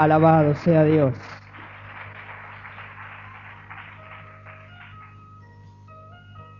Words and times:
Alabado 0.00 0.54
sea 0.54 0.82
Dios. 0.84 1.14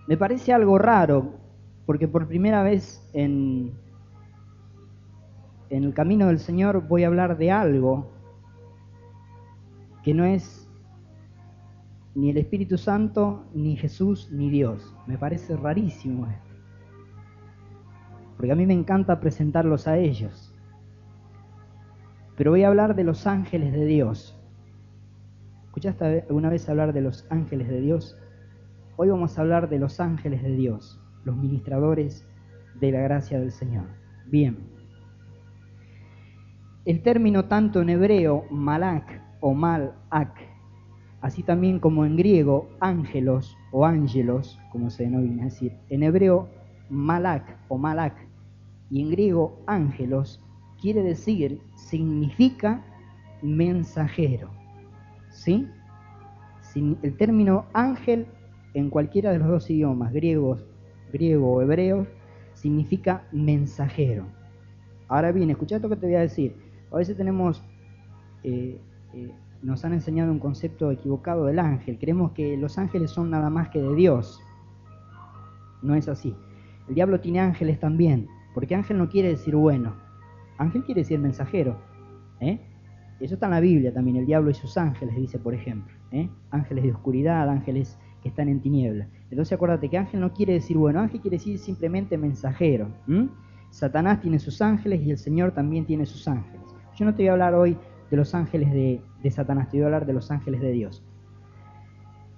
Me 0.06 0.18
parece 0.18 0.52
algo 0.52 0.76
raro, 0.76 1.36
porque 1.86 2.06
por 2.06 2.28
primera 2.28 2.62
vez 2.62 3.02
en, 3.14 3.72
en 5.70 5.84
el 5.84 5.94
camino 5.94 6.26
del 6.26 6.38
Señor 6.38 6.86
voy 6.86 7.04
a 7.04 7.06
hablar 7.06 7.38
de 7.38 7.50
algo 7.50 8.12
que 10.02 10.12
no 10.12 10.26
es 10.26 10.68
ni 12.14 12.28
el 12.28 12.36
Espíritu 12.36 12.76
Santo, 12.76 13.46
ni 13.54 13.74
Jesús, 13.74 14.28
ni 14.30 14.50
Dios. 14.50 14.94
Me 15.06 15.16
parece 15.16 15.56
rarísimo 15.56 16.26
esto. 16.26 16.54
Porque 18.36 18.52
a 18.52 18.56
mí 18.56 18.66
me 18.66 18.74
encanta 18.74 19.18
presentarlos 19.18 19.88
a 19.88 19.96
ellos. 19.96 20.49
Pero 22.40 22.52
voy 22.52 22.62
a 22.62 22.68
hablar 22.68 22.96
de 22.96 23.04
los 23.04 23.26
ángeles 23.26 23.70
de 23.70 23.84
Dios. 23.84 24.34
¿Escuchaste 25.66 26.24
alguna 26.26 26.48
vez 26.48 26.66
hablar 26.70 26.94
de 26.94 27.02
los 27.02 27.26
ángeles 27.28 27.68
de 27.68 27.82
Dios? 27.82 28.16
Hoy 28.96 29.10
vamos 29.10 29.36
a 29.36 29.42
hablar 29.42 29.68
de 29.68 29.78
los 29.78 30.00
ángeles 30.00 30.42
de 30.42 30.56
Dios, 30.56 30.98
los 31.24 31.36
ministradores 31.36 32.26
de 32.80 32.92
la 32.92 33.00
gracia 33.00 33.38
del 33.38 33.52
Señor. 33.52 33.84
Bien. 34.24 34.56
El 36.86 37.02
término 37.02 37.44
tanto 37.44 37.82
en 37.82 37.90
hebreo, 37.90 38.46
malak 38.50 39.22
o 39.40 39.52
malak, 39.52 40.34
así 41.20 41.42
también 41.42 41.78
como 41.78 42.06
en 42.06 42.16
griego, 42.16 42.70
ángelos 42.80 43.54
o 43.70 43.84
ángelos, 43.84 44.58
como 44.72 44.88
se 44.88 45.02
denomina 45.02 45.44
decir, 45.44 45.74
en 45.90 46.04
hebreo, 46.04 46.48
malak 46.88 47.58
o 47.68 47.76
malak, 47.76 48.16
y 48.88 49.02
en 49.02 49.10
griego, 49.10 49.62
ángelos, 49.66 50.42
quiere 50.80 51.02
decir, 51.02 51.60
significa 51.74 52.82
mensajero. 53.42 54.50
¿Sí? 55.30 55.68
El 56.74 57.16
término 57.16 57.66
ángel 57.72 58.26
en 58.74 58.90
cualquiera 58.90 59.32
de 59.32 59.38
los 59.38 59.48
dos 59.48 59.70
idiomas, 59.70 60.12
griegos, 60.12 60.64
griego 61.12 61.52
o 61.52 61.62
hebreo, 61.62 62.06
significa 62.54 63.24
mensajero. 63.32 64.26
Ahora 65.08 65.32
bien, 65.32 65.50
escucha 65.50 65.76
esto 65.76 65.88
que 65.88 65.96
te 65.96 66.06
voy 66.06 66.14
a 66.14 66.20
decir. 66.20 66.54
A 66.92 66.96
veces 66.96 67.16
tenemos, 67.16 67.64
eh, 68.44 68.80
eh, 69.14 69.32
nos 69.62 69.84
han 69.84 69.92
enseñado 69.92 70.30
un 70.30 70.38
concepto 70.38 70.90
equivocado 70.90 71.46
del 71.46 71.58
ángel. 71.58 71.98
Creemos 71.98 72.32
que 72.32 72.56
los 72.56 72.78
ángeles 72.78 73.10
son 73.10 73.30
nada 73.30 73.50
más 73.50 73.70
que 73.70 73.80
de 73.80 73.94
Dios. 73.94 74.40
No 75.82 75.94
es 75.94 76.08
así. 76.08 76.34
El 76.88 76.94
diablo 76.94 77.20
tiene 77.20 77.40
ángeles 77.40 77.80
también, 77.80 78.28
porque 78.54 78.74
ángel 78.74 78.98
no 78.98 79.08
quiere 79.08 79.30
decir 79.30 79.56
bueno. 79.56 79.94
Ángel 80.60 80.84
quiere 80.84 81.00
decir 81.00 81.18
mensajero. 81.18 81.78
¿eh? 82.38 82.60
Eso 83.18 83.34
está 83.34 83.46
en 83.46 83.52
la 83.52 83.60
Biblia 83.60 83.92
también, 83.94 84.18
el 84.18 84.26
diablo 84.26 84.50
y 84.50 84.54
sus 84.54 84.76
ángeles, 84.76 85.16
dice 85.16 85.38
por 85.38 85.54
ejemplo. 85.54 85.94
Ángeles 86.50 86.84
de 86.84 86.92
oscuridad, 86.92 87.48
ángeles 87.48 87.98
que 88.22 88.28
están 88.28 88.48
en 88.50 88.60
tinieblas. 88.60 89.08
Entonces 89.30 89.54
acuérdate 89.54 89.88
que 89.88 89.96
ángel 89.96 90.20
no 90.20 90.34
quiere 90.34 90.52
decir 90.52 90.76
bueno, 90.76 91.00
ángel 91.00 91.20
quiere 91.20 91.38
decir 91.38 91.58
simplemente 91.58 92.18
mensajero. 92.18 92.88
Satanás 93.70 94.20
tiene 94.20 94.38
sus 94.38 94.60
ángeles 94.60 95.00
y 95.02 95.10
el 95.10 95.16
Señor 95.16 95.52
también 95.52 95.86
tiene 95.86 96.04
sus 96.04 96.28
ángeles. 96.28 96.60
Yo 96.94 97.06
no 97.06 97.14
te 97.14 97.22
voy 97.22 97.28
a 97.28 97.32
hablar 97.32 97.54
hoy 97.54 97.78
de 98.10 98.16
los 98.16 98.34
ángeles 98.34 98.70
de, 98.70 99.00
de 99.22 99.30
Satanás, 99.30 99.70
te 99.70 99.78
voy 99.78 99.84
a 99.84 99.86
hablar 99.86 100.04
de 100.04 100.12
los 100.12 100.30
ángeles 100.30 100.60
de 100.60 100.72
Dios. 100.72 101.02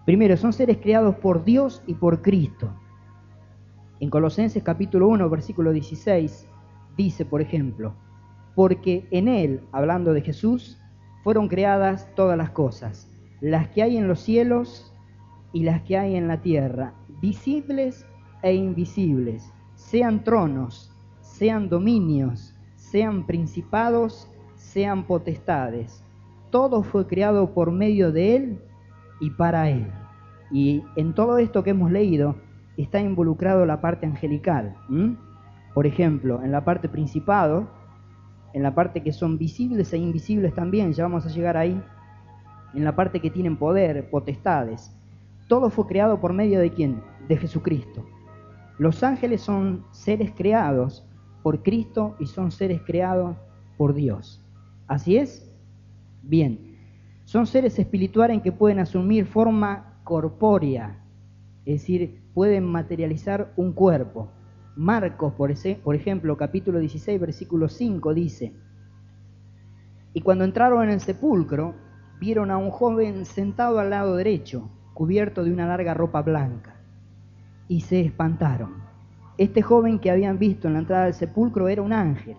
Primero, 0.04 0.36
son 0.36 0.52
seres 0.52 0.76
creados 0.76 1.16
por 1.16 1.44
Dios 1.44 1.82
y 1.88 1.94
por 1.94 2.22
Cristo. 2.22 2.72
En 3.98 4.10
Colosenses 4.10 4.62
capítulo 4.62 5.08
1, 5.08 5.28
versículo 5.28 5.72
16, 5.72 6.48
dice, 6.96 7.24
por 7.24 7.40
ejemplo, 7.40 7.94
porque 8.54 9.06
en 9.10 9.28
Él, 9.28 9.60
hablando 9.72 10.12
de 10.12 10.22
Jesús, 10.22 10.80
fueron 11.22 11.48
creadas 11.48 12.08
todas 12.14 12.36
las 12.36 12.50
cosas, 12.50 13.08
las 13.40 13.68
que 13.68 13.82
hay 13.82 13.96
en 13.96 14.08
los 14.08 14.20
cielos 14.20 14.92
y 15.52 15.62
las 15.62 15.82
que 15.82 15.96
hay 15.98 16.16
en 16.16 16.28
la 16.28 16.40
tierra, 16.40 16.94
visibles 17.20 18.06
e 18.42 18.54
invisibles, 18.54 19.52
sean 19.74 20.24
tronos, 20.24 20.94
sean 21.20 21.68
dominios, 21.68 22.54
sean 22.76 23.26
principados, 23.26 24.28
sean 24.56 25.04
potestades. 25.04 26.04
Todo 26.50 26.82
fue 26.82 27.06
creado 27.06 27.54
por 27.54 27.70
medio 27.70 28.12
de 28.12 28.36
Él 28.36 28.58
y 29.20 29.30
para 29.30 29.70
Él. 29.70 29.86
Y 30.50 30.82
en 30.96 31.14
todo 31.14 31.38
esto 31.38 31.62
que 31.62 31.70
hemos 31.70 31.90
leído 31.90 32.36
está 32.76 33.00
involucrado 33.00 33.64
la 33.64 33.80
parte 33.80 34.06
angelical. 34.06 34.76
Por 35.74 35.86
ejemplo, 35.86 36.42
en 36.42 36.52
la 36.52 36.64
parte 36.64 36.88
principado, 36.88 37.68
en 38.54 38.62
la 38.62 38.74
parte 38.74 39.02
que 39.02 39.12
son 39.12 39.38
visibles 39.38 39.92
e 39.92 39.98
invisibles 39.98 40.54
también, 40.54 40.92
ya 40.92 41.04
vamos 41.04 41.26
a 41.26 41.30
llegar 41.30 41.56
ahí, 41.56 41.80
en 42.74 42.84
la 42.84 42.94
parte 42.94 43.20
que 43.20 43.30
tienen 43.30 43.56
poder, 43.56 44.08
potestades. 44.10 44.94
Todo 45.48 45.70
fue 45.70 45.86
creado 45.86 46.20
por 46.20 46.32
medio 46.32 46.60
de 46.60 46.70
quién? 46.70 47.02
De 47.28 47.36
Jesucristo. 47.36 48.04
Los 48.78 49.02
ángeles 49.02 49.40
son 49.42 49.84
seres 49.90 50.32
creados 50.34 51.06
por 51.42 51.62
Cristo 51.62 52.16
y 52.18 52.26
son 52.26 52.50
seres 52.50 52.80
creados 52.82 53.36
por 53.76 53.94
Dios. 53.94 54.40
¿Así 54.86 55.16
es? 55.16 55.50
Bien. 56.22 56.76
Son 57.24 57.46
seres 57.46 57.78
espirituales 57.78 58.36
en 58.36 58.42
que 58.42 58.52
pueden 58.52 58.78
asumir 58.78 59.26
forma 59.26 60.00
corpórea, 60.04 60.98
es 61.64 61.80
decir, 61.80 62.22
pueden 62.34 62.64
materializar 62.64 63.52
un 63.56 63.72
cuerpo. 63.72 64.28
Marcos, 64.76 65.34
por, 65.34 65.50
ese, 65.50 65.78
por 65.82 65.94
ejemplo, 65.94 66.36
capítulo 66.36 66.78
16, 66.78 67.20
versículo 67.20 67.68
5 67.68 68.14
dice, 68.14 68.54
y 70.14 70.20
cuando 70.20 70.44
entraron 70.44 70.84
en 70.84 70.90
el 70.90 71.00
sepulcro, 71.00 71.74
vieron 72.20 72.50
a 72.50 72.56
un 72.56 72.70
joven 72.70 73.24
sentado 73.24 73.78
al 73.78 73.90
lado 73.90 74.16
derecho 74.16 74.68
cubierto 74.94 75.42
de 75.42 75.52
una 75.52 75.66
larga 75.66 75.94
ropa 75.94 76.22
blanca, 76.22 76.76
y 77.68 77.80
se 77.80 78.00
espantaron. 78.00 78.82
Este 79.38 79.62
joven 79.62 79.98
que 79.98 80.10
habían 80.10 80.38
visto 80.38 80.68
en 80.68 80.74
la 80.74 80.80
entrada 80.80 81.04
del 81.04 81.14
sepulcro 81.14 81.68
era 81.68 81.82
un 81.82 81.92
ángel. 81.92 82.36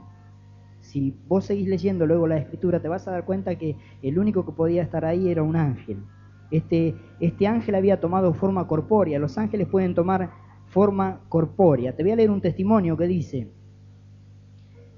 Si 0.80 1.18
vos 1.28 1.46
seguís 1.46 1.68
leyendo 1.68 2.06
luego 2.06 2.28
la 2.28 2.38
escritura, 2.38 2.80
te 2.80 2.88
vas 2.88 3.08
a 3.08 3.12
dar 3.12 3.26
cuenta 3.26 3.56
que 3.56 3.76
el 4.04 4.20
único 4.20 4.46
que 4.46 4.52
podía 4.52 4.84
estar 4.84 5.04
ahí 5.04 5.30
era 5.30 5.42
un 5.42 5.56
ángel. 5.56 6.04
Este, 6.52 6.96
este 7.20 7.48
ángel 7.48 7.74
había 7.74 8.00
tomado 8.00 8.34
forma 8.34 8.68
corpórea. 8.68 9.18
Los 9.18 9.40
ángeles 9.40 9.68
pueden 9.68 9.96
tomar 9.96 10.30
forma 10.74 11.22
corpórea. 11.30 11.96
Te 11.96 12.02
voy 12.02 12.12
a 12.14 12.16
leer 12.16 12.32
un 12.32 12.42
testimonio 12.42 12.98
que 12.98 13.08
dice, 13.08 13.48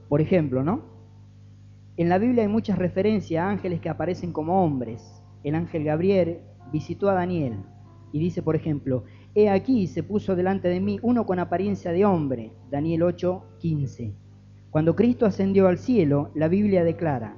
por 0.08 0.22
ejemplo, 0.22 0.64
¿no? 0.64 0.84
En 1.98 2.08
la 2.08 2.18
Biblia 2.18 2.44
hay 2.44 2.50
muchas 2.50 2.78
referencias 2.78 3.44
a 3.44 3.50
ángeles 3.50 3.82
que 3.82 3.90
aparecen 3.90 4.32
como 4.32 4.64
hombres. 4.64 5.22
El 5.44 5.56
ángel 5.56 5.84
Gabriel 5.84 6.40
visitó 6.72 7.10
a 7.10 7.14
Daniel 7.14 7.58
y 8.14 8.20
dice, 8.20 8.42
por 8.42 8.56
ejemplo, 8.56 9.04
He 9.36 9.50
aquí 9.50 9.88
se 9.88 10.02
puso 10.02 10.34
delante 10.34 10.70
de 10.70 10.80
mí 10.80 10.98
uno 11.02 11.26
con 11.26 11.40
apariencia 11.40 11.92
de 11.92 12.06
hombre, 12.06 12.54
Daniel 12.72 13.04
8, 13.04 13.44
15. 13.60 14.14
Cuando 14.70 14.96
Cristo 14.96 15.26
ascendió 15.26 15.68
al 15.68 15.78
cielo, 15.78 16.32
la 16.36 16.48
Biblia 16.48 16.86
declara, 16.86 17.36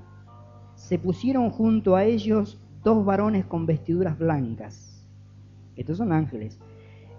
se 0.76 1.00
pusieron 1.00 1.50
junto 1.50 1.96
a 1.96 2.04
ellos 2.04 2.62
dos 2.84 3.04
varones 3.04 3.46
con 3.46 3.66
vestiduras 3.66 4.16
blancas. 4.20 5.04
Estos 5.76 5.98
son 5.98 6.12
ángeles. 6.12 6.60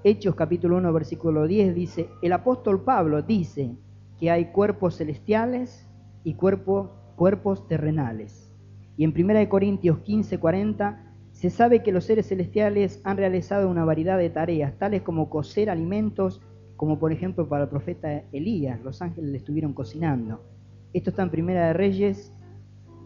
Hechos 0.04 0.36
capítulo 0.36 0.76
1, 0.76 0.92
versículo 0.92 1.48
10 1.48 1.74
dice, 1.74 2.08
el 2.22 2.32
apóstol 2.32 2.84
Pablo 2.84 3.20
dice 3.22 3.74
que 4.20 4.30
hay 4.30 4.52
cuerpos 4.52 4.96
celestiales 4.96 5.88
y 6.22 6.34
cuerpos, 6.34 6.90
cuerpos 7.16 7.66
terrenales. 7.66 8.52
Y 8.96 9.02
en 9.02 9.12
1 9.12 9.48
Corintios 9.48 9.98
15, 9.98 10.38
40 10.38 11.04
se 11.32 11.50
sabe 11.50 11.82
que 11.82 11.90
los 11.90 12.04
seres 12.04 12.28
celestiales 12.28 13.00
han 13.02 13.16
realizado 13.16 13.68
una 13.68 13.84
variedad 13.84 14.18
de 14.18 14.30
tareas, 14.30 14.78
tales 14.78 15.02
como 15.02 15.28
cocer 15.28 15.68
alimentos, 15.68 16.40
como 16.76 17.00
por 17.00 17.10
ejemplo 17.10 17.48
para 17.48 17.64
el 17.64 17.68
profeta 17.68 18.22
Elías, 18.30 18.80
los 18.82 19.02
ángeles 19.02 19.30
le 19.30 19.38
estuvieron 19.38 19.72
cocinando. 19.72 20.44
Esto 20.92 21.10
está 21.10 21.24
en 21.24 21.30
Primera 21.30 21.66
de 21.66 21.72
Reyes 21.72 22.32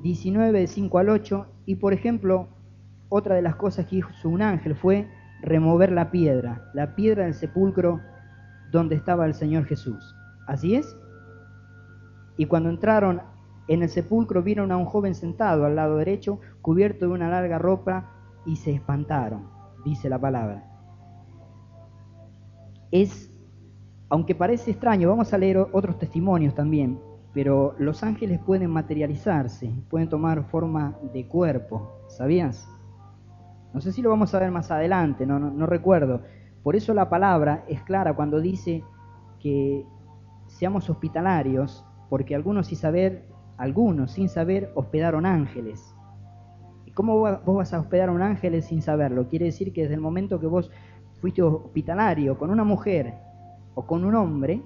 19, 0.02 0.60
de 0.60 0.66
5 0.66 0.98
al 0.98 1.08
8, 1.08 1.46
y 1.64 1.76
por 1.76 1.94
ejemplo, 1.94 2.48
otra 3.08 3.34
de 3.34 3.42
las 3.42 3.56
cosas 3.56 3.86
que 3.86 3.96
hizo 3.96 4.28
un 4.28 4.42
ángel 4.42 4.74
fue 4.74 5.08
remover 5.42 5.92
la 5.92 6.10
piedra, 6.10 6.70
la 6.72 6.94
piedra 6.94 7.24
del 7.24 7.34
sepulcro 7.34 8.00
donde 8.70 8.94
estaba 8.94 9.26
el 9.26 9.34
Señor 9.34 9.64
Jesús. 9.66 10.14
¿Así 10.46 10.74
es? 10.74 10.96
Y 12.36 12.46
cuando 12.46 12.70
entraron 12.70 13.20
en 13.68 13.82
el 13.82 13.88
sepulcro 13.88 14.42
vieron 14.42 14.72
a 14.72 14.76
un 14.76 14.86
joven 14.86 15.14
sentado 15.14 15.64
al 15.64 15.76
lado 15.76 15.96
derecho, 15.96 16.40
cubierto 16.60 17.06
de 17.06 17.12
una 17.12 17.28
larga 17.28 17.58
ropa 17.58 18.10
y 18.46 18.56
se 18.56 18.72
espantaron, 18.72 19.48
dice 19.84 20.08
la 20.08 20.18
palabra. 20.18 20.68
Es, 22.90 23.30
aunque 24.08 24.34
parece 24.34 24.72
extraño, 24.72 25.08
vamos 25.08 25.32
a 25.32 25.38
leer 25.38 25.58
otros 25.58 25.98
testimonios 25.98 26.54
también, 26.54 26.98
pero 27.32 27.74
los 27.78 28.02
ángeles 28.02 28.40
pueden 28.40 28.70
materializarse, 28.70 29.72
pueden 29.88 30.08
tomar 30.08 30.44
forma 30.44 30.98
de 31.12 31.26
cuerpo, 31.26 32.04
¿sabías? 32.08 32.68
No 33.74 33.80
sé 33.80 33.92
si 33.92 34.02
lo 34.02 34.10
vamos 34.10 34.34
a 34.34 34.38
ver 34.38 34.50
más 34.50 34.70
adelante, 34.70 35.26
no, 35.26 35.38
no, 35.38 35.66
recuerdo. 35.66 36.22
Por 36.62 36.76
eso 36.76 36.94
la 36.94 37.08
palabra 37.08 37.64
es 37.68 37.82
clara 37.82 38.14
cuando 38.14 38.40
dice 38.40 38.84
que 39.40 39.84
seamos 40.46 40.88
hospitalarios, 40.90 41.84
porque 42.08 42.34
algunos 42.34 42.66
sin 42.66 42.76
saber 42.76 43.32
algunos 43.56 44.10
sin 44.12 44.28
saber 44.28 44.72
hospedaron 44.74 45.24
ángeles. 45.24 45.94
¿Y 46.84 46.90
cómo 46.90 47.18
vos 47.18 47.56
vas 47.56 47.72
a 47.72 47.80
hospedar 47.80 48.08
a 48.08 48.12
un 48.12 48.22
ángel 48.22 48.60
sin 48.62 48.82
saberlo? 48.82 49.28
Quiere 49.28 49.46
decir 49.46 49.72
que 49.72 49.82
desde 49.82 49.94
el 49.94 50.00
momento 50.00 50.40
que 50.40 50.46
vos 50.46 50.70
fuiste 51.20 51.42
hospitalario 51.42 52.36
con 52.36 52.50
una 52.50 52.64
mujer 52.64 53.14
o 53.74 53.86
con 53.86 54.04
un 54.04 54.14
hombre, 54.14 54.62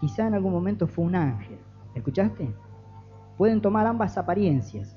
quizá 0.00 0.26
en 0.26 0.34
algún 0.34 0.52
momento 0.52 0.86
fue 0.86 1.04
un 1.04 1.16
ángel. 1.16 1.58
¿Escuchaste? 1.94 2.54
Pueden 3.36 3.60
tomar 3.60 3.86
ambas 3.86 4.16
apariencias. 4.16 4.96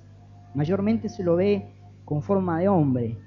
Mayormente 0.53 1.09
se 1.09 1.23
lo 1.23 1.35
ve 1.35 1.76
con 2.07 2.23
forma 2.23 2.57
de 2.59 2.69
hombre, 2.69 3.17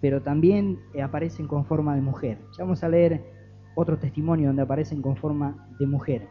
pero 0.00 0.20
también 0.20 0.80
aparecen 1.00 1.46
con 1.46 1.64
forma 1.64 1.94
de 1.94 2.00
mujer. 2.00 2.38
Ya 2.58 2.64
vamos 2.64 2.82
a 2.82 2.88
leer 2.88 3.24
otro 3.76 3.96
testimonio 3.96 4.48
donde 4.48 4.62
aparecen 4.62 5.00
con 5.00 5.16
forma 5.16 5.68
de 5.78 5.86
mujer. 5.86 6.26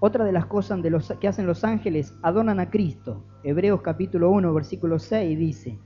Otra 0.00 0.24
de 0.24 0.32
las 0.32 0.46
cosas 0.46 0.80
que 1.20 1.28
hacen 1.28 1.46
los 1.46 1.62
ángeles, 1.62 2.12
adoran 2.24 2.58
a 2.58 2.68
Cristo. 2.68 3.22
Hebreos 3.44 3.80
capítulo 3.82 4.32
1, 4.32 4.52
versículo 4.52 4.98
6 4.98 5.38
dice, 5.38 5.78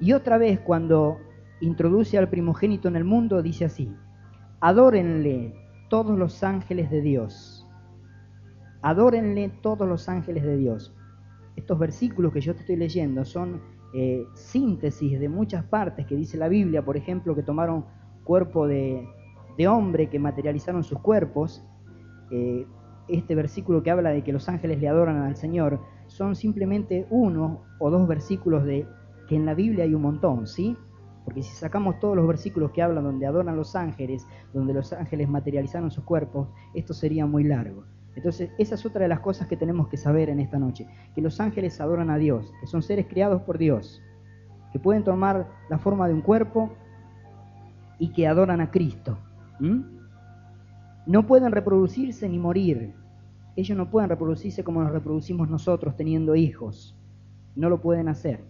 y 0.00 0.14
otra 0.14 0.36
vez 0.36 0.58
cuando 0.58 1.18
introduce 1.60 2.18
al 2.18 2.28
primogénito 2.28 2.88
en 2.88 2.96
el 2.96 3.04
mundo, 3.04 3.40
dice 3.40 3.66
así, 3.66 3.94
adórenle 4.58 5.54
todos 5.88 6.18
los 6.18 6.42
ángeles 6.42 6.90
de 6.90 7.02
Dios. 7.02 7.68
Adórenle 8.82 9.50
todos 9.62 9.88
los 9.88 10.08
ángeles 10.08 10.42
de 10.42 10.56
Dios. 10.56 10.92
Estos 11.58 11.76
versículos 11.76 12.32
que 12.32 12.40
yo 12.40 12.54
te 12.54 12.60
estoy 12.60 12.76
leyendo 12.76 13.24
son 13.24 13.60
eh, 13.92 14.24
síntesis 14.34 15.18
de 15.18 15.28
muchas 15.28 15.64
partes 15.64 16.06
que 16.06 16.14
dice 16.14 16.36
la 16.38 16.46
Biblia, 16.46 16.84
por 16.84 16.96
ejemplo, 16.96 17.34
que 17.34 17.42
tomaron 17.42 17.84
cuerpo 18.22 18.68
de, 18.68 19.04
hombre, 19.68 20.08
que 20.08 20.20
materializaron 20.20 20.84
sus 20.84 21.00
cuerpos. 21.00 21.64
Eh, 22.30 22.64
este 23.08 23.34
versículo 23.34 23.82
que 23.82 23.90
habla 23.90 24.10
de 24.10 24.22
que 24.22 24.32
los 24.32 24.48
ángeles 24.48 24.80
le 24.80 24.86
adoran 24.86 25.16
al 25.16 25.34
Señor, 25.34 25.80
son 26.06 26.36
simplemente 26.36 27.08
uno 27.10 27.64
o 27.80 27.90
dos 27.90 28.06
versículos 28.06 28.64
de 28.64 28.86
que 29.26 29.34
en 29.34 29.44
la 29.44 29.54
Biblia 29.54 29.82
hay 29.82 29.94
un 29.94 30.02
montón, 30.02 30.46
¿sí? 30.46 30.76
Porque 31.24 31.42
si 31.42 31.56
sacamos 31.56 31.98
todos 31.98 32.14
los 32.14 32.28
versículos 32.28 32.70
que 32.70 32.82
hablan 32.82 33.02
donde 33.02 33.26
adoran 33.26 33.56
los 33.56 33.74
ángeles, 33.74 34.24
donde 34.52 34.74
los 34.74 34.92
ángeles 34.92 35.28
materializaron 35.28 35.90
sus 35.90 36.04
cuerpos, 36.04 36.46
esto 36.72 36.94
sería 36.94 37.26
muy 37.26 37.42
largo. 37.42 37.84
Entonces, 38.18 38.50
esa 38.58 38.74
es 38.74 38.84
otra 38.84 39.02
de 39.02 39.08
las 39.08 39.20
cosas 39.20 39.46
que 39.46 39.56
tenemos 39.56 39.86
que 39.86 39.96
saber 39.96 40.28
en 40.28 40.40
esta 40.40 40.58
noche, 40.58 40.88
que 41.14 41.22
los 41.22 41.38
ángeles 41.38 41.80
adoran 41.80 42.10
a 42.10 42.18
Dios, 42.18 42.52
que 42.60 42.66
son 42.66 42.82
seres 42.82 43.06
creados 43.06 43.42
por 43.42 43.58
Dios, 43.58 44.02
que 44.72 44.80
pueden 44.80 45.04
tomar 45.04 45.46
la 45.70 45.78
forma 45.78 46.08
de 46.08 46.14
un 46.14 46.20
cuerpo 46.20 46.72
y 47.96 48.08
que 48.08 48.26
adoran 48.26 48.60
a 48.60 48.72
Cristo. 48.72 49.16
No 51.06 51.28
pueden 51.28 51.52
reproducirse 51.52 52.28
ni 52.28 52.40
morir. 52.40 52.92
Ellos 53.54 53.78
no 53.78 53.88
pueden 53.88 54.10
reproducirse 54.10 54.64
como 54.64 54.82
nos 54.82 54.90
reproducimos 54.90 55.48
nosotros 55.48 55.94
teniendo 55.94 56.34
hijos. 56.34 56.98
No 57.54 57.70
lo 57.70 57.80
pueden 57.80 58.08
hacer. 58.08 58.42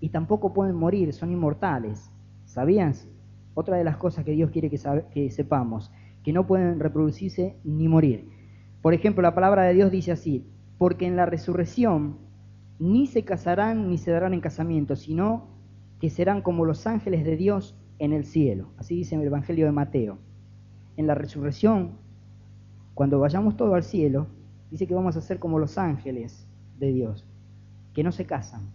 Y 0.00 0.08
tampoco 0.08 0.52
pueden 0.52 0.74
morir, 0.74 1.12
son 1.12 1.30
inmortales. 1.30 2.10
¿Sabías? 2.46 3.06
Otra 3.54 3.76
de 3.76 3.84
las 3.84 3.96
cosas 3.96 4.24
que 4.24 4.32
Dios 4.32 4.50
quiere 4.50 4.70
que, 4.70 5.30
sepamos, 5.30 5.92
que 6.24 6.32
no 6.32 6.48
pueden 6.48 6.80
reproducirse 6.80 7.56
ni 7.62 7.86
morir. 7.86 8.33
Por 8.84 8.92
ejemplo, 8.92 9.22
la 9.22 9.34
palabra 9.34 9.62
de 9.62 9.72
Dios 9.72 9.90
dice 9.90 10.12
así, 10.12 10.44
porque 10.76 11.06
en 11.06 11.16
la 11.16 11.24
resurrección 11.24 12.18
ni 12.78 13.06
se 13.06 13.24
casarán 13.24 13.88
ni 13.88 13.96
se 13.96 14.10
darán 14.10 14.34
en 14.34 14.42
casamiento, 14.42 14.94
sino 14.94 15.46
que 16.00 16.10
serán 16.10 16.42
como 16.42 16.66
los 16.66 16.86
ángeles 16.86 17.24
de 17.24 17.38
Dios 17.38 17.74
en 17.98 18.12
el 18.12 18.26
cielo. 18.26 18.68
Así 18.76 18.94
dice 18.94 19.14
en 19.14 19.22
el 19.22 19.28
Evangelio 19.28 19.64
de 19.64 19.72
Mateo. 19.72 20.18
En 20.98 21.06
la 21.06 21.14
resurrección, 21.14 21.92
cuando 22.92 23.18
vayamos 23.18 23.56
todos 23.56 23.72
al 23.72 23.84
cielo, 23.84 24.26
dice 24.70 24.86
que 24.86 24.94
vamos 24.94 25.16
a 25.16 25.22
ser 25.22 25.38
como 25.38 25.58
los 25.58 25.78
ángeles 25.78 26.46
de 26.78 26.92
Dios, 26.92 27.24
que 27.94 28.04
no 28.04 28.12
se 28.12 28.26
casan 28.26 28.68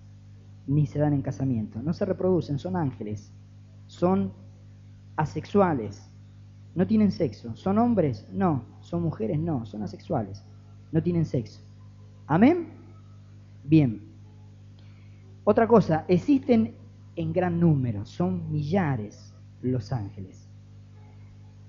ni 0.66 0.88
se 0.88 0.98
dan 0.98 1.14
en 1.14 1.22
casamiento, 1.22 1.84
no 1.84 1.94
se 1.94 2.06
reproducen, 2.06 2.58
son 2.58 2.76
ángeles 2.76 3.32
son 3.86 4.34
asexuales, 5.18 6.10
no 6.76 6.88
tienen 6.88 7.12
sexo. 7.12 7.56
¿Son 7.56 7.78
hombres? 7.78 8.28
No. 8.32 8.64
¿Son 8.90 9.04
mujeres? 9.04 9.38
No. 9.40 9.68
Son 9.68 9.84
asexuales, 9.84 10.44
no 10.92 11.04
tienen 11.04 11.26
sexo. 11.26 11.62
¿Amén? 12.26 12.70
Bien. 13.64 14.02
Otra 15.44 15.68
cosa, 15.68 16.06
existen 16.08 16.74
en 17.16 17.32
gran 17.32 17.60
número, 17.60 18.06
son 18.06 18.52
millares 18.52 19.36
los 19.62 19.92
ángeles. 19.92 20.50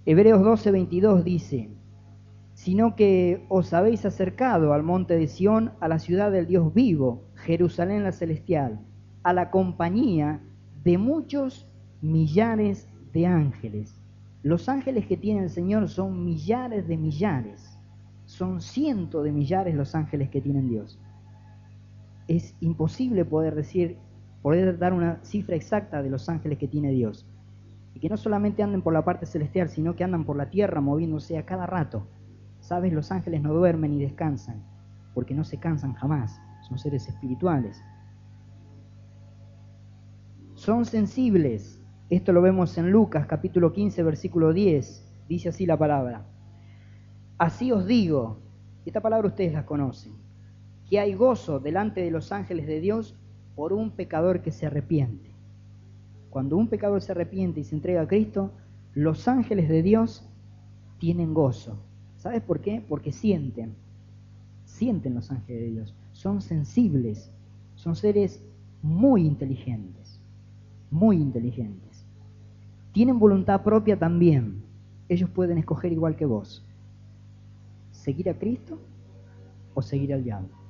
Hebreos 0.07 0.43
12, 0.43 0.71
22 0.71 1.25
dice, 1.25 1.69
sino 2.55 2.97
que 2.97 3.45
os 3.51 3.75
habéis 3.75 4.07
acercado 4.07 4.73
al 4.73 4.83
monte 4.83 5.15
de 5.17 5.27
Sión, 5.27 5.73
a 5.81 5.89
la 5.89 5.99
ciudad 5.99 6.31
del 6.31 6.47
Dios 6.47 6.73
vivo, 6.73 7.25
Jerusalén 7.35 8.03
la 8.03 8.13
celestial, 8.13 8.81
a 9.23 9.35
la 9.35 9.51
compañía 9.51 10.41
de 10.85 10.97
muchos 10.97 11.71
millares 12.01 12.89
de 13.13 13.27
ángeles. 13.27 14.00
Los 14.43 14.71
ángeles 14.71 15.07
que 15.07 15.19
tiene 15.19 15.43
el 15.43 15.51
Señor 15.51 15.89
son 15.89 16.25
millares 16.25 16.89
de 16.89 16.97
millares. 16.97 17.79
Son 18.25 18.61
cientos 18.61 19.23
de 19.25 19.33
millares 19.33 19.75
los 19.75 19.95
ángeles 19.95 20.31
que 20.31 20.41
tienen 20.41 20.69
Dios. 20.69 20.99
Es 22.27 22.55
imposible 22.61 23.25
poder 23.25 23.55
decir, 23.55 23.99
poder 24.41 24.79
dar 24.79 24.95
una 24.95 25.19
cifra 25.25 25.57
exacta 25.57 26.03
de 26.03 26.09
los 26.09 26.29
ángeles 26.29 26.59
que 26.59 26.69
tiene 26.69 26.91
Dios. 26.91 27.27
Y 27.93 28.01
que 28.01 28.09
no 28.09 28.17
solamente 28.17 28.63
anden 28.63 28.83
por 28.83 28.95
la 28.95 29.05
parte 29.05 29.27
celestial, 29.27 29.69
sino 29.69 29.95
que 29.95 30.05
andan 30.05 30.25
por 30.25 30.37
la 30.37 30.49
tierra 30.49 30.81
moviéndose 30.81 31.37
a 31.37 31.45
cada 31.45 31.67
rato. 31.67 32.07
Sabes, 32.61 32.93
los 32.93 33.11
ángeles 33.11 33.43
no 33.43 33.53
duermen 33.53 33.91
ni 33.91 34.03
descansan, 34.03 34.63
porque 35.13 35.35
no 35.35 35.45
se 35.45 35.59
cansan 35.59 35.95
jamás. 35.95 36.41
Son 36.69 36.79
seres 36.79 37.09
espirituales. 37.09 37.83
Son 40.55 40.85
sensibles, 40.85 41.80
esto 42.11 42.33
lo 42.33 42.43
vemos 42.43 42.77
en 42.77 42.91
Lucas 42.91 43.27
capítulo 43.27 43.73
15, 43.73 44.03
versículo 44.03 44.53
10. 44.53 45.07
Dice 45.29 45.49
así 45.51 45.65
la 45.65 45.79
palabra. 45.79 46.27
Así 47.39 47.71
os 47.71 47.87
digo, 47.87 48.39
esta 48.85 49.01
palabra 49.01 49.29
ustedes 49.29 49.53
la 49.53 49.65
conocen, 49.65 50.15
que 50.89 50.99
hay 50.99 51.15
gozo 51.15 51.61
delante 51.61 52.01
de 52.01 52.11
los 52.11 52.33
ángeles 52.33 52.67
de 52.67 52.81
Dios 52.81 53.17
por 53.55 53.73
un 53.73 53.93
pecador 53.93 54.43
que 54.43 54.51
se 54.51 54.67
arrepiente. 54.67 55.31
Cuando 56.31 56.57
un 56.57 56.67
pecador 56.67 57.01
se 57.01 57.13
arrepiente 57.13 57.61
y 57.61 57.65
se 57.65 57.77
entrega 57.77 58.03
a 58.03 58.09
Cristo, 58.09 58.51
los 58.93 59.29
ángeles 59.29 59.69
de 59.69 59.83
Dios 59.83 60.29
tienen 60.99 61.33
gozo. 61.33 61.79
¿Sabes 62.17 62.43
por 62.43 62.61
qué? 62.61 62.85
Porque 62.87 63.13
sienten, 63.13 63.77
sienten 64.65 65.15
los 65.15 65.31
ángeles 65.31 65.63
de 65.63 65.71
Dios, 65.71 65.95
son 66.11 66.43
sensibles, 66.43 67.31
son 67.77 67.95
seres 67.95 68.45
muy 68.83 69.27
inteligentes, 69.27 70.21
muy 70.91 71.17
inteligentes. 71.17 71.90
Tienen 72.93 73.19
voluntad 73.19 73.63
propia 73.63 73.99
también. 73.99 74.65
Ellos 75.09 75.31
pueden 75.31 75.59
escoger 75.59 75.93
igual 75.93 76.17
que 76.17 76.27
vos. 76.27 76.67
¿Seguir 77.91 78.31
a 78.31 78.39
Cristo 78.39 78.79
o 79.75 79.83
seguir 79.83 80.15
al 80.15 80.25
diablo? 80.25 80.61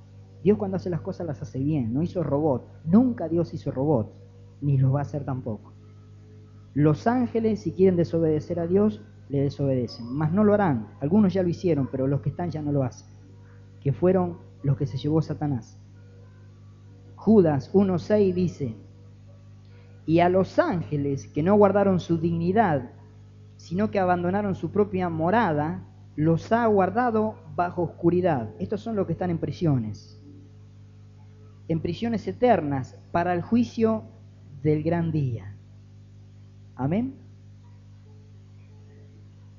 Dios 0.43 0.59
cuando 0.59 0.77
hace 0.77 0.91
las 0.91 1.01
cosas 1.01 1.27
las 1.27 1.43
hace 1.43 1.59
bien, 1.59 1.93
no 1.93 2.03
hizo 2.03 2.23
robot. 2.23 2.67
Nunca 2.85 3.29
Dios 3.29 3.53
hizo 3.53 3.71
robot, 3.71 4.13
ni 4.61 4.79
lo 4.79 4.93
va 4.93 5.01
a 5.01 5.03
hacer 5.03 5.25
tampoco. 5.25 5.73
Los 6.75 7.07
ángeles, 7.07 7.61
si 7.61 7.73
quieren 7.73 7.97
desobedecer 7.97 8.61
a 8.61 8.67
Dios, 8.67 9.03
le 9.29 9.43
desobedecen. 9.43 10.07
Mas 10.13 10.33
no 10.33 10.45
lo 10.45 10.55
harán. 10.55 10.89
Algunos 11.01 11.33
ya 11.35 11.43
lo 11.43 11.49
hicieron, 11.49 11.89
pero 11.91 12.07
los 12.07 12.21
que 12.21 12.31
están 12.31 12.51
ya 12.51 12.63
no 12.63 12.73
lo 12.73 12.83
hacen. 12.83 13.09
Que 13.81 13.93
fueron 13.93 14.39
los 14.63 14.77
que 14.77 14.87
se 14.87 14.99
llevó 14.99 15.21
Satanás. 15.23 15.79
Judas 17.17 17.73
1.6 17.75 18.35
dice, 18.35 18.77
y 20.11 20.19
a 20.19 20.29
los 20.29 20.59
ángeles 20.59 21.29
que 21.29 21.41
no 21.41 21.55
guardaron 21.55 22.01
su 22.01 22.19
dignidad, 22.19 22.91
sino 23.55 23.93
que 23.93 24.01
abandonaron 24.01 24.57
su 24.57 24.73
propia 24.73 25.09
morada, 25.09 25.85
los 26.17 26.51
ha 26.51 26.67
guardado 26.67 27.37
bajo 27.55 27.83
oscuridad. 27.83 28.51
Estos 28.59 28.81
son 28.81 28.97
los 28.97 29.07
que 29.07 29.13
están 29.13 29.31
en 29.31 29.39
prisiones, 29.39 30.21
en 31.69 31.79
prisiones 31.79 32.27
eternas 32.27 32.99
para 33.13 33.35
el 33.35 33.43
juicio 33.43 34.03
del 34.65 34.83
gran 34.83 35.13
día. 35.13 35.55
Amén. 36.75 37.15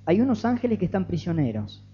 Hay 0.06 0.20
unos 0.20 0.44
ángeles 0.44 0.80
que 0.80 0.86
están 0.86 1.08
prisioneros, 1.08 1.88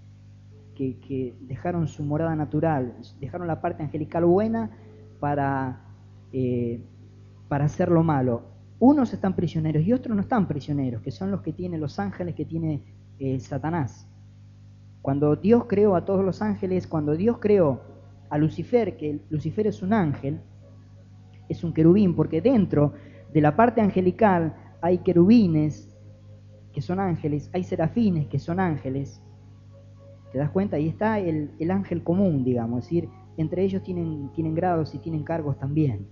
que, 0.74 1.36
dejaron 1.42 1.88
su 1.88 2.02
morada 2.02 2.36
natural, 2.36 2.96
dejaron 3.20 3.46
la 3.46 3.62
parte 3.62 3.84
angelical 3.84 4.26
buena 4.26 4.72
para 5.20 5.80
eh, 6.34 6.82
para 7.48 7.66
hacer 7.66 7.90
lo 7.90 8.04
malo. 8.04 8.44
Unos 8.80 9.14
están 9.14 9.36
prisioneros 9.36 9.84
y 9.84 9.94
otros 9.94 10.16
no 10.16 10.22
están 10.22 10.48
prisioneros, 10.48 11.02
que 11.02 11.12
son 11.12 11.32
los 11.32 11.42
que 11.42 11.54
tienen 11.54 11.82
los 11.82 12.00
ángeles 12.00 12.36
que 12.36 12.46
tiene 12.46 12.84
eh, 13.20 13.40
Satanás. 13.40 14.08
Cuando 15.02 15.36
Dios 15.36 15.66
creó 15.68 15.96
a 15.96 16.06
todos 16.06 16.24
los 16.24 16.42
ángeles, 16.42 16.88
cuando 16.88 17.16
Dios 17.16 17.38
creó 17.40 17.82
a 18.30 18.38
Lucifer, 18.38 18.98
que 18.98 19.22
Lucifer 19.30 19.68
es 19.68 19.82
un 19.82 19.94
ángel, 19.94 20.42
es 21.50 21.64
un 21.64 21.74
querubín, 21.74 22.16
porque 22.16 22.42
dentro 22.42 22.94
de 23.34 23.42
la 23.42 23.56
parte 23.56 23.82
angelical 23.82 24.56
hay 24.82 25.00
querubines 25.00 25.98
que 26.74 26.82
son 26.82 27.00
ángeles, 27.00 27.50
hay 27.54 27.64
serafines 27.64 28.28
que 28.28 28.38
son 28.38 28.60
ángeles, 28.60 29.22
¿Te 30.32 30.38
das 30.38 30.50
cuenta? 30.52 30.78
Y 30.78 30.90
está 30.90 31.20
el, 31.20 31.72
ángel 31.72 32.04
común, 32.04 32.44
digamos, 32.44 32.80
es 32.80 32.86
decir, 32.86 33.10
entre 33.38 33.64
ellos 33.64 33.82
tienen, 33.84 34.30
tienen 34.34 34.56
grados 34.56 34.94
y 34.94 35.00
tienen 35.00 35.24
cargos 35.24 35.58
también. 35.58 36.08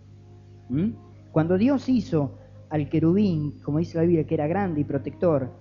¿Mm? 0.69 0.91
Cuando 1.35 1.57
Dios 1.57 1.89
hizo 1.89 2.37
al 2.69 2.87
querubín, 2.87 3.59
como 3.61 3.79
dice 3.79 3.97
la 3.97 4.03
Biblia, 4.03 4.25
que 4.25 4.35
era 4.35 4.47
grande 4.47 4.79
y 4.79 4.83
protector, 4.85 5.51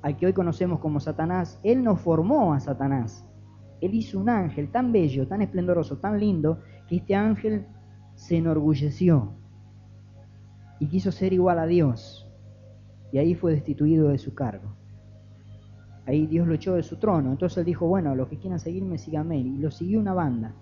al 0.00 0.16
que 0.16 0.26
hoy 0.26 0.32
conocemos 0.32 0.78
como 0.78 1.00
Satanás, 1.00 1.58
Él 1.64 1.82
no 1.82 1.96
formó 1.96 2.54
a 2.54 2.60
Satanás. 2.60 3.26
Él 3.80 3.96
hizo 3.96 4.20
un 4.20 4.28
ángel 4.28 4.70
tan 4.70 4.92
bello, 4.92 5.26
tan 5.26 5.42
esplendoroso, 5.42 5.98
tan 5.98 6.20
lindo, 6.20 6.60
que 6.86 6.98
este 6.98 7.16
ángel 7.16 7.66
se 8.14 8.36
enorgulleció 8.36 9.32
y 10.78 10.86
quiso 10.86 11.10
ser 11.10 11.32
igual 11.32 11.58
a 11.58 11.66
Dios. 11.66 12.30
Y 13.10 13.18
ahí 13.18 13.34
fue 13.34 13.50
destituido 13.50 14.10
de 14.10 14.18
su 14.18 14.36
cargo. 14.36 14.76
Ahí 16.06 16.28
Dios 16.28 16.46
lo 16.46 16.54
echó 16.54 16.76
de 16.76 16.84
su 16.84 16.94
trono. 17.00 17.32
Entonces 17.32 17.58
él 17.58 17.64
dijo, 17.64 17.88
bueno, 17.88 18.14
los 18.14 18.28
que 18.28 18.38
quieran 18.38 18.60
seguirme, 18.60 18.98
síganme. 18.98 19.36
Y 19.36 19.58
lo 19.58 19.72
siguió 19.72 19.98
una 19.98 20.14
banda. 20.14 20.54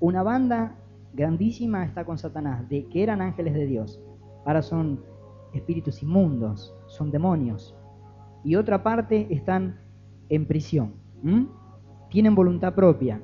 Una 0.00 0.24
banda 0.24 0.80
grandísima 1.14 1.84
está 1.84 2.04
con 2.04 2.18
Satanás, 2.18 2.68
de 2.68 2.86
que 2.88 3.02
eran 3.02 3.22
ángeles 3.22 3.54
de 3.54 3.66
Dios. 3.66 4.02
Ahora 4.44 4.62
son 4.62 5.02
espíritus 5.52 6.02
inmundos, 6.02 6.74
son 6.86 7.10
demonios. 7.10 7.74
Y 8.42 8.56
otra 8.56 8.82
parte 8.82 9.28
están 9.30 9.80
en 10.28 10.46
prisión. 10.46 10.94
Tienen 12.10 12.34
voluntad 12.34 12.74
propia. 12.74 13.22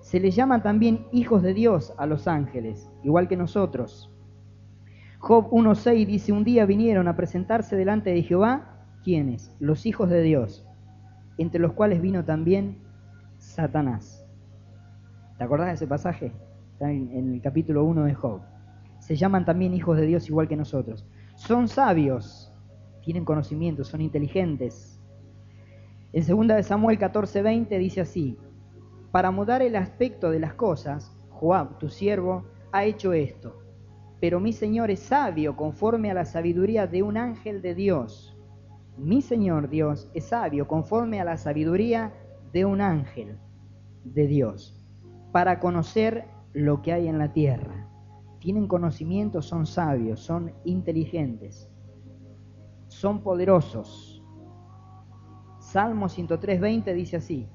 Se 0.00 0.20
les 0.20 0.34
llama 0.36 0.62
también 0.62 1.06
hijos 1.12 1.42
de 1.42 1.52
Dios 1.52 1.92
a 1.98 2.06
los 2.06 2.28
ángeles, 2.28 2.90
igual 3.02 3.28
que 3.28 3.36
nosotros. 3.36 4.10
Job 5.18 5.50
1.6 5.50 6.06
dice, 6.06 6.32
un 6.32 6.44
día 6.44 6.64
vinieron 6.64 7.08
a 7.08 7.16
presentarse 7.16 7.74
delante 7.76 8.10
de 8.10 8.22
Jehová, 8.22 8.86
¿quiénes? 9.02 9.54
Los 9.58 9.84
hijos 9.84 10.08
de 10.08 10.22
Dios, 10.22 10.64
entre 11.38 11.60
los 11.60 11.72
cuales 11.72 12.00
vino 12.00 12.24
también 12.24 12.78
Satanás. 13.38 14.24
¿Te 15.36 15.44
acordás 15.44 15.66
de 15.66 15.74
ese 15.74 15.86
pasaje? 15.86 16.32
Está 16.76 16.92
en, 16.92 17.34
el 17.34 17.40
capítulo 17.40 17.84
1 17.84 18.04
de 18.04 18.14
Job. 18.14 18.42
Se 18.98 19.16
llaman 19.16 19.44
también 19.44 19.72
hijos 19.74 19.96
de 19.96 20.06
Dios 20.06 20.28
igual 20.28 20.46
que 20.46 20.56
nosotros. 20.56 21.06
Son 21.34 21.68
sabios, 21.68 22.52
tienen 23.02 23.24
conocimiento, 23.24 23.82
son 23.82 24.02
inteligentes. 24.02 25.00
En 26.12 26.26
2 26.26 26.48
de 26.48 26.62
Samuel 26.62 26.98
14:20 26.98 27.78
dice 27.78 28.02
así, 28.02 28.38
para 29.10 29.30
mudar 29.30 29.62
el 29.62 29.74
aspecto 29.74 30.30
de 30.30 30.40
las 30.40 30.54
cosas, 30.54 31.12
Joab, 31.30 31.78
tu 31.78 31.88
siervo, 31.88 32.44
ha 32.72 32.84
hecho 32.84 33.12
esto 33.12 33.66
pero 34.20 34.40
mi 34.40 34.52
Señor 34.52 34.90
es 34.90 35.00
sabio 35.00 35.56
conforme 35.56 36.10
a 36.10 36.14
la 36.14 36.24
sabiduría 36.24 36.86
de 36.86 37.02
un 37.02 37.16
ángel 37.16 37.60
de 37.60 37.74
Dios. 37.74 38.36
Mi 38.96 39.20
Señor 39.20 39.68
Dios 39.68 40.10
es 40.14 40.24
sabio 40.24 40.66
conforme 40.66 41.20
a 41.20 41.24
la 41.24 41.36
sabiduría 41.36 42.14
de 42.52 42.64
un 42.64 42.80
ángel 42.80 43.38
de 44.04 44.26
Dios, 44.26 44.82
para 45.32 45.60
conocer 45.60 46.24
lo 46.56 46.80
que 46.80 46.94
hay 46.94 47.06
en 47.06 47.18
la 47.18 47.34
tierra. 47.34 47.86
Tienen 48.38 48.66
conocimiento, 48.66 49.42
son 49.42 49.66
sabios, 49.66 50.20
son 50.20 50.52
inteligentes, 50.64 51.70
son 52.88 53.20
poderosos. 53.20 54.24
Salmo 55.60 56.06
103.20 56.06 56.94
dice 56.94 57.18
así, 57.18 57.46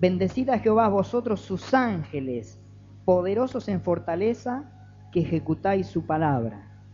Bendecid 0.00 0.48
a 0.50 0.60
Jehová 0.60 0.88
vosotros 0.88 1.40
sus 1.40 1.74
ángeles, 1.74 2.60
poderosos 3.04 3.68
en 3.68 3.80
fortaleza 3.80 4.70
que 5.10 5.22
ejecutáis 5.22 5.88
su 5.88 6.06
palabra. 6.06 6.84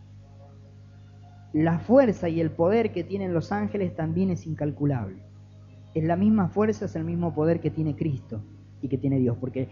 La 1.53 1.79
fuerza 1.79 2.31
y 2.31 2.41
el 2.41 2.51
poder 2.51 2.93
que 2.93 3.05
tienen 3.05 3.35
los 3.35 3.53
ángeles 3.53 3.95
también 3.95 4.31
es 4.31 4.47
incalculable. 4.47 5.23
Es 5.93 6.05
la 6.05 6.17
misma 6.17 6.49
fuerza, 6.49 6.87
es 6.87 6.97
el 6.97 7.05
mismo 7.05 7.35
poder 7.35 7.61
que 7.61 7.71
tiene 7.71 7.95
Cristo 7.95 8.43
y 8.81 8.89
que 8.89 8.97
tiene 8.97 9.19
Dios, 9.19 9.37
porque 9.39 9.69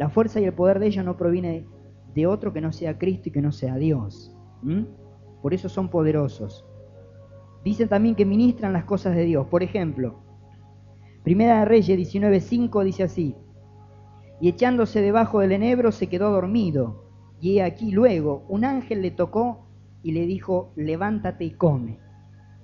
la 0.00 0.08
fuerza 0.08 0.40
y 0.40 0.44
el 0.44 0.54
poder 0.54 0.78
de 0.78 0.86
ellos 0.86 1.04
no 1.04 1.18
proviene 1.18 1.66
de 2.14 2.26
otro 2.26 2.54
que 2.54 2.62
no 2.62 2.72
sea 2.72 2.96
Cristo 2.96 3.28
y 3.28 3.32
que 3.32 3.42
no 3.42 3.52
sea 3.52 3.76
Dios. 3.76 4.34
Por 5.42 5.52
eso 5.52 5.68
son 5.68 5.90
poderosos. 5.90 6.64
Dicen 7.66 7.86
también 7.86 8.14
que 8.14 8.24
ministran 8.24 8.72
las 8.72 8.84
cosas 8.84 9.14
de 9.14 9.26
Dios. 9.26 9.46
Por 9.48 9.62
ejemplo, 9.62 10.20
Primera 11.22 11.58
de 11.58 11.64
Reyes 11.66 12.14
19.5 12.14 12.82
dice 12.82 13.02
así, 13.02 13.36
y 14.40 14.48
echándose 14.48 15.02
debajo 15.02 15.40
del 15.40 15.52
enebro 15.52 15.92
se 15.92 16.06
quedó 16.06 16.30
dormido 16.30 17.04
y 17.38 17.58
aquí 17.58 17.90
luego 17.90 18.46
un 18.48 18.64
ángel 18.64 19.02
le 19.02 19.10
tocó 19.10 19.66
y 20.02 20.12
le 20.12 20.24
dijo, 20.24 20.72
levántate 20.76 21.44
y 21.44 21.50
come. 21.50 21.98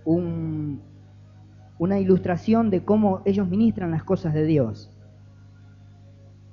una 0.06 0.80
ilustración 2.00 2.70
de 2.70 2.82
cómo 2.82 3.20
ellos 3.26 3.46
ministran 3.46 3.90
las 3.90 4.04
cosas 4.04 4.32
de 4.32 4.46
Dios. 4.46 4.95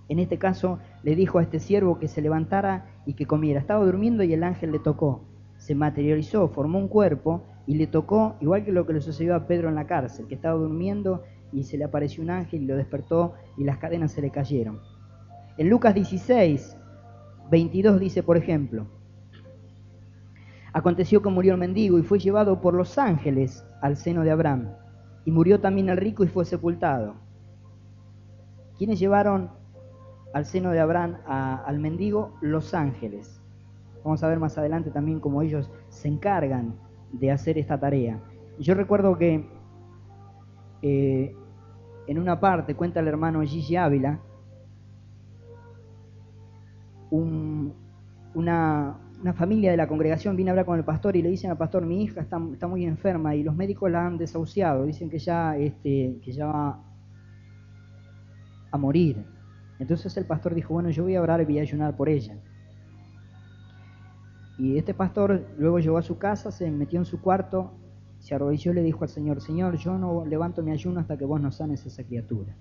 En 0.09 0.19
este 0.19 0.37
caso 0.37 0.79
le 1.03 1.15
dijo 1.15 1.39
a 1.39 1.43
este 1.43 1.59
siervo 1.59 1.99
que 1.99 2.07
se 2.07 2.21
levantara 2.21 2.85
y 3.05 3.13
que 3.13 3.25
comiera. 3.25 3.59
Estaba 3.59 3.85
durmiendo 3.85 4.23
y 4.23 4.33
el 4.33 4.43
ángel 4.43 4.71
le 4.71 4.79
tocó. 4.79 5.23
Se 5.57 5.75
materializó, 5.75 6.49
formó 6.49 6.79
un 6.79 6.87
cuerpo 6.87 7.43
y 7.65 7.75
le 7.75 7.87
tocó, 7.87 8.35
igual 8.41 8.65
que 8.65 8.71
lo 8.71 8.85
que 8.85 8.93
le 8.93 9.01
sucedió 9.01 9.35
a 9.35 9.47
Pedro 9.47 9.69
en 9.69 9.75
la 9.75 9.87
cárcel, 9.87 10.27
que 10.27 10.35
estaba 10.35 10.59
durmiendo 10.59 11.23
y 11.53 11.63
se 11.63 11.77
le 11.77 11.85
apareció 11.85 12.23
un 12.23 12.31
ángel 12.31 12.63
y 12.63 12.65
lo 12.65 12.75
despertó 12.75 13.33
y 13.57 13.63
las 13.63 13.77
cadenas 13.77 14.11
se 14.11 14.21
le 14.21 14.31
cayeron. 14.31 14.81
En 15.57 15.69
Lucas 15.69 15.93
16, 15.93 16.77
22 17.49 17.99
dice, 17.99 18.23
por 18.23 18.37
ejemplo, 18.37 18.87
aconteció 20.73 21.21
que 21.21 21.29
murió 21.29 21.53
el 21.53 21.59
mendigo 21.59 21.99
y 21.99 22.03
fue 22.03 22.19
llevado 22.19 22.59
por 22.59 22.73
los 22.73 22.97
ángeles 22.97 23.63
al 23.81 23.95
seno 23.95 24.23
de 24.23 24.31
Abraham, 24.31 24.71
y 25.25 25.31
murió 25.31 25.61
también 25.61 25.89
el 25.89 25.97
rico 25.97 26.23
y 26.23 26.27
fue 26.27 26.43
sepultado. 26.43 27.15
¿Quiénes 28.77 28.99
llevaron 28.99 29.51
al 30.33 30.45
seno 30.45 30.71
de 30.71 30.79
Abraham 30.79 31.17
al 31.25 31.79
mendigo? 31.79 32.35
Los 32.41 32.73
ángeles. 32.73 33.41
Vamos 34.03 34.23
a 34.23 34.27
ver 34.27 34.39
más 34.39 34.57
adelante 34.57 34.91
también 34.91 35.19
cómo 35.19 35.41
ellos 35.41 35.71
se 35.89 36.09
encargan 36.09 36.75
de 37.13 37.31
hacer 37.31 37.57
esta 37.57 37.79
tarea. 37.79 38.19
Yo 38.59 38.73
recuerdo 38.73 39.17
que 39.17 39.47
eh, 40.81 41.35
en 42.07 42.19
una 42.19 42.39
parte 42.39 42.75
cuenta 42.75 42.99
el 42.99 43.07
hermano 43.07 43.41
Gigi 43.41 43.77
Ávila, 43.77 44.19
una, 48.33 48.97
familia 49.35 49.71
de 49.71 49.77
la 49.77 49.87
congregación 49.87 50.35
viene 50.35 50.49
a 50.49 50.53
hablar 50.53 50.65
con 50.65 50.77
el 50.77 50.83
pastor 50.83 51.15
y 51.15 51.21
le 51.21 51.29
dicen 51.29 51.51
al 51.51 51.57
pastor, 51.57 51.85
mi 51.85 52.03
hija 52.03 52.21
está, 52.21 52.39
muy 52.67 52.85
enferma 52.85 53.35
y 53.35 53.43
los 53.43 53.55
médicos 53.55 53.89
la 53.91 54.07
han 54.07 54.17
desahuciado, 54.17 54.85
dicen 54.85 55.09
que 55.09 55.19
ya, 55.19 55.55
este, 55.55 56.19
que 56.23 56.31
ya 56.31 56.47
va 56.47 56.83
a 58.71 58.77
morir. 58.77 59.32
Entonces 59.83 60.15
el 60.15 60.25
pastor 60.25 60.55
dijo, 60.55 60.73
bueno, 60.73 60.91
yo 60.91 61.03
voy 61.03 61.17
a 61.17 61.21
orar 61.21 61.41
y 61.41 61.43
voy 61.43 61.59
a 61.59 61.63
ayunar 61.63 61.93
por 61.97 62.07
ella. 62.07 62.37
Y 64.57 64.77
este 64.77 64.93
pastor 64.93 65.45
luego 65.57 65.77
llegó 65.79 65.97
a 65.97 66.01
su 66.01 66.17
casa, 66.17 66.51
se 66.51 66.71
metió 66.71 66.99
en 66.99 67.05
su 67.05 67.19
cuarto, 67.19 67.73
se 68.19 68.33
arrodilló 68.33 68.71
y 68.71 68.75
le 68.75 68.81
dijo 68.81 69.03
al 69.03 69.09
Señor, 69.09 69.41
Señor, 69.41 69.75
yo 69.75 69.97
no 69.97 70.25
levanto 70.25 70.63
mi 70.63 70.71
ayuno 70.71 71.01
hasta 71.01 71.17
que 71.17 71.25
vos 71.25 71.41
no 71.41 71.51
sanes 71.51 71.83
a 71.83 71.89
esa 71.89 72.05
criatura. 72.05 72.55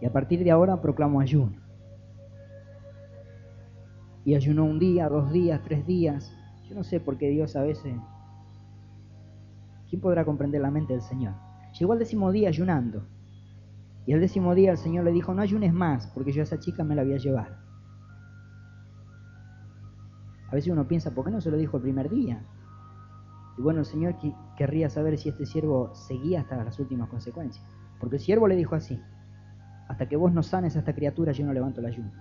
Y 0.00 0.06
a 0.06 0.12
partir 0.12 0.44
de 0.44 0.52
ahora 0.52 0.80
proclamo 0.80 1.18
ayuno. 1.18 1.56
Y 4.24 4.36
ayunó 4.36 4.66
un 4.66 4.78
día, 4.78 5.08
dos 5.08 5.32
días, 5.32 5.60
tres 5.64 5.84
días. 5.84 6.32
Yo 6.68 6.76
no 6.76 6.84
sé 6.84 7.00
por 7.00 7.18
qué 7.18 7.28
Dios 7.30 7.56
a 7.56 7.62
veces... 7.62 7.92
¿Quién 9.90 10.00
podrá 10.00 10.24
comprender 10.24 10.60
la 10.60 10.70
mente 10.70 10.92
del 10.92 11.02
Señor? 11.02 11.34
Llegó 11.76 11.92
al 11.92 11.98
décimo 11.98 12.30
día 12.30 12.50
ayunando. 12.50 13.15
Y 14.06 14.12
al 14.12 14.20
décimo 14.20 14.54
día 14.54 14.70
el 14.70 14.78
Señor 14.78 15.04
le 15.04 15.10
dijo, 15.10 15.34
no 15.34 15.42
ayunes 15.42 15.74
más, 15.74 16.06
porque 16.08 16.32
yo 16.32 16.40
a 16.40 16.44
esa 16.44 16.58
chica 16.60 16.84
me 16.84 16.94
la 16.94 17.02
voy 17.02 17.14
a 17.14 17.18
llevar. 17.18 17.58
A 20.48 20.54
veces 20.54 20.72
uno 20.72 20.86
piensa, 20.86 21.10
¿por 21.10 21.24
qué 21.24 21.32
no 21.32 21.40
se 21.40 21.50
lo 21.50 21.56
dijo 21.56 21.76
el 21.76 21.82
primer 21.82 22.08
día? 22.08 22.40
Y 23.58 23.62
bueno, 23.62 23.80
el 23.80 23.86
Señor 23.86 24.14
querría 24.56 24.88
saber 24.88 25.18
si 25.18 25.28
este 25.28 25.44
siervo 25.44 25.92
seguía 25.94 26.40
hasta 26.40 26.62
las 26.62 26.78
últimas 26.78 27.08
consecuencias. 27.08 27.64
Porque 27.98 28.16
el 28.16 28.22
siervo 28.22 28.46
le 28.46 28.54
dijo 28.54 28.76
así, 28.76 29.00
hasta 29.88 30.06
que 30.06 30.16
vos 30.16 30.32
no 30.32 30.42
sanes 30.44 30.76
a 30.76 30.80
esta 30.80 30.94
criatura, 30.94 31.32
yo 31.32 31.44
no 31.44 31.52
levanto 31.52 31.80
la 31.80 31.88
ayuno. 31.88 32.12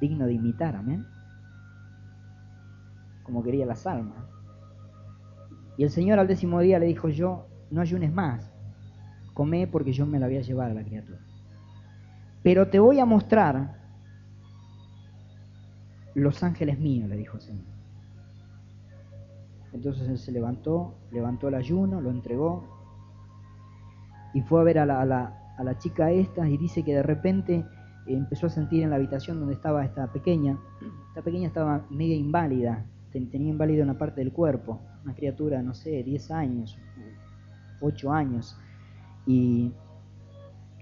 Digno 0.00 0.26
de 0.26 0.34
imitar, 0.34 0.76
amén. 0.76 1.06
Como 3.22 3.42
quería 3.42 3.64
las 3.64 3.86
almas. 3.86 4.28
Y 5.78 5.84
el 5.84 5.90
Señor 5.90 6.18
al 6.18 6.26
décimo 6.26 6.60
día 6.60 6.78
le 6.78 6.86
dijo, 6.86 7.08
yo 7.08 7.46
no 7.70 7.80
ayunes 7.80 8.12
más, 8.12 8.49
come 9.40 9.66
porque 9.66 9.94
yo 9.94 10.04
me 10.04 10.20
la 10.20 10.26
voy 10.26 10.36
a 10.36 10.42
llevar 10.42 10.70
a 10.70 10.74
la 10.74 10.84
criatura. 10.84 11.18
Pero 12.42 12.68
te 12.68 12.78
voy 12.78 12.98
a 12.98 13.06
mostrar 13.06 13.74
los 16.14 16.42
ángeles 16.42 16.78
míos, 16.78 17.08
le 17.08 17.16
dijo 17.16 17.38
el 17.38 17.40
Señor. 17.40 17.64
Entonces 19.72 20.10
él 20.10 20.18
se 20.18 20.30
levantó, 20.30 20.94
levantó 21.10 21.48
el 21.48 21.54
ayuno, 21.54 22.02
lo 22.02 22.10
entregó 22.10 22.68
y 24.34 24.42
fue 24.42 24.60
a 24.60 24.64
ver 24.64 24.78
a 24.78 24.84
la, 24.84 25.00
a 25.56 25.64
la, 25.64 25.78
chica 25.78 26.10
esta 26.10 26.46
y 26.46 26.58
dice 26.58 26.82
que 26.82 26.94
de 26.96 27.02
repente 27.02 27.64
empezó 28.06 28.48
a 28.48 28.50
sentir 28.50 28.82
en 28.82 28.90
la 28.90 28.96
habitación 28.96 29.38
donde 29.38 29.54
estaba 29.54 29.86
esta 29.86 30.12
pequeña, 30.12 30.58
esta 31.08 31.22
pequeña 31.22 31.48
estaba 31.48 31.86
media 31.88 32.14
inválida, 32.14 32.84
tenía 33.10 33.48
inválida 33.48 33.84
una 33.84 33.96
parte 33.96 34.20
del 34.20 34.34
cuerpo, 34.34 34.82
una 35.02 35.14
criatura, 35.14 35.62
no 35.62 35.72
sé, 35.72 36.02
10 36.02 36.30
años, 36.30 36.78
ocho 37.80 38.12
años, 38.12 38.58
y 39.26 39.72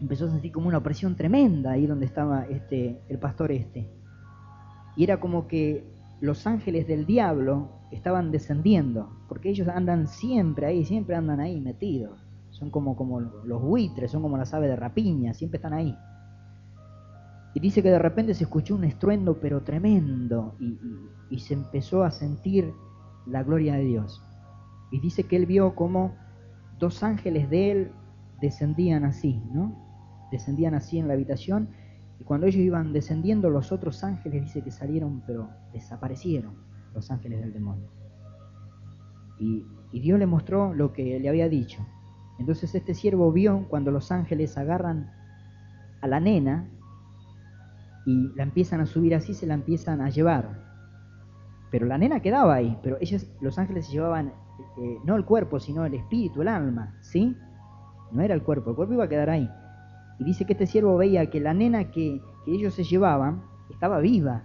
empezó 0.00 0.26
a 0.26 0.30
sentir 0.30 0.52
como 0.52 0.68
una 0.68 0.78
opresión 0.78 1.16
tremenda 1.16 1.72
ahí 1.72 1.86
donde 1.86 2.06
estaba 2.06 2.44
este, 2.44 3.00
el 3.08 3.18
pastor 3.18 3.52
este. 3.52 3.88
Y 4.96 5.04
era 5.04 5.20
como 5.20 5.46
que 5.48 5.84
los 6.20 6.46
ángeles 6.46 6.86
del 6.86 7.06
diablo 7.06 7.68
estaban 7.90 8.30
descendiendo, 8.30 9.10
porque 9.28 9.50
ellos 9.50 9.68
andan 9.68 10.06
siempre 10.06 10.66
ahí, 10.66 10.84
siempre 10.84 11.16
andan 11.16 11.40
ahí 11.40 11.60
metidos. 11.60 12.26
Son 12.50 12.70
como, 12.70 12.96
como 12.96 13.20
los 13.20 13.62
buitres, 13.62 14.10
son 14.10 14.22
como 14.22 14.36
las 14.36 14.52
aves 14.52 14.70
de 14.70 14.76
rapiña, 14.76 15.34
siempre 15.34 15.58
están 15.58 15.72
ahí. 15.72 15.96
Y 17.54 17.60
dice 17.60 17.82
que 17.82 17.90
de 17.90 17.98
repente 17.98 18.34
se 18.34 18.44
escuchó 18.44 18.74
un 18.74 18.84
estruendo 18.84 19.40
pero 19.40 19.62
tremendo 19.62 20.54
y, 20.60 20.78
y 21.30 21.38
se 21.40 21.54
empezó 21.54 22.02
a 22.04 22.10
sentir 22.10 22.72
la 23.26 23.42
gloria 23.42 23.74
de 23.74 23.84
Dios. 23.84 24.22
Y 24.90 25.00
dice 25.00 25.24
que 25.24 25.36
él 25.36 25.46
vio 25.46 25.74
como 25.74 26.14
dos 26.78 27.02
ángeles 27.02 27.50
de 27.50 27.70
él 27.70 27.92
descendían 28.40 29.04
así, 29.04 29.42
¿no? 29.52 30.28
Descendían 30.30 30.74
así 30.74 30.98
en 30.98 31.08
la 31.08 31.14
habitación 31.14 31.70
y 32.20 32.24
cuando 32.24 32.46
ellos 32.46 32.60
iban 32.60 32.92
descendiendo 32.92 33.50
los 33.50 33.72
otros 33.72 34.02
ángeles 34.04 34.42
dice 34.42 34.62
que 34.62 34.70
salieron 34.70 35.22
pero 35.26 35.48
desaparecieron 35.72 36.54
los 36.94 37.10
ángeles 37.10 37.40
del 37.40 37.52
demonio. 37.52 37.88
Y, 39.38 39.64
y 39.92 40.00
Dios 40.00 40.18
le 40.18 40.26
mostró 40.26 40.74
lo 40.74 40.92
que 40.92 41.20
le 41.20 41.28
había 41.28 41.48
dicho. 41.48 41.86
Entonces 42.38 42.74
este 42.74 42.94
siervo 42.94 43.32
vio 43.32 43.66
cuando 43.68 43.90
los 43.90 44.10
ángeles 44.12 44.56
agarran 44.58 45.10
a 46.00 46.06
la 46.06 46.20
nena 46.20 46.68
y 48.06 48.32
la 48.34 48.42
empiezan 48.42 48.80
a 48.80 48.86
subir 48.86 49.14
así, 49.14 49.34
se 49.34 49.46
la 49.46 49.54
empiezan 49.54 50.00
a 50.00 50.10
llevar. 50.10 50.66
Pero 51.70 51.86
la 51.86 51.98
nena 51.98 52.20
quedaba 52.20 52.54
ahí, 52.54 52.78
pero 52.82 52.96
ellos, 53.00 53.26
los 53.40 53.58
ángeles 53.58 53.86
se 53.86 53.92
llevaban 53.92 54.32
eh, 54.78 54.98
no 55.04 55.16
el 55.16 55.24
cuerpo, 55.24 55.60
sino 55.60 55.84
el 55.84 55.94
espíritu, 55.94 56.42
el 56.42 56.48
alma, 56.48 56.96
¿sí? 57.00 57.36
No 58.10 58.22
era 58.22 58.34
el 58.34 58.42
cuerpo, 58.42 58.70
el 58.70 58.76
cuerpo 58.76 58.94
iba 58.94 59.04
a 59.04 59.08
quedar 59.08 59.30
ahí. 59.30 59.50
Y 60.18 60.24
dice 60.24 60.44
que 60.44 60.52
este 60.54 60.66
siervo 60.66 60.96
veía 60.96 61.30
que 61.30 61.40
la 61.40 61.54
nena 61.54 61.90
que, 61.90 62.20
ellos 62.46 62.74
se 62.74 62.84
llevaban 62.84 63.42
estaba 63.70 63.98
viva. 63.98 64.44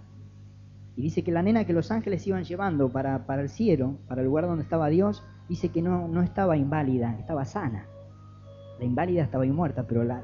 Y 0.96 1.02
dice 1.02 1.24
que 1.24 1.32
la 1.32 1.42
nena 1.42 1.64
que 1.64 1.72
los 1.72 1.90
ángeles 1.90 2.26
iban 2.26 2.44
llevando 2.44 2.92
para, 2.92 3.26
para 3.26 3.42
el 3.42 3.48
cielo, 3.48 3.96
para 4.06 4.20
el 4.20 4.26
lugar 4.26 4.46
donde 4.46 4.62
estaba 4.62 4.88
Dios, 4.88 5.24
dice 5.48 5.70
que 5.70 5.80
no, 5.80 6.06
no 6.06 6.22
estaba 6.22 6.56
inválida, 6.56 7.16
estaba 7.18 7.44
sana. 7.44 7.86
La 8.78 8.84
inválida 8.84 9.22
estaba 9.22 9.44
ahí 9.44 9.50
muerta, 9.50 9.86
pero 9.86 10.04
la, 10.04 10.22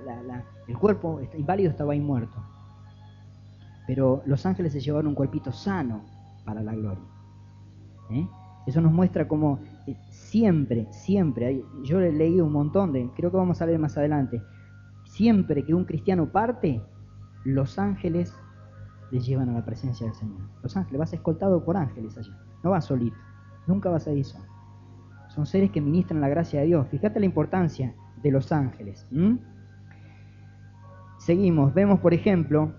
el 0.69 0.79
cuerpo 0.79 1.21
inválido 1.37 1.71
estaba 1.71 1.93
ahí 1.93 2.01
muerto. 2.01 2.37
Pero 3.87 4.23
los 4.27 4.45
ángeles 4.47 4.73
se 4.73 4.81
llevaron 4.81 5.09
un 5.09 5.15
cuerpito 5.15 5.53
sano 5.53 6.03
para 6.45 6.63
la 6.63 6.75
gloria. 6.75 7.05
¿Eh? 8.11 8.29
Eso 8.67 8.81
nos 8.81 8.93
muestra 8.93 9.27
como 9.27 9.61
eh, 9.80 9.80
siempre, 10.31 10.87
siempre, 10.93 11.65
yo 11.83 11.99
he 12.01 12.13
leído 12.13 12.47
un 12.47 12.53
montón 12.53 12.93
de, 12.93 13.11
creo 13.17 13.33
que 13.33 13.37
vamos 13.37 13.61
a 13.61 13.67
leer 13.67 13.81
más 13.81 13.99
adelante, 13.99 14.41
siempre 15.05 15.65
que 15.65 15.75
un 15.75 15.85
cristiano 15.85 16.31
parte, 16.31 16.81
los 17.45 17.81
ángeles 17.81 18.33
le 19.11 19.19
llevan 19.19 19.49
a 19.49 19.55
la 19.55 19.65
presencia 19.65 20.07
del 20.07 20.15
Señor. 20.15 20.41
Los 20.63 20.77
ángeles, 20.77 21.01
vas 21.01 21.13
escoltado 21.13 21.65
por 21.65 21.77
ángeles 21.77 22.17
allá, 22.17 22.39
no 22.63 22.71
vas 22.71 22.85
solito, 22.85 23.17
nunca 23.67 23.91
vas 23.91 24.07
a 24.07 24.13
ir 24.13 24.25
solo. 24.25 24.45
Son 25.31 25.47
seres 25.47 25.73
que 25.73 25.81
ministran 25.81 26.21
la 26.21 26.29
gracia 26.29 26.61
de 26.61 26.67
Dios. 26.67 26.87
Fíjate 26.89 27.19
la 27.19 27.27
importancia 27.27 27.95
de 28.23 28.31
los 28.31 28.53
ángeles. 28.53 29.09
Seguimos, 31.19 31.75
vemos 31.75 31.99
por 31.99 32.15
ejemplo 32.15 32.73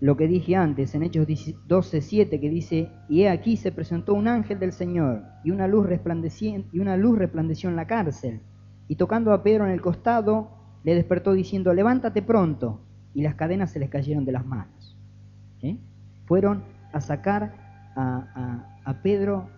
lo 0.00 0.16
que 0.16 0.26
dije 0.26 0.56
antes 0.56 0.94
en 0.94 1.02
Hechos 1.02 1.26
12:7 1.26 2.40
que 2.40 2.48
dice, 2.48 2.90
y 3.08 3.22
he 3.22 3.28
aquí 3.28 3.56
se 3.56 3.70
presentó 3.70 4.14
un 4.14 4.28
ángel 4.28 4.58
del 4.58 4.72
Señor 4.72 5.24
y 5.44 5.50
una 5.50 5.68
luz 5.68 5.86
y 6.72 6.78
una 6.78 6.96
luz 6.96 7.18
resplandeció 7.18 7.68
en 7.68 7.76
la 7.76 7.86
cárcel, 7.86 8.40
y 8.88 8.96
tocando 8.96 9.32
a 9.32 9.42
Pedro 9.42 9.66
en 9.66 9.72
el 9.72 9.82
costado, 9.82 10.48
le 10.84 10.94
despertó 10.94 11.32
diciendo, 11.32 11.74
levántate 11.74 12.22
pronto, 12.22 12.80
y 13.12 13.22
las 13.22 13.34
cadenas 13.34 13.70
se 13.70 13.78
les 13.78 13.90
cayeron 13.90 14.24
de 14.24 14.32
las 14.32 14.46
manos. 14.46 14.96
Fueron 16.24 16.64
a 16.92 17.00
sacar 17.00 17.92
a, 17.94 18.66
Pedro 19.02 19.48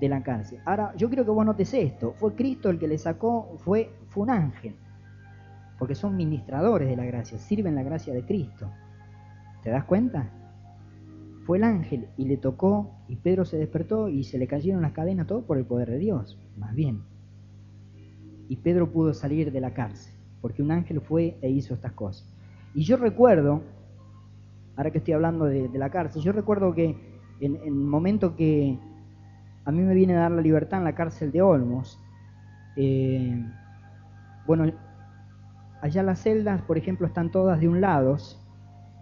de 0.00 0.08
la 0.08 0.22
cárcel. 0.22 0.60
Ahora, 0.64 0.92
yo 0.96 1.08
quiero 1.08 1.24
que 1.24 1.30
vos 1.30 1.44
notes 1.44 1.72
esto, 1.74 2.14
fue 2.16 2.34
Cristo 2.34 2.70
el 2.70 2.78
que 2.78 2.88
le 2.88 2.98
sacó, 2.98 3.56
fue, 3.58 3.90
fue 4.08 4.24
un 4.24 4.30
ángel, 4.30 4.74
porque 5.78 5.94
son 5.94 6.16
ministradores 6.16 6.88
de 6.88 6.96
la 6.96 7.04
gracia, 7.04 7.38
sirven 7.38 7.74
la 7.74 7.82
gracia 7.82 8.14
de 8.14 8.24
Cristo. 8.24 8.70
¿Te 9.62 9.70
das 9.70 9.84
cuenta? 9.84 10.30
Fue 11.44 11.58
el 11.58 11.64
ángel 11.64 12.08
y 12.16 12.26
le 12.26 12.36
tocó 12.36 12.90
y 13.08 13.16
Pedro 13.16 13.44
se 13.44 13.56
despertó 13.56 14.08
y 14.08 14.24
se 14.24 14.38
le 14.38 14.46
cayeron 14.46 14.82
las 14.82 14.92
cadenas, 14.92 15.26
todo 15.26 15.46
por 15.46 15.56
el 15.56 15.64
poder 15.64 15.90
de 15.90 15.98
Dios, 15.98 16.38
más 16.56 16.74
bien. 16.74 17.02
Y 18.48 18.56
Pedro 18.56 18.92
pudo 18.92 19.14
salir 19.14 19.50
de 19.50 19.60
la 19.60 19.72
cárcel, 19.72 20.14
porque 20.40 20.62
un 20.62 20.70
ángel 20.70 21.00
fue 21.00 21.38
e 21.40 21.50
hizo 21.50 21.74
estas 21.74 21.92
cosas. 21.92 22.30
Y 22.74 22.82
yo 22.82 22.96
recuerdo, 22.96 23.62
ahora 24.76 24.90
que 24.90 24.98
estoy 24.98 25.14
hablando 25.14 25.46
de, 25.46 25.70
la 25.72 25.90
cárcel, 25.90 26.22
yo 26.22 26.32
recuerdo 26.32 26.74
que 26.74 26.96
en, 27.40 27.56
el 27.56 27.72
momento 27.72 28.36
que 28.36 28.78
a 29.64 29.72
mí 29.72 29.82
me 29.82 29.94
viene 29.94 30.14
a 30.16 30.20
dar 30.20 30.32
la 30.32 30.42
libertad 30.42 30.80
en 30.80 30.84
la 30.84 30.94
cárcel 30.94 31.32
de 31.32 31.42
Olmos, 31.42 31.98
eh, 32.76 33.42
bueno, 34.46 34.70
allá 35.80 36.02
las 36.02 36.20
celdas, 36.20 36.62
por 36.62 36.78
ejemplo, 36.78 37.06
están 37.06 37.30
todas 37.30 37.58
de 37.58 37.68
un 37.68 37.80
lado, 37.80 38.16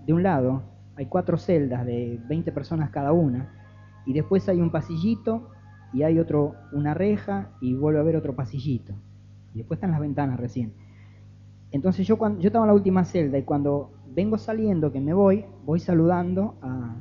de 0.07 0.13
un 0.13 0.23
lado 0.23 0.63
hay 0.97 1.07
cuatro 1.07 1.37
celdas 1.37 1.85
de 1.85 2.21
20 2.29 2.53
personas 2.53 2.91
cada 2.91 3.13
una, 3.13 3.53
y 4.07 4.13
después 4.13 4.49
hay 4.49 4.61
un 4.61 4.71
pasillito 4.71 5.51
y 5.93 6.03
hay 6.05 6.19
otro, 6.19 6.55
una 6.73 6.95
reja 6.95 7.51
y 7.61 7.75
vuelve 7.75 7.99
a 7.99 8.03
haber 8.03 8.17
otro 8.17 8.35
pasillito. 8.35 8.95
Y 9.53 9.59
después 9.59 9.79
están 9.79 9.91
las 9.91 10.01
ventanas 10.01 10.39
recién. 10.39 10.73
Entonces 11.73 12.07
yo 12.07 12.17
cuando 12.17 12.41
yo 12.41 12.49
estaba 12.49 12.65
en 12.65 12.69
la 12.69 12.75
última 12.75 13.05
celda 13.05 13.37
y 13.37 13.43
cuando 13.43 13.91
vengo 14.15 14.39
saliendo, 14.39 14.93
que 14.93 15.01
me 15.01 15.13
voy, 15.13 15.45
voy 15.65 15.81
saludando 15.81 16.55
a, 16.63 16.95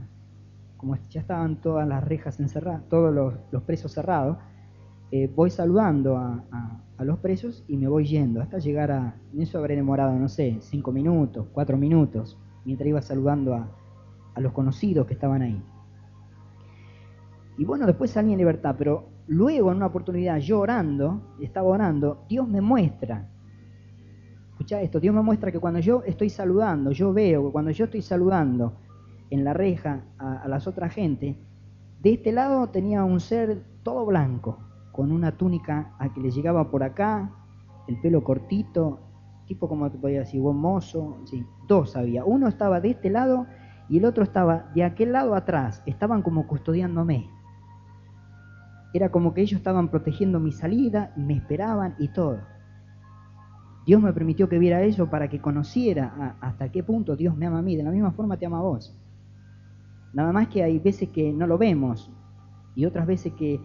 como 0.78 0.96
ya 1.10 1.22
estaban 1.22 1.62
todas 1.62 1.88
las 1.88 2.04
rejas 2.04 2.40
encerradas, 2.40 2.88
todos 2.90 3.14
los, 3.14 3.64
presos 3.64 3.94
cerrados, 3.94 4.38
eh, 5.12 5.32
voy 5.34 5.52
saludando 5.52 6.18
a, 6.18 6.44
a, 6.98 7.04
los 7.06 7.20
presos 7.20 7.64
y 7.68 7.78
me 7.78 7.88
voy 7.88 8.06
yendo 8.06 8.42
hasta 8.42 8.58
llegar 8.58 8.92
a, 8.92 9.16
en 9.34 9.42
eso 9.42 9.60
habré 9.60 9.76
demorado, 9.76 10.18
no 10.18 10.28
sé, 10.28 10.58
cinco 10.62 10.92
minutos, 10.92 11.46
cuatro 11.54 11.78
minutos, 11.78 12.38
mientras 12.66 12.88
iba 12.88 13.02
saludando 13.02 13.56
a, 13.56 13.72
los 14.38 14.52
conocidos 14.52 15.08
que 15.08 15.14
estaban 15.14 15.42
ahí. 15.42 15.64
Y 17.58 17.64
bueno, 17.64 17.86
después 17.86 18.12
salí 18.12 18.34
en 18.34 18.38
libertad, 18.38 18.76
pero 18.78 19.08
luego 19.28 19.72
en 19.72 19.78
una 19.78 19.86
oportunidad 19.86 20.40
yo 20.40 20.60
orando, 20.60 21.36
estaba 21.40 21.70
orando, 21.70 22.26
Dios 22.28 22.46
me 22.46 22.60
muestra, 22.60 23.30
escucha 24.50 24.82
esto, 24.82 25.00
Dios 25.00 25.16
me 25.16 25.22
muestra 25.22 25.54
que 25.54 25.60
cuando 25.60 25.80
yo 25.80 26.04
estoy 26.06 26.30
saludando, 26.30 26.92
yo 26.92 27.14
veo 27.14 27.46
que 27.46 27.52
cuando 27.54 27.72
yo 27.72 27.86
estoy 27.86 28.02
saludando 28.02 28.74
en 29.30 29.46
la 29.46 29.54
reja 29.54 30.04
a, 30.18 30.40
a 30.40 30.48
las 30.50 30.68
otras 30.68 30.94
gente, 30.94 31.38
de 32.02 32.14
este 32.14 32.34
lado 32.34 32.68
tenía 32.68 33.06
un 33.06 33.22
ser 33.22 33.64
todo 33.84 34.06
blanco, 34.06 34.60
con 34.92 35.14
una 35.14 35.38
túnica 35.38 35.94
a 35.98 36.14
que 36.14 36.20
le 36.20 36.32
llegaba 36.32 36.70
por 36.70 36.84
acá, 36.84 37.32
el 37.88 38.00
pelo 38.02 38.24
cortito, 38.24 39.00
tipo 39.48 39.68
como 39.68 39.90
te 39.92 39.98
podía 39.98 40.20
decir, 40.20 40.42
buen 40.42 40.58
mozo, 40.58 41.18
sí, 41.26 41.46
dos 41.68 41.96
había. 41.96 42.26
Uno 42.26 42.48
estaba 42.48 42.82
de 42.82 42.92
este 42.92 43.10
lado 43.10 43.46
y 43.90 43.98
el 43.98 44.06
otro 44.06 44.24
estaba 44.24 44.72
de 44.74 44.84
aquel 44.84 45.12
lado 45.12 45.36
atrás. 45.36 45.84
Estaban 45.86 46.22
como 46.22 46.48
custodiándome. 46.48 47.30
Era 48.94 49.10
como 49.10 49.34
que 49.34 49.42
ellos 49.42 49.58
estaban 49.58 49.90
protegiendo 49.90 50.40
mi 50.40 50.52
salida, 50.52 51.14
me 51.16 51.36
esperaban 51.36 51.96
y 52.00 52.08
todo. 52.10 52.40
Dios 53.86 54.02
me 54.02 54.14
permitió 54.14 54.50
que 54.50 54.58
viera 54.58 54.82
eso 54.82 55.10
para 55.10 55.28
que 55.28 55.40
conociera 55.40 56.38
hasta 56.42 56.72
qué 56.72 56.82
punto 56.82 57.16
Dios 57.16 57.36
me 57.36 57.46
ama 57.46 57.60
a 57.60 57.62
mí. 57.62 57.76
De 57.76 57.84
la 57.84 57.92
misma 57.92 58.12
forma 58.12 58.38
te 58.38 58.46
ama 58.46 58.60
a 58.60 58.64
vos. 58.64 58.98
Nada 60.14 60.32
más 60.32 60.48
que 60.48 60.64
hay 60.64 60.80
veces 60.80 61.10
que 61.10 61.34
no 61.34 61.46
lo 61.46 61.58
vemos 61.58 62.12
y 62.74 62.86
otras 62.86 63.06
veces 63.06 63.34
que 63.34 63.60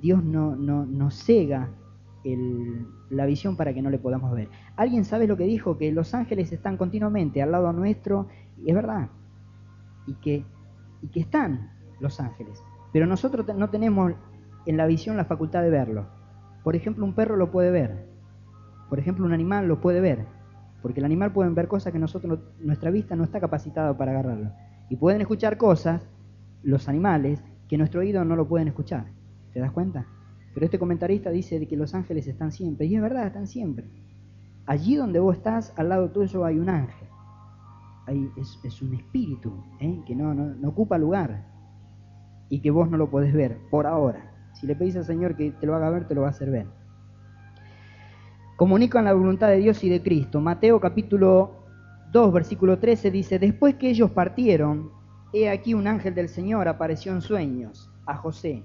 Dios 0.00 0.22
no, 0.22 0.54
no, 0.54 0.86
nos 0.86 1.14
cega 1.14 1.70
la 3.10 3.26
visión 3.26 3.56
para 3.56 3.72
que 3.72 3.82
no 3.82 3.90
le 3.90 3.98
podamos 3.98 4.32
ver. 4.32 4.48
Alguien 4.76 5.04
sabe 5.04 5.26
lo 5.26 5.36
que 5.36 5.44
dijo, 5.44 5.78
que 5.78 5.92
los 5.92 6.14
ángeles 6.14 6.52
están 6.52 6.76
continuamente 6.76 7.42
al 7.42 7.52
lado 7.52 7.72
nuestro, 7.72 8.28
es 8.66 8.74
verdad, 8.74 9.08
y 10.06 10.14
que, 10.14 10.44
y 11.02 11.08
que 11.08 11.20
están 11.20 11.70
los 12.00 12.20
ángeles, 12.20 12.62
pero 12.92 13.06
nosotros 13.06 13.46
no 13.56 13.70
tenemos 13.70 14.12
en 14.66 14.76
la 14.76 14.86
visión 14.86 15.16
la 15.16 15.24
facultad 15.24 15.62
de 15.62 15.70
verlo. 15.70 16.06
Por 16.64 16.76
ejemplo, 16.76 17.04
un 17.04 17.14
perro 17.14 17.36
lo 17.36 17.50
puede 17.50 17.70
ver, 17.70 18.08
por 18.88 18.98
ejemplo, 18.98 19.26
un 19.26 19.32
animal 19.32 19.68
lo 19.68 19.80
puede 19.80 20.00
ver, 20.00 20.26
porque 20.82 21.00
el 21.00 21.06
animal 21.06 21.32
puede 21.32 21.50
ver 21.50 21.68
cosas 21.68 21.92
que 21.92 21.98
nosotros, 21.98 22.40
nuestra 22.58 22.90
vista 22.90 23.16
no 23.16 23.24
está 23.24 23.40
capacitada 23.40 23.96
para 23.96 24.12
agarrarlo. 24.12 24.52
Y 24.88 24.96
pueden 24.96 25.20
escuchar 25.20 25.58
cosas, 25.58 26.08
los 26.62 26.88
animales, 26.88 27.42
que 27.68 27.76
nuestro 27.76 28.00
oído 28.00 28.24
no 28.24 28.36
lo 28.36 28.48
pueden 28.48 28.68
escuchar. 28.68 29.06
¿Te 29.52 29.60
das 29.60 29.72
cuenta? 29.72 30.06
Pero 30.58 30.66
este 30.66 30.80
comentarista 30.80 31.30
dice 31.30 31.60
de 31.60 31.68
que 31.68 31.76
los 31.76 31.94
ángeles 31.94 32.26
están 32.26 32.50
siempre, 32.50 32.86
y 32.86 32.96
es 32.96 33.00
verdad, 33.00 33.28
están 33.28 33.46
siempre. 33.46 33.88
Allí 34.66 34.96
donde 34.96 35.20
vos 35.20 35.36
estás, 35.36 35.72
al 35.76 35.88
lado 35.88 36.10
tuyo 36.10 36.44
hay 36.44 36.58
un 36.58 36.68
ángel. 36.68 37.08
es, 38.64 38.82
un 38.82 38.92
espíritu 38.94 39.52
¿eh? 39.78 40.00
que 40.04 40.16
no, 40.16 40.34
no, 40.34 40.68
ocupa 40.68 40.98
lugar 40.98 41.46
y 42.48 42.60
que 42.60 42.72
vos 42.72 42.90
no 42.90 42.96
lo 42.96 43.08
podés 43.08 43.32
ver 43.32 43.56
por 43.70 43.86
ahora. 43.86 44.32
Si 44.54 44.66
le 44.66 44.74
pedís 44.74 44.96
al 44.96 45.04
Señor 45.04 45.36
que 45.36 45.52
te 45.52 45.64
lo 45.64 45.76
haga 45.76 45.90
ver, 45.90 46.08
te 46.08 46.16
lo 46.16 46.22
va 46.22 46.26
a 46.26 46.30
hacer 46.30 46.50
ver. 46.50 46.66
comunican 48.56 49.04
la 49.04 49.12
voluntad 49.12 49.46
de 49.46 49.58
Dios 49.58 49.84
y 49.84 49.88
de 49.88 50.02
Cristo. 50.02 50.40
Mateo 50.40 50.80
capítulo 50.80 51.68
2, 52.10 52.32
versículo 52.32 52.80
13 52.80 53.12
dice, 53.12 53.38
después 53.38 53.76
que 53.76 53.90
ellos 53.90 54.10
partieron, 54.10 54.90
he 55.32 55.50
aquí 55.50 55.74
un 55.74 55.86
ángel 55.86 56.16
del 56.16 56.28
Señor 56.28 56.66
apareció 56.66 57.12
en 57.12 57.20
sueños 57.20 57.92
a 58.06 58.16
José, 58.16 58.64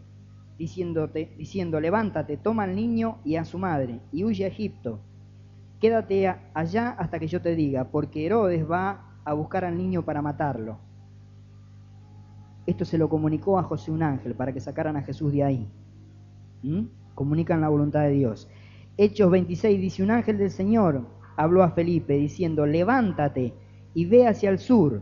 diciéndote, 0.57 1.33
diciendo, 1.37 1.79
levántate, 1.79 2.37
toma 2.37 2.63
al 2.63 2.75
niño 2.75 3.17
y 3.23 3.35
a 3.35 3.45
su 3.45 3.57
madre, 3.57 3.99
y 4.11 4.23
huye 4.23 4.45
a 4.45 4.47
Egipto. 4.47 4.99
Quédate 5.79 6.33
allá 6.53 6.91
hasta 6.91 7.19
que 7.19 7.27
yo 7.27 7.41
te 7.41 7.55
diga, 7.55 7.85
porque 7.85 8.25
Herodes 8.25 8.69
va 8.69 9.19
a 9.25 9.33
buscar 9.33 9.65
al 9.65 9.77
niño 9.77 10.03
para 10.03 10.21
matarlo. 10.21 10.77
Esto 12.65 12.85
se 12.85 12.97
lo 12.97 13.09
comunicó 13.09 13.59
a 13.59 13.63
José 13.63 13.91
un 13.91 14.03
ángel 14.03 14.35
para 14.35 14.53
que 14.53 14.61
sacaran 14.61 14.95
a 14.95 15.01
Jesús 15.01 15.33
de 15.33 15.43
ahí. 15.43 15.67
¿Mm? 16.61 16.83
Comunican 17.13 17.59
la 17.59 17.69
voluntad 17.69 18.01
de 18.03 18.11
Dios. 18.11 18.49
Hechos 18.95 19.29
26 19.29 19.81
dice, 19.81 20.03
un 20.03 20.11
ángel 20.11 20.37
del 20.37 20.51
Señor 20.51 21.05
habló 21.35 21.63
a 21.63 21.71
Felipe 21.71 22.13
diciendo, 22.13 22.65
levántate 22.65 23.53
y 23.93 24.05
ve 24.05 24.27
hacia 24.27 24.49
el 24.49 24.59
sur 24.59 25.01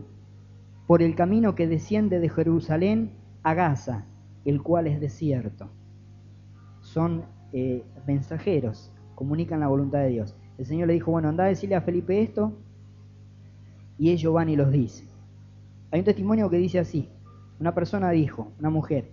por 0.86 1.02
el 1.02 1.14
camino 1.14 1.54
que 1.54 1.66
desciende 1.66 2.18
de 2.18 2.28
Jerusalén 2.28 3.12
a 3.42 3.54
Gaza, 3.54 4.06
el 4.44 4.62
cual 4.62 4.86
es 4.86 5.00
desierto. 5.00 5.70
Son 6.80 7.24
eh, 7.52 7.84
mensajeros, 8.06 8.92
comunican 9.14 9.60
la 9.60 9.68
voluntad 9.68 10.00
de 10.00 10.08
Dios. 10.08 10.36
El 10.58 10.66
Señor 10.66 10.88
le 10.88 10.94
dijo, 10.94 11.10
bueno, 11.10 11.28
anda 11.28 11.44
a 11.44 11.48
decirle 11.48 11.76
a 11.76 11.82
Felipe 11.82 12.22
esto, 12.22 12.52
y 13.98 14.10
ellos 14.10 14.32
van 14.32 14.48
y 14.48 14.56
los 14.56 14.72
dicen. 14.72 15.08
Hay 15.90 16.00
un 16.00 16.04
testimonio 16.04 16.50
que 16.50 16.56
dice 16.56 16.78
así, 16.78 17.08
una 17.60 17.74
persona 17.74 18.10
dijo, 18.10 18.52
una 18.58 18.70
mujer, 18.70 19.10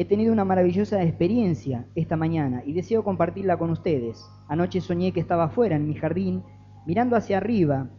He 0.00 0.06
tenido 0.06 0.32
una 0.32 0.46
maravillosa 0.46 1.02
experiencia 1.02 1.84
esta 1.94 2.16
mañana 2.16 2.62
y 2.64 2.72
deseo 2.72 3.04
compartirla 3.04 3.58
con 3.58 3.68
ustedes. 3.68 4.24
Anoche 4.48 4.80
soñé 4.80 5.12
que 5.12 5.20
estaba 5.20 5.44
afuera 5.44 5.76
en 5.76 5.86
mi 5.86 5.94
jardín, 5.94 6.42
mirando 6.86 7.16
hacia 7.16 7.36
arriba 7.36 7.90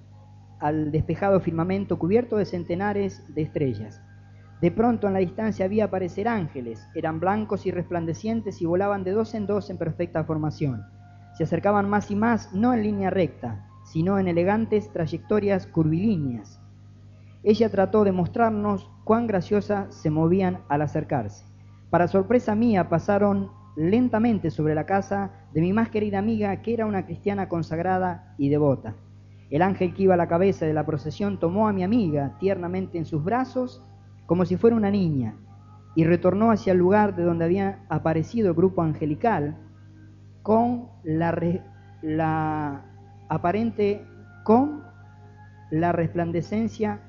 al 0.60 0.92
despejado 0.92 1.40
firmamento 1.42 2.00
cubierto 2.00 2.38
de 2.38 2.46
centenares 2.46 3.24
de 3.36 3.44
estrellas. 3.44 4.02
De 4.62 4.70
pronto 4.70 5.08
en 5.08 5.14
la 5.14 5.20
distancia 5.20 5.68
vi 5.68 5.82
aparecer 5.82 6.28
ángeles, 6.28 6.88
eran 6.94 7.20
blancos 7.20 7.66
y 7.66 7.72
resplandecientes 7.72 8.62
y 8.62 8.68
volaban 8.68 9.04
de 9.04 9.12
dos 9.12 9.34
en 9.34 9.48
dos 9.48 9.72
en 9.72 9.78
perfecta 9.78 10.24
formación. 10.24 10.84
Se 11.34 11.46
acercaban 11.46 11.90
más 11.90 12.12
y 12.12 12.16
más, 12.16 12.54
no 12.54 12.72
en 12.72 12.84
línea 12.84 13.10
recta, 13.10 13.66
sino 13.84 14.20
en 14.20 14.28
elegantes 14.28 14.92
trayectorias 14.94 15.66
curvilíneas. 15.66 16.62
Ella 17.44 17.70
trató 17.70 18.04
de 18.04 18.12
mostrarnos 18.12 18.88
cuán 19.04 19.26
graciosa 19.26 19.88
se 19.90 20.12
movían 20.12 20.60
al 20.70 20.84
acercarse. 20.84 21.44
Para 21.90 22.08
sorpresa 22.08 22.54
mía 22.54 22.88
pasaron 22.88 23.50
lentamente 23.76 24.52
sobre 24.52 24.76
la 24.76 24.86
casa 24.86 25.32
de 25.54 25.62
mi 25.62 25.74
más 25.74 25.90
querida 25.90 26.20
amiga, 26.20 26.62
que 26.62 26.76
era 26.76 26.86
una 26.86 27.08
cristiana 27.08 27.50
consagrada 27.50 28.36
y 28.38 28.50
devota. 28.50 28.96
El 29.50 29.64
ángel 29.64 29.96
que 29.96 30.04
iba 30.04 30.14
a 30.14 30.18
la 30.18 30.28
cabeza 30.28 30.68
de 30.68 30.74
la 30.74 30.86
procesión 30.86 31.40
tomó 31.40 31.68
a 31.68 31.74
mi 31.74 31.84
amiga 31.84 32.38
tiernamente 32.40 33.00
en 33.00 33.06
sus 33.06 33.24
brazos, 33.24 33.84
como 34.32 34.46
si 34.46 34.56
fuera 34.56 34.78
una 34.78 34.90
niña, 34.90 35.36
y 35.94 36.06
retornó 36.06 36.52
hacia 36.52 36.72
el 36.72 36.80
lugar 36.80 37.18
de 37.18 37.24
donde 37.24 37.44
había 37.44 37.84
aparecido 37.90 38.48
el 38.48 38.54
grupo 38.54 38.82
angelical, 38.82 39.58
con 40.42 40.88
la, 41.04 41.38
la 42.02 42.86
aparente, 43.28 44.06
con 44.46 44.84
la 45.70 45.92
resplandecencia 45.92 47.02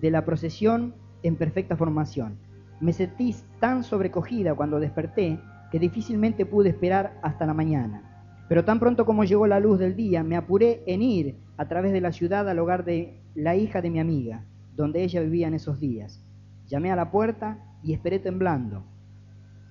de 0.00 0.12
la 0.12 0.24
procesión 0.24 0.94
en 1.24 1.34
perfecta 1.34 1.76
formación. 1.76 2.38
Me 2.80 2.92
sentí 2.92 3.34
tan 3.58 3.82
sobrecogida 3.82 4.54
cuando 4.54 4.78
desperté 4.78 5.40
que 5.72 5.80
difícilmente 5.80 6.46
pude 6.46 6.68
esperar 6.68 7.18
hasta 7.24 7.44
la 7.44 7.54
mañana. 7.54 8.44
Pero 8.48 8.64
tan 8.64 8.78
pronto 8.78 9.04
como 9.04 9.24
llegó 9.24 9.48
la 9.48 9.58
luz 9.58 9.80
del 9.80 9.96
día, 9.96 10.22
me 10.22 10.36
apuré 10.36 10.84
en 10.86 11.02
ir 11.02 11.40
a 11.56 11.66
través 11.66 11.92
de 11.92 12.00
la 12.00 12.12
ciudad 12.12 12.48
al 12.48 12.60
hogar 12.60 12.84
de 12.84 13.20
la 13.34 13.56
hija 13.56 13.82
de 13.82 13.90
mi 13.90 13.98
amiga, 13.98 14.44
donde 14.76 15.02
ella 15.02 15.20
vivía 15.22 15.48
en 15.48 15.54
esos 15.54 15.80
días. 15.80 16.24
Llamé 16.68 16.92
a 16.92 16.96
la 16.96 17.10
puerta 17.10 17.58
y 17.82 17.94
esperé 17.94 18.18
temblando. 18.18 18.84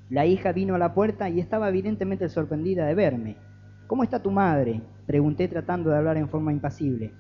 La 0.10 0.26
hija 0.26 0.52
vino 0.52 0.74
a 0.74 0.80
la 0.80 0.94
puerta 0.94 1.30
y 1.30 1.40
estaba 1.40 1.70
evidentemente 1.70 2.28
sorprendida 2.28 2.86
de 2.88 2.96
verme. 2.96 3.38
¿Cómo 3.86 4.04
está 4.04 4.22
tu 4.22 4.32
madre? 4.32 4.82
Pregunté 5.06 5.48
tratando 5.48 5.92
de 5.92 5.98
hablar 5.98 6.18
en 6.18 6.28
forma 6.28 6.52
impasible. 6.52 7.14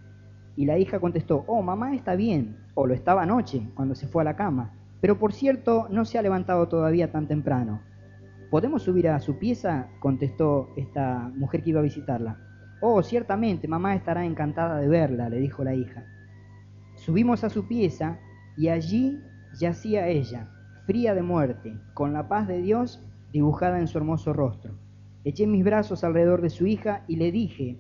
Y 0.55 0.65
la 0.65 0.79
hija 0.79 0.99
contestó, 0.99 1.43
oh, 1.47 1.61
mamá 1.61 1.93
está 1.93 2.15
bien, 2.15 2.57
o 2.73 2.87
lo 2.87 2.95
estaba 2.95 3.21
anoche, 3.21 3.69
cuando 3.75 3.93
se 3.93 4.07
fue 4.07 4.23
a 4.23 4.25
la 4.25 4.35
cama. 4.35 4.73
Pero 4.99 5.19
por 5.19 5.31
cierto, 5.31 5.87
no 5.91 6.05
se 6.05 6.17
ha 6.17 6.23
levantado 6.23 6.67
todavía 6.67 7.11
tan 7.11 7.27
temprano. 7.27 7.81
¿Podemos 8.49 8.81
subir 8.81 9.09
a 9.09 9.19
su 9.19 9.37
pieza? 9.37 9.89
contestó 9.99 10.69
esta 10.75 11.31
mujer 11.35 11.61
que 11.61 11.69
iba 11.69 11.81
a 11.81 11.83
visitarla. 11.83 12.39
Oh, 12.81 13.03
ciertamente, 13.03 13.67
mamá 13.67 13.93
estará 13.95 14.25
encantada 14.25 14.79
de 14.79 14.87
verla, 14.87 15.29
le 15.29 15.37
dijo 15.37 15.63
la 15.63 15.75
hija. 15.75 16.05
Subimos 16.95 17.43
a 17.43 17.49
su 17.49 17.67
pieza 17.67 18.17
y 18.55 18.69
allí 18.69 19.21
yacía 19.60 20.08
ella, 20.08 20.50
fría 20.86 21.13
de 21.13 21.22
muerte, 21.22 21.78
con 21.93 22.13
la 22.13 22.28
paz 22.28 22.48
de 22.48 22.62
Dios 22.62 23.04
dibujada 23.32 23.80
en 23.80 23.88
su 23.88 23.98
hermoso 23.98 24.34
rostro. 24.34 24.74
Eché 25.24 25.48
mis 25.48 25.63
brazos 25.63 26.04
alrededor 26.04 26.41
de 26.41 26.50
su 26.50 26.65
hija 26.65 27.04
y 27.08 27.17
le 27.17 27.32
dije 27.32 27.78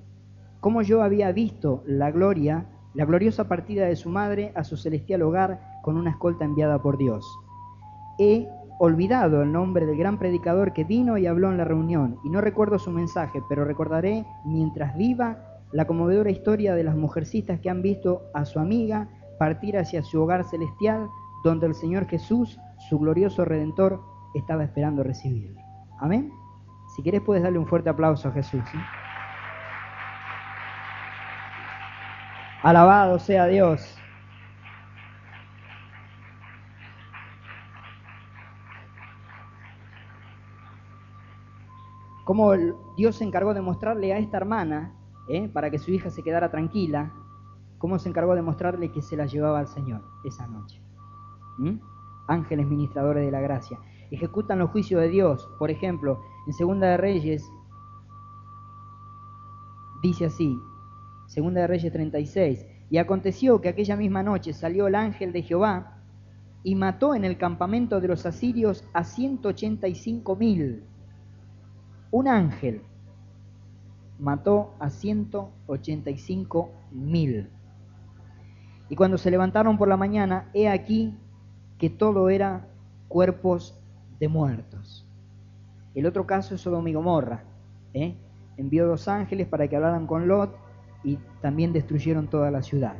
cómo 0.59 0.81
yo 0.81 1.01
había 1.01 1.31
visto 1.31 1.83
la 1.85 2.11
gloria, 2.11 2.65
la 2.93 3.05
gloriosa 3.05 3.47
partida 3.47 3.85
de 3.85 3.95
su 3.95 4.09
madre 4.09 4.51
a 4.55 4.63
su 4.63 4.75
celestial 4.75 5.21
hogar 5.21 5.79
con 5.83 5.97
una 5.97 6.11
escolta 6.11 6.45
enviada 6.45 6.81
por 6.81 6.97
Dios. 6.97 7.25
He 8.19 8.47
olvidado 8.79 9.41
el 9.41 9.51
nombre 9.51 9.85
del 9.85 9.97
gran 9.97 10.19
predicador 10.19 10.73
que 10.73 10.83
vino 10.83 11.17
y 11.17 11.25
habló 11.25 11.49
en 11.49 11.57
la 11.57 11.65
reunión, 11.65 12.19
y 12.23 12.29
no 12.29 12.41
recuerdo 12.41 12.77
su 12.77 12.91
mensaje, 12.91 13.41
pero 13.47 13.65
recordaré, 13.65 14.25
mientras 14.45 14.95
viva, 14.97 15.37
la 15.71 15.85
conmovedora 15.85 16.29
historia 16.29 16.75
de 16.75 16.83
las 16.83 16.95
mujercitas 16.95 17.59
que 17.59 17.69
han 17.69 17.81
visto 17.81 18.23
a 18.33 18.45
su 18.45 18.59
amiga 18.59 19.09
partir 19.39 19.77
hacia 19.77 20.03
su 20.03 20.21
hogar 20.21 20.43
celestial, 20.43 21.07
donde 21.43 21.67
el 21.67 21.75
Señor 21.75 22.07
Jesús, 22.07 22.59
su 22.89 22.99
glorioso 22.99 23.45
Redentor, 23.45 24.01
estaba 24.33 24.63
esperando 24.63 25.03
recibirle. 25.03 25.61
Amén. 25.99 26.31
Si 26.95 27.01
quieres 27.01 27.21
puedes 27.21 27.43
darle 27.43 27.59
un 27.59 27.67
fuerte 27.67 27.89
aplauso 27.89 28.29
a 28.29 28.31
Jesús. 28.31 28.63
Alabado 32.63 33.19
sea 33.19 33.45
Dios. 33.47 33.97
cómo 42.27 42.51
Dios 42.97 43.15
se 43.15 43.23
encargó 43.23 43.53
de 43.53 43.61
mostrarle 43.61 44.11
a 44.11 44.17
esta 44.17 44.35
hermana, 44.35 44.93
¿eh? 45.29 45.47
para 45.47 45.71
que 45.71 45.79
su 45.79 45.91
hija 45.91 46.09
se 46.09 46.23
quedara 46.23 46.51
tranquila, 46.51 47.13
cómo 47.77 47.97
se 47.99 48.09
encargó 48.09 48.35
de 48.35 48.41
mostrarle 48.41 48.91
que 48.91 49.01
se 49.01 49.15
la 49.15 49.27
llevaba 49.27 49.59
al 49.59 49.69
Señor 49.69 50.03
esa 50.25 50.45
noche. 50.45 50.86
Ángeles 52.27 52.67
ministradores 52.67 53.25
de 53.25 53.31
la 53.31 53.41
gracia. 53.41 53.79
Ejecutan 54.11 54.59
los 54.59 54.71
juicios 54.71 55.01
de 55.01 55.09
Dios. 55.09 55.49
Por 55.59 55.71
ejemplo, 55.71 56.19
en 56.45 56.53
Segunda 56.53 56.87
de 56.87 56.97
Reyes 56.97 57.49
dice 60.01 60.25
así, 60.25 60.57
Segunda 61.27 61.61
de 61.61 61.67
Reyes 61.67 61.91
36, 61.91 62.65
y 62.89 62.97
aconteció 62.97 63.59
que 63.59 63.69
aquella 63.69 63.95
misma 63.95 64.23
noche 64.23 64.53
salió 64.53 64.87
el 64.87 64.95
ángel 64.95 65.33
de 65.33 65.41
Jehová 65.41 66.01
y 66.63 66.75
mató 66.75 67.15
en 67.15 67.25
el 67.25 67.37
campamento 67.37 67.99
de 67.99 68.07
los 68.07 68.25
asirios 68.25 68.85
a 68.93 69.03
185 69.03 70.35
mil 70.35 70.83
un 72.11 72.27
ángel 72.27 72.81
mató 74.19 74.73
a 74.79 74.89
185 74.89 76.71
mil. 76.91 77.49
Y 78.89 78.95
cuando 78.95 79.17
se 79.17 79.29
levantaron 79.29 79.77
por 79.77 79.87
la 79.87 79.97
mañana, 79.97 80.49
he 80.53 80.69
aquí 80.69 81.13
que 81.77 81.89
todo 81.89 82.29
era 82.29 82.67
cuerpos 83.07 83.79
de 84.19 84.27
muertos. 84.27 85.07
El 85.95 86.05
otro 86.05 86.25
caso 86.25 86.55
es 86.55 86.61
Sodoma 86.61 86.89
y 86.89 86.93
Gomorra. 86.93 87.43
¿eh? 87.93 88.15
Envió 88.57 88.87
dos 88.87 89.07
ángeles 89.07 89.47
para 89.47 89.67
que 89.67 89.75
hablaran 89.75 90.07
con 90.07 90.27
Lot 90.27 90.55
y 91.03 91.17
también 91.41 91.73
destruyeron 91.73 92.27
toda 92.27 92.51
la 92.51 92.61
ciudad. 92.61 92.95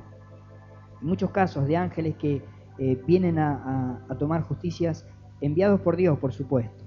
Muchos 1.02 1.32
casos 1.32 1.68
de 1.68 1.78
ángeles 1.78 2.16
que 2.16 2.44
eh, 2.80 3.02
vienen 3.06 3.40
a, 3.40 4.06
tomar 4.20 4.44
justicias 4.44 5.06
enviados 5.42 5.82
por 5.82 5.96
Dios, 5.96 6.18
por 6.20 6.34
supuesto 6.34 6.86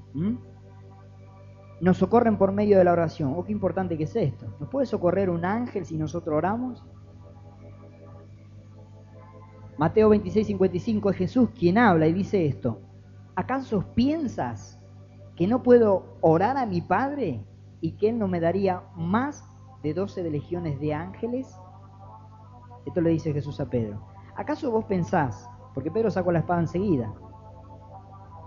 nos 1.80 1.96
socorren 1.96 2.36
por 2.36 2.52
medio 2.52 2.78
de 2.78 2.84
la 2.84 2.92
oración. 2.92 3.34
Oh, 3.36 3.44
qué 3.44 3.52
importante 3.52 3.96
que 3.96 4.04
es 4.04 4.14
esto. 4.14 4.46
¿Nos 4.60 4.68
puede 4.68 4.86
socorrer 4.86 5.30
un 5.30 5.44
ángel 5.44 5.86
si 5.86 5.96
nosotros 5.96 6.36
oramos? 6.36 6.84
Mateo 9.80 10.10
26, 10.10 10.46
55 10.46 11.08
es 11.08 11.16
Jesús 11.16 11.48
quien 11.58 11.78
habla 11.78 12.06
y 12.06 12.12
dice 12.12 12.44
esto. 12.44 12.82
¿Acaso 13.34 13.82
piensas 13.94 14.78
que 15.36 15.46
no 15.46 15.62
puedo 15.62 16.18
orar 16.20 16.58
a 16.58 16.66
mi 16.66 16.82
Padre 16.82 17.42
y 17.80 17.92
que 17.92 18.10
Él 18.10 18.18
no 18.18 18.28
me 18.28 18.40
daría 18.40 18.82
más 18.94 19.42
de 19.82 19.94
12 19.94 20.22
de 20.22 20.30
legiones 20.30 20.78
de 20.80 20.92
ángeles? 20.92 21.58
Esto 22.84 23.00
le 23.00 23.08
dice 23.08 23.32
Jesús 23.32 23.58
a 23.58 23.70
Pedro. 23.70 24.06
¿Acaso 24.36 24.70
vos 24.70 24.84
pensás, 24.84 25.48
porque 25.72 25.90
Pedro 25.90 26.10
sacó 26.10 26.30
la 26.30 26.40
espada 26.40 26.60
enseguida, 26.60 27.10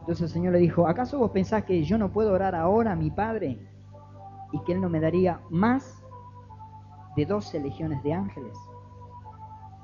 entonces 0.02 0.26
el 0.26 0.30
Señor 0.30 0.54
le 0.54 0.60
dijo, 0.60 0.88
¿acaso 0.88 1.18
vos 1.18 1.32
pensás 1.32 1.64
que 1.64 1.84
yo 1.84 1.98
no 1.98 2.12
puedo 2.12 2.32
orar 2.32 2.54
ahora 2.54 2.92
a 2.92 2.96
mi 2.96 3.10
Padre 3.10 3.58
y 4.52 4.60
que 4.66 4.74
Él 4.74 4.82
no 4.82 4.88
me 4.88 5.00
daría 5.00 5.42
más 5.50 6.00
de 7.16 7.26
12 7.26 7.60
legiones 7.60 8.04
de 8.04 8.14
ángeles 8.14 8.56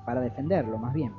para 0.05 0.21
defenderlo, 0.21 0.77
más 0.77 0.93
bien. 0.93 1.11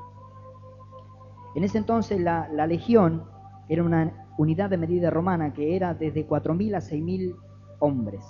En 1.55 1.65
ese 1.65 1.79
entonces 1.79 2.21
la, 2.21 2.49
la 2.53 2.67
legión 2.67 3.25
era 3.69 3.83
una 3.83 4.27
unidad 4.39 4.71
de 4.71 4.77
medida 4.77 5.11
romana 5.11 5.53
que 5.53 5.77
era 5.77 5.95
desde 5.95 6.27
4.000 6.29 6.77
a 6.77 6.81
6.000 6.81 7.37
hombres. 7.81 8.25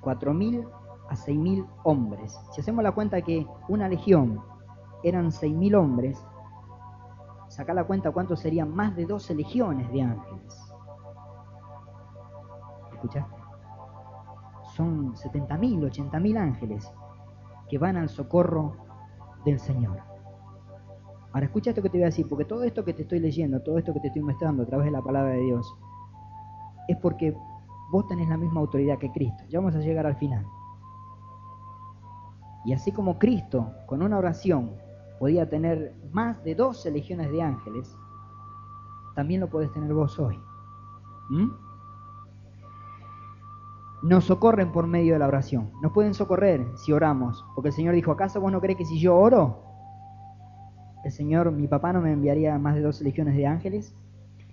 4.000 0.00 0.68
a 1.08 1.14
6.000 1.14 1.66
hombres. 1.84 2.38
Si 2.52 2.60
hacemos 2.60 2.82
la 2.82 2.92
cuenta 2.92 3.22
que 3.22 3.46
una 3.68 3.88
legión 3.88 4.40
eran 5.02 5.30
6.000 5.30 5.76
hombres, 5.76 6.26
saca 7.48 7.74
la 7.74 7.84
cuenta 7.84 8.10
cuánto 8.10 8.36
serían 8.36 8.74
más 8.74 8.96
de 8.96 9.06
12 9.06 9.34
legiones 9.34 9.90
de 9.92 10.02
ángeles. 10.02 10.72
¿Escuchaste? 12.94 13.36
Son 14.74 15.14
70.000, 15.14 16.10
80.000 16.10 16.38
ángeles 16.38 16.92
que 17.68 17.78
van 17.78 17.96
al 17.96 18.08
socorro 18.08 18.76
del 19.44 19.60
Señor. 19.60 20.13
Ahora 21.34 21.46
escucha 21.46 21.70
esto 21.70 21.82
que 21.82 21.90
te 21.90 21.98
voy 21.98 22.04
a 22.04 22.06
decir, 22.06 22.28
porque 22.28 22.44
todo 22.44 22.62
esto 22.62 22.84
que 22.84 22.94
te 22.94 23.02
estoy 23.02 23.18
leyendo, 23.18 23.60
todo 23.60 23.76
esto 23.76 23.92
que 23.92 23.98
te 23.98 24.06
estoy 24.06 24.22
mostrando 24.22 24.62
a 24.62 24.66
través 24.66 24.84
de 24.84 24.92
la 24.92 25.02
palabra 25.02 25.32
de 25.32 25.40
Dios, 25.40 25.76
es 26.86 26.96
porque 26.98 27.36
vos 27.90 28.06
tenés 28.06 28.28
la 28.28 28.36
misma 28.36 28.60
autoridad 28.60 28.98
que 28.98 29.10
Cristo. 29.10 29.42
Ya 29.48 29.58
vamos 29.58 29.74
a 29.74 29.80
llegar 29.80 30.06
al 30.06 30.14
final. 30.14 30.46
Y 32.64 32.72
así 32.72 32.92
como 32.92 33.18
Cristo, 33.18 33.68
con 33.86 34.00
una 34.02 34.16
oración, 34.16 34.76
podía 35.18 35.48
tener 35.50 35.92
más 36.12 36.40
de 36.44 36.54
12 36.54 36.92
legiones 36.92 37.32
de 37.32 37.42
ángeles, 37.42 37.96
también 39.16 39.40
lo 39.40 39.50
podés 39.50 39.72
tener 39.72 39.92
vos 39.92 40.16
hoy. 40.20 40.38
¿Mm? 41.30 41.50
Nos 44.04 44.24
socorren 44.26 44.70
por 44.70 44.86
medio 44.86 45.14
de 45.14 45.18
la 45.18 45.26
oración. 45.26 45.72
Nos 45.82 45.90
pueden 45.90 46.14
socorrer 46.14 46.64
si 46.76 46.92
oramos. 46.92 47.44
Porque 47.56 47.70
el 47.70 47.74
Señor 47.74 47.94
dijo, 47.94 48.12
¿acaso 48.12 48.40
vos 48.40 48.52
no 48.52 48.60
crees 48.60 48.78
que 48.78 48.84
si 48.84 49.00
yo 49.00 49.16
oro, 49.16 49.73
el 51.04 51.12
Señor, 51.12 51.52
mi 51.52 51.68
papá, 51.68 51.92
no 51.92 52.00
me 52.00 52.12
enviaría 52.12 52.58
más 52.58 52.74
de 52.74 52.80
12 52.80 53.04
legiones 53.04 53.36
de 53.36 53.46
ángeles? 53.46 53.94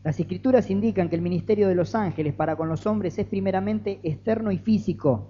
Las 0.04 0.20
escrituras 0.20 0.70
indican 0.70 1.10
que 1.10 1.16
el 1.16 1.22
ministerio 1.22 1.68
de 1.68 1.76
los 1.76 1.96
ángeles 1.96 2.34
para 2.34 2.56
con 2.56 2.68
los 2.68 2.86
hombres 2.88 3.18
es 3.18 3.26
primeramente 3.28 4.00
externo 4.04 4.52
y 4.52 4.58
físico, 4.58 5.30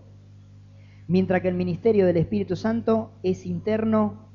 mientras 1.08 1.42
que 1.42 1.50
el 1.50 1.56
ministerio 1.56 2.06
del 2.06 2.18
Espíritu 2.18 2.56
Santo 2.56 3.12
es 3.22 3.46
interno 3.46 4.30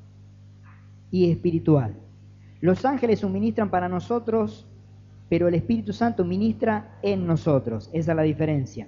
y 1.11 1.31
espiritual. 1.31 1.95
Los 2.61 2.85
ángeles 2.85 3.19
suministran 3.19 3.69
para 3.69 3.89
nosotros, 3.89 4.67
pero 5.29 5.47
el 5.47 5.55
Espíritu 5.55 5.91
Santo 5.91 6.23
ministra 6.23 6.99
en 7.01 7.27
nosotros. 7.27 7.89
Esa 7.93 8.11
es 8.11 8.15
la 8.15 8.23
diferencia. 8.23 8.87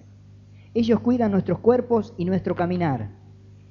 Ellos 0.74 1.00
cuidan 1.00 1.32
nuestros 1.32 1.60
cuerpos 1.60 2.14
y 2.18 2.26
nuestro 2.26 2.56
caminar. 2.56 3.10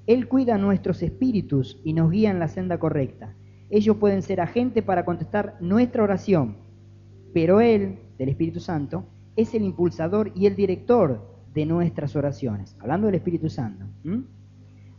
Él 0.07 0.27
cuida 0.27 0.59
nuestros 0.59 1.03
espíritus 1.03 1.81
y 1.85 1.93
nos 1.93 2.11
guía 2.11 2.31
en 2.31 2.39
la 2.39 2.49
senda 2.49 2.79
correcta. 2.79 3.35
Ellos 3.71 3.97
pueden 3.97 4.23
ser 4.23 4.41
agentes 4.41 4.83
para 4.83 5.05
contestar 5.05 5.57
nuestra 5.61 6.03
oración, 6.03 6.57
pero 7.35 7.61
Él, 7.61 7.99
del 8.19 8.31
Espíritu 8.31 8.61
Santo, 8.61 9.05
es 9.37 9.55
el 9.55 9.63
impulsador 9.63 10.33
y 10.35 10.47
el 10.47 10.57
director 10.57 11.21
de 11.55 11.67
nuestras 11.67 12.17
oraciones. 12.17 12.77
Hablando 12.81 13.07
del 13.07 13.17
Espíritu 13.17 13.49
Santo. 13.49 13.85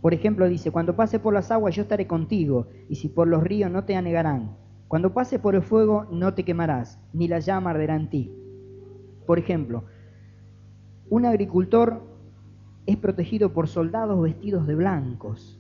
Por 0.02 0.14
ejemplo, 0.14 0.48
dice, 0.48 0.72
cuando 0.72 0.96
pase 0.96 1.20
por 1.20 1.34
las 1.34 1.52
aguas 1.52 1.76
yo 1.76 1.82
estaré 1.82 2.08
contigo, 2.08 2.68
y 2.88 2.96
si 2.96 3.10
por 3.10 3.28
los 3.28 3.44
ríos 3.44 3.72
no 3.72 3.84
te 3.84 3.96
anegarán. 3.96 4.56
Cuando 4.88 5.14
pase 5.14 5.40
por 5.40 5.56
el 5.56 5.62
fuego 5.62 6.08
no 6.12 6.34
te 6.34 6.44
quemarás, 6.44 7.00
ni 7.14 7.28
la 7.28 7.40
llama 7.40 7.72
arderá 7.72 7.96
en 7.96 8.10
ti. 8.10 8.32
Por 9.26 9.38
ejemplo, 9.38 9.84
un 11.10 11.26
agricultor 11.26 12.02
es 12.86 12.98
protegido 12.98 13.54
por 13.54 13.68
soldados 13.68 14.22
vestidos 14.22 14.66
de 14.66 14.76
blancos. 14.76 15.59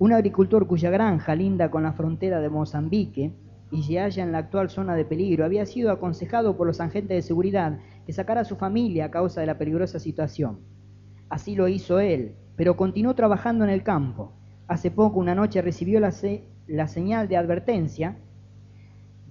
Un 0.00 0.12
agricultor 0.12 0.68
cuya 0.68 0.90
granja 0.90 1.34
linda 1.34 1.72
con 1.72 1.82
la 1.82 1.92
frontera 1.92 2.40
de 2.40 2.48
Mozambique 2.48 3.32
y 3.72 3.82
se 3.82 3.98
halla 3.98 4.22
en 4.22 4.30
la 4.30 4.38
actual 4.38 4.70
zona 4.70 4.94
de 4.94 5.04
peligro, 5.04 5.44
había 5.44 5.66
sido 5.66 5.90
aconsejado 5.90 6.56
por 6.56 6.68
los 6.68 6.80
agentes 6.80 7.16
de 7.16 7.22
seguridad 7.22 7.80
que 8.06 8.12
sacara 8.12 8.42
a 8.42 8.44
su 8.44 8.54
familia 8.54 9.06
a 9.06 9.10
causa 9.10 9.40
de 9.40 9.48
la 9.48 9.58
peligrosa 9.58 9.98
situación. 9.98 10.60
Así 11.28 11.56
lo 11.56 11.66
hizo 11.66 11.98
él, 11.98 12.36
pero 12.54 12.76
continuó 12.76 13.14
trabajando 13.14 13.64
en 13.64 13.70
el 13.70 13.82
campo. 13.82 14.32
Hace 14.68 14.92
poco, 14.92 15.18
una 15.18 15.34
noche, 15.34 15.62
recibió 15.62 15.98
la, 15.98 16.14
la 16.68 16.86
señal 16.86 17.26
de 17.26 17.36
advertencia 17.36 18.18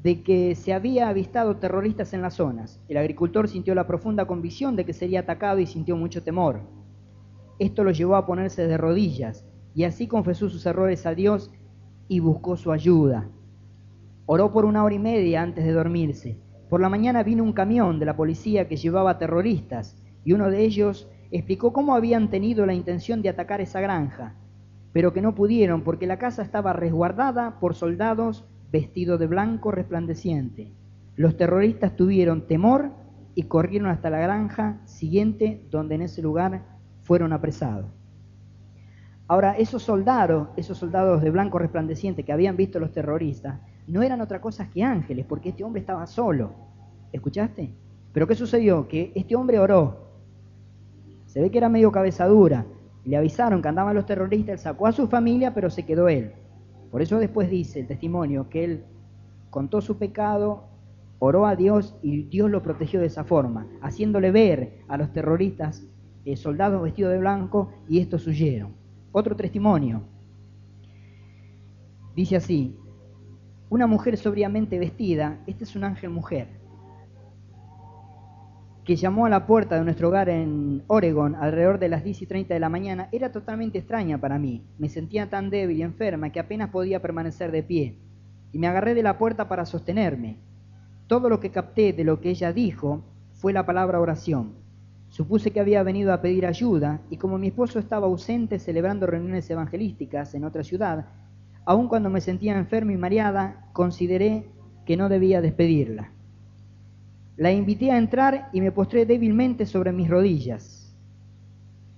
de 0.04 0.22
que 0.22 0.54
se 0.54 0.74
había 0.74 1.08
avistado 1.08 1.56
terroristas 1.58 2.14
en 2.14 2.22
las 2.22 2.36
zonas. 2.36 2.84
El 2.90 2.98
agricultor 2.98 3.48
sintió 3.48 3.74
la 3.74 3.88
profunda 3.88 4.26
convicción 4.26 4.76
de 4.76 4.86
que 4.86 4.94
sería 4.94 5.22
atacado 5.22 5.60
y 5.60 5.66
sintió 5.66 5.96
mucho 5.96 6.24
temor. 6.24 6.62
Esto 7.58 7.86
lo 7.86 7.92
llevó 7.92 8.18
a 8.18 8.26
ponerse 8.26 8.68
de 8.68 8.78
rodillas 8.78 9.47
y 9.78 9.84
así 9.84 10.08
confesó 10.08 10.50
sus 10.50 10.66
errores 10.66 11.06
a 11.06 11.14
Dios 11.14 11.52
y 12.08 12.20
buscó 12.20 12.58
su 12.58 12.72
ayuda. 12.72 13.30
Oró 14.26 14.52
por 14.52 14.66
una 14.66 14.84
hora 14.84 14.96
y 14.96 14.98
media 14.98 15.44
antes 15.44 15.64
de 15.64 15.72
dormirse. 15.72 16.42
Por 16.68 16.82
la 16.82 16.90
mañana 16.90 17.22
vino 17.22 17.44
un 17.44 17.54
camión 17.54 18.00
de 18.00 18.08
la 18.08 18.16
policía 18.16 18.68
que 18.68 18.76
llevaba 18.76 19.20
terroristas 19.20 19.96
y 20.26 20.34
uno 20.34 20.50
de 20.50 20.64
ellos 20.64 21.08
explicó 21.30 21.74
cómo 21.74 21.94
habían 21.94 22.32
tenido 22.32 22.66
la 22.66 22.74
intención 22.74 23.22
de 23.22 23.30
atacar 23.30 23.62
esa 23.62 23.80
granja, 23.80 24.34
pero 24.94 25.14
que 25.14 25.22
no 25.22 25.36
pudieron 25.36 25.84
porque 25.84 26.08
la 26.08 26.18
casa 26.18 26.42
estaba 26.42 26.74
resguardada 26.74 27.60
por 27.60 27.76
soldados 27.76 28.46
vestidos 28.72 29.20
de 29.20 29.28
blanco 29.28 29.70
resplandeciente. 29.70 30.74
Los 31.16 31.38
terroristas 31.38 31.96
tuvieron 31.96 32.48
temor 32.48 32.94
y 33.36 33.44
corrieron 33.44 33.92
hasta 33.92 34.10
la 34.10 34.18
granja 34.18 34.82
siguiente 34.86 35.68
donde 35.70 35.94
en 35.94 36.02
ese 36.02 36.24
lugar 36.24 36.66
fueron 37.04 37.32
apresados. 37.32 37.97
Ahora, 39.30 39.58
esos 39.58 39.84
soldados, 39.84 40.48
esos 40.56 40.78
soldados 40.78 41.22
de 41.22 41.30
blanco 41.32 41.60
resplandeciente 41.60 42.24
que 42.24 42.32
habían 42.32 42.56
visto 42.56 42.80
los 42.80 42.94
terroristas, 42.94 43.60
no 43.86 44.02
eran 44.02 44.22
otra 44.22 44.40
cosa 44.40 44.70
que 44.70 44.84
ángeles, 44.84 45.26
porque 45.26 45.50
este 45.50 45.66
hombre 45.66 45.82
estaba 45.82 46.08
solo. 46.08 46.52
¿Escuchaste? 47.12 47.74
Pero 48.14 48.26
¿qué 48.26 48.36
sucedió? 48.36 48.88
Que 48.88 49.12
este 49.16 49.36
hombre 49.36 49.60
oró. 49.60 50.08
Se 51.26 51.42
ve 51.42 51.52
que 51.52 51.58
era 51.58 51.68
medio 51.68 51.92
cabezadura. 51.92 52.66
Le 53.04 53.18
avisaron 53.18 53.62
que 53.62 53.68
andaban 53.68 53.96
los 53.96 54.06
terroristas, 54.06 54.54
él 54.54 54.60
sacó 54.60 54.88
a 54.88 54.94
su 54.94 55.08
familia, 55.08 55.54
pero 55.54 55.70
se 55.70 55.86
quedó 55.86 56.08
él. 56.08 56.32
Por 56.90 57.02
eso 57.02 57.20
después 57.20 57.50
dice 57.50 57.82
el 57.82 57.88
testimonio 57.88 58.50
que 58.50 58.64
él 58.64 58.84
contó 59.50 59.82
su 59.82 59.98
pecado, 59.98 60.64
oró 61.20 61.46
a 61.46 61.56
Dios 61.56 61.98
y 62.02 62.24
Dios 62.24 62.50
lo 62.50 62.64
protegió 62.64 63.00
de 63.02 63.08
esa 63.08 63.24
forma, 63.24 63.68
haciéndole 63.82 64.32
ver 64.32 64.80
a 64.88 64.98
los 64.98 65.12
terroristas 65.12 65.86
eh, 66.26 66.38
soldados 66.38 66.82
vestidos 66.82 67.12
de 67.12 67.20
blanco 67.20 67.72
y 67.90 68.00
estos 68.00 68.26
huyeron. 68.28 68.87
Otro 69.12 69.36
testimonio. 69.36 70.04
Dice 72.16 72.36
así, 72.36 72.78
una 73.70 73.88
mujer 73.88 74.18
sobriamente 74.18 74.80
vestida, 74.80 75.40
este 75.48 75.64
es 75.64 75.76
un 75.76 75.84
ángel 75.84 76.10
mujer, 76.10 76.48
que 78.84 78.96
llamó 78.96 79.26
a 79.26 79.30
la 79.30 79.46
puerta 79.46 79.76
de 79.76 79.84
nuestro 79.84 80.08
hogar 80.08 80.30
en 80.30 80.84
Oregon 80.88 81.36
alrededor 81.36 81.78
de 81.78 81.90
las 81.90 82.04
10 82.04 82.22
y 82.22 82.26
30 82.26 82.54
de 82.54 82.60
la 82.60 82.70
mañana, 82.70 83.10
era 83.12 83.32
totalmente 83.32 83.78
extraña 83.80 84.18
para 84.18 84.40
mí. 84.40 84.66
Me 84.78 84.88
sentía 84.88 85.30
tan 85.30 85.50
débil 85.50 85.78
y 85.78 85.84
enferma 85.84 86.32
que 86.32 86.40
apenas 86.40 86.70
podía 86.70 87.02
permanecer 87.02 87.52
de 87.52 87.64
pie, 87.64 88.00
y 88.52 88.60
me 88.60 88.68
agarré 88.68 88.94
de 88.94 89.04
la 89.04 89.18
puerta 89.18 89.50
para 89.50 89.66
sostenerme. 89.66 90.38
Todo 91.08 91.30
lo 91.30 91.40
que 91.40 91.52
capté 91.52 91.94
de 91.94 92.04
lo 92.04 92.22
que 92.22 92.30
ella 92.30 92.54
dijo 92.54 93.04
fue 93.34 93.54
la 93.54 93.66
palabra 93.66 94.00
oración. 94.00 94.67
Supuse 95.10 95.52
que 95.52 95.60
había 95.60 95.84
venido 95.84 96.14
a 96.14 96.22
pedir 96.22 96.46
ayuda, 96.46 97.02
y 97.10 97.18
como 97.18 97.38
mi 97.38 97.48
esposo 97.48 97.80
estaba 97.80 98.08
ausente 98.08 98.60
celebrando 98.60 99.08
reuniones 99.08 99.50
evangelísticas 99.50 100.34
en 100.36 100.44
otra 100.44 100.64
ciudad, 100.64 101.06
Aun 101.70 101.90
cuando 101.90 102.10
me 102.10 102.22
sentía 102.22 102.58
enferma 102.58 102.94
y 102.94 102.96
mareada, 102.96 103.68
consideré 103.74 104.48
que 104.86 104.96
no 104.96 105.10
debía 105.10 105.42
despedirla. 105.42 106.14
La 107.36 107.52
invité 107.52 107.92
a 107.92 107.98
entrar 107.98 108.48
y 108.54 108.62
me 108.62 108.72
postré 108.72 109.06
débilmente 109.06 109.66
sobre 109.66 109.92
mis 109.92 110.10
rodillas, 110.10 110.96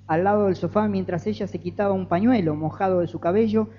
al 0.08 0.24
lado 0.24 0.48
del 0.48 0.56
sofá 0.56 0.88
mientras 0.88 1.28
ella 1.28 1.46
se 1.46 1.60
quitaba 1.60 1.94
un 1.94 2.08
pañuelo 2.08 2.56
mojado 2.56 3.02
de 3.02 3.06
su 3.06 3.20
cabello, 3.20 3.70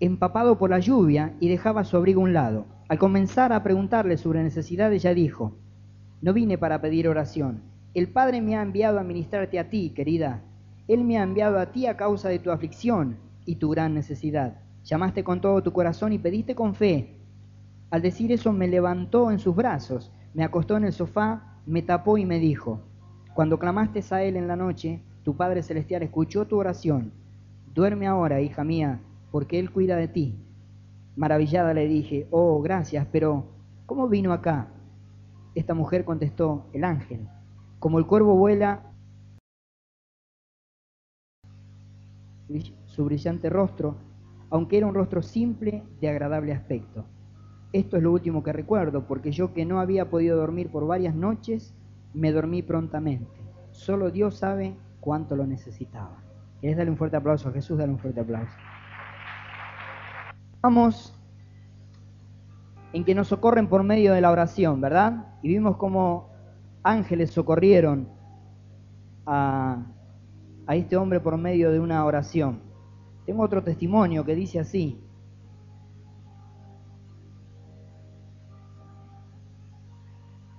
empapado 0.00 0.58
por 0.58 0.68
la 0.68 0.78
lluvia, 0.78 1.34
y 1.40 1.48
dejaba 1.48 1.84
su 1.84 1.96
abrigo 1.96 2.20
a 2.20 2.24
un 2.24 2.34
lado. 2.34 2.66
Al 2.90 2.98
comenzar 2.98 3.54
a 3.54 3.62
preguntarle 3.62 4.18
sobre 4.18 4.42
necesidad, 4.42 4.92
ella 4.92 5.14
dijo, 5.14 5.56
no 6.22 6.32
vine 6.32 6.56
para 6.56 6.80
pedir 6.80 7.08
oración. 7.08 7.60
El 7.94 8.08
Padre 8.08 8.40
me 8.40 8.56
ha 8.56 8.62
enviado 8.62 8.98
a 8.98 9.02
ministrarte 9.02 9.58
a 9.58 9.68
ti, 9.68 9.90
querida. 9.90 10.40
Él 10.88 11.04
me 11.04 11.18
ha 11.18 11.22
enviado 11.24 11.58
a 11.58 11.72
ti 11.72 11.86
a 11.86 11.96
causa 11.96 12.28
de 12.28 12.38
tu 12.38 12.50
aflicción 12.50 13.16
y 13.44 13.56
tu 13.56 13.68
gran 13.70 13.92
necesidad. 13.92 14.54
Llamaste 14.84 15.24
con 15.24 15.40
todo 15.40 15.62
tu 15.62 15.72
corazón 15.72 16.12
y 16.12 16.18
pediste 16.18 16.54
con 16.54 16.74
fe. 16.74 17.16
Al 17.90 18.02
decir 18.02 18.30
eso 18.32 18.52
me 18.52 18.68
levantó 18.68 19.30
en 19.30 19.40
sus 19.40 19.54
brazos, 19.54 20.12
me 20.32 20.44
acostó 20.44 20.76
en 20.76 20.84
el 20.84 20.92
sofá, 20.92 21.58
me 21.66 21.82
tapó 21.82 22.16
y 22.16 22.24
me 22.24 22.38
dijo, 22.38 22.80
cuando 23.34 23.58
clamaste 23.58 24.00
a 24.10 24.22
Él 24.22 24.36
en 24.36 24.46
la 24.46 24.56
noche, 24.56 25.00
tu 25.24 25.36
Padre 25.36 25.62
Celestial 25.62 26.02
escuchó 26.02 26.46
tu 26.46 26.58
oración. 26.58 27.12
Duerme 27.74 28.06
ahora, 28.06 28.40
hija 28.40 28.62
mía, 28.62 29.00
porque 29.30 29.58
Él 29.58 29.70
cuida 29.70 29.96
de 29.96 30.08
ti. 30.08 30.36
Maravillada 31.16 31.74
le 31.74 31.88
dije, 31.88 32.28
oh, 32.30 32.62
gracias, 32.62 33.06
pero 33.10 33.46
¿cómo 33.86 34.08
vino 34.08 34.32
acá? 34.32 34.68
Esta 35.54 35.74
mujer 35.74 36.04
contestó, 36.04 36.66
el 36.72 36.84
ángel. 36.84 37.28
Como 37.78 37.98
el 37.98 38.06
cuervo 38.06 38.34
vuela 38.34 38.92
su 42.86 43.04
brillante 43.04 43.48
rostro, 43.48 43.96
aunque 44.50 44.76
era 44.76 44.86
un 44.86 44.94
rostro 44.94 45.22
simple 45.22 45.82
de 46.00 46.08
agradable 46.08 46.52
aspecto. 46.52 47.06
Esto 47.72 47.96
es 47.96 48.02
lo 48.02 48.12
último 48.12 48.42
que 48.42 48.52
recuerdo, 48.52 49.06
porque 49.06 49.32
yo 49.32 49.54
que 49.54 49.64
no 49.64 49.80
había 49.80 50.10
podido 50.10 50.36
dormir 50.36 50.70
por 50.70 50.86
varias 50.86 51.14
noches, 51.14 51.74
me 52.12 52.32
dormí 52.32 52.62
prontamente. 52.62 53.40
Solo 53.70 54.10
Dios 54.10 54.36
sabe 54.36 54.76
cuánto 55.00 55.36
lo 55.36 55.46
necesitaba. 55.46 56.22
¿Quieres 56.60 56.76
darle 56.76 56.92
un 56.92 56.98
fuerte 56.98 57.16
aplauso 57.16 57.48
a 57.48 57.52
Jesús? 57.52 57.78
Dale 57.78 57.92
un 57.92 57.98
fuerte 57.98 58.20
aplauso. 58.20 58.54
Vamos 60.60 61.18
en 62.92 63.04
que 63.04 63.14
nos 63.14 63.28
socorren 63.28 63.68
por 63.68 63.82
medio 63.82 64.12
de 64.12 64.20
la 64.20 64.30
oración, 64.30 64.80
¿verdad? 64.80 65.34
Y 65.42 65.48
vimos 65.48 65.76
cómo 65.76 66.30
ángeles 66.82 67.30
socorrieron 67.30 68.08
a, 69.26 69.86
a 70.66 70.76
este 70.76 70.96
hombre 70.96 71.20
por 71.20 71.36
medio 71.36 71.70
de 71.70 71.80
una 71.80 72.04
oración. 72.04 72.60
Tengo 73.24 73.42
otro 73.42 73.62
testimonio 73.62 74.24
que 74.24 74.34
dice 74.34 74.58
así. 74.58 75.00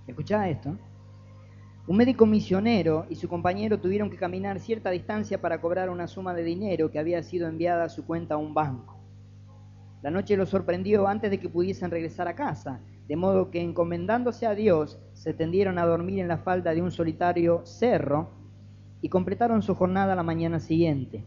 Escucha 0.07 0.47
esto. 0.49 0.77
Un 1.85 1.97
médico 1.97 2.25
misionero 2.25 3.05
y 3.09 3.15
su 3.15 3.27
compañero 3.27 3.79
tuvieron 3.79 4.09
que 4.09 4.15
caminar 4.15 4.59
cierta 4.59 4.89
distancia 4.89 5.41
para 5.41 5.59
cobrar 5.59 5.89
una 5.89 6.07
suma 6.07 6.33
de 6.33 6.43
dinero 6.43 6.89
que 6.89 6.99
había 6.99 7.21
sido 7.23 7.47
enviada 7.47 7.83
a 7.83 7.89
su 7.89 8.05
cuenta 8.05 8.35
a 8.35 8.37
un 8.37 8.53
banco. 8.53 8.92
La 10.03 10.11
noche 10.11 10.35
los 10.35 10.49
sorprendió 10.49 11.07
antes 11.07 11.31
de 11.31 11.39
que 11.39 11.47
pudiesen 11.47 11.89
regresar 11.89 12.27
a 12.27 12.35
casa, 12.35 12.81
de 13.07 13.15
modo 13.15 13.49
que 13.49 13.61
encomendándose 13.61 14.45
a 14.45 14.53
Dios, 14.53 14.99
se 15.13 15.33
tendieron 15.33 15.79
a 15.79 15.85
dormir 15.85 16.19
en 16.19 16.27
la 16.27 16.39
falda 16.39 16.73
de 16.73 16.81
un 16.81 16.91
solitario 16.91 17.65
cerro 17.65 18.31
y 18.99 19.07
completaron 19.07 19.61
su 19.61 19.75
jornada 19.75 20.13
la 20.13 20.21
mañana 20.21 20.59
siguiente. 20.59 21.23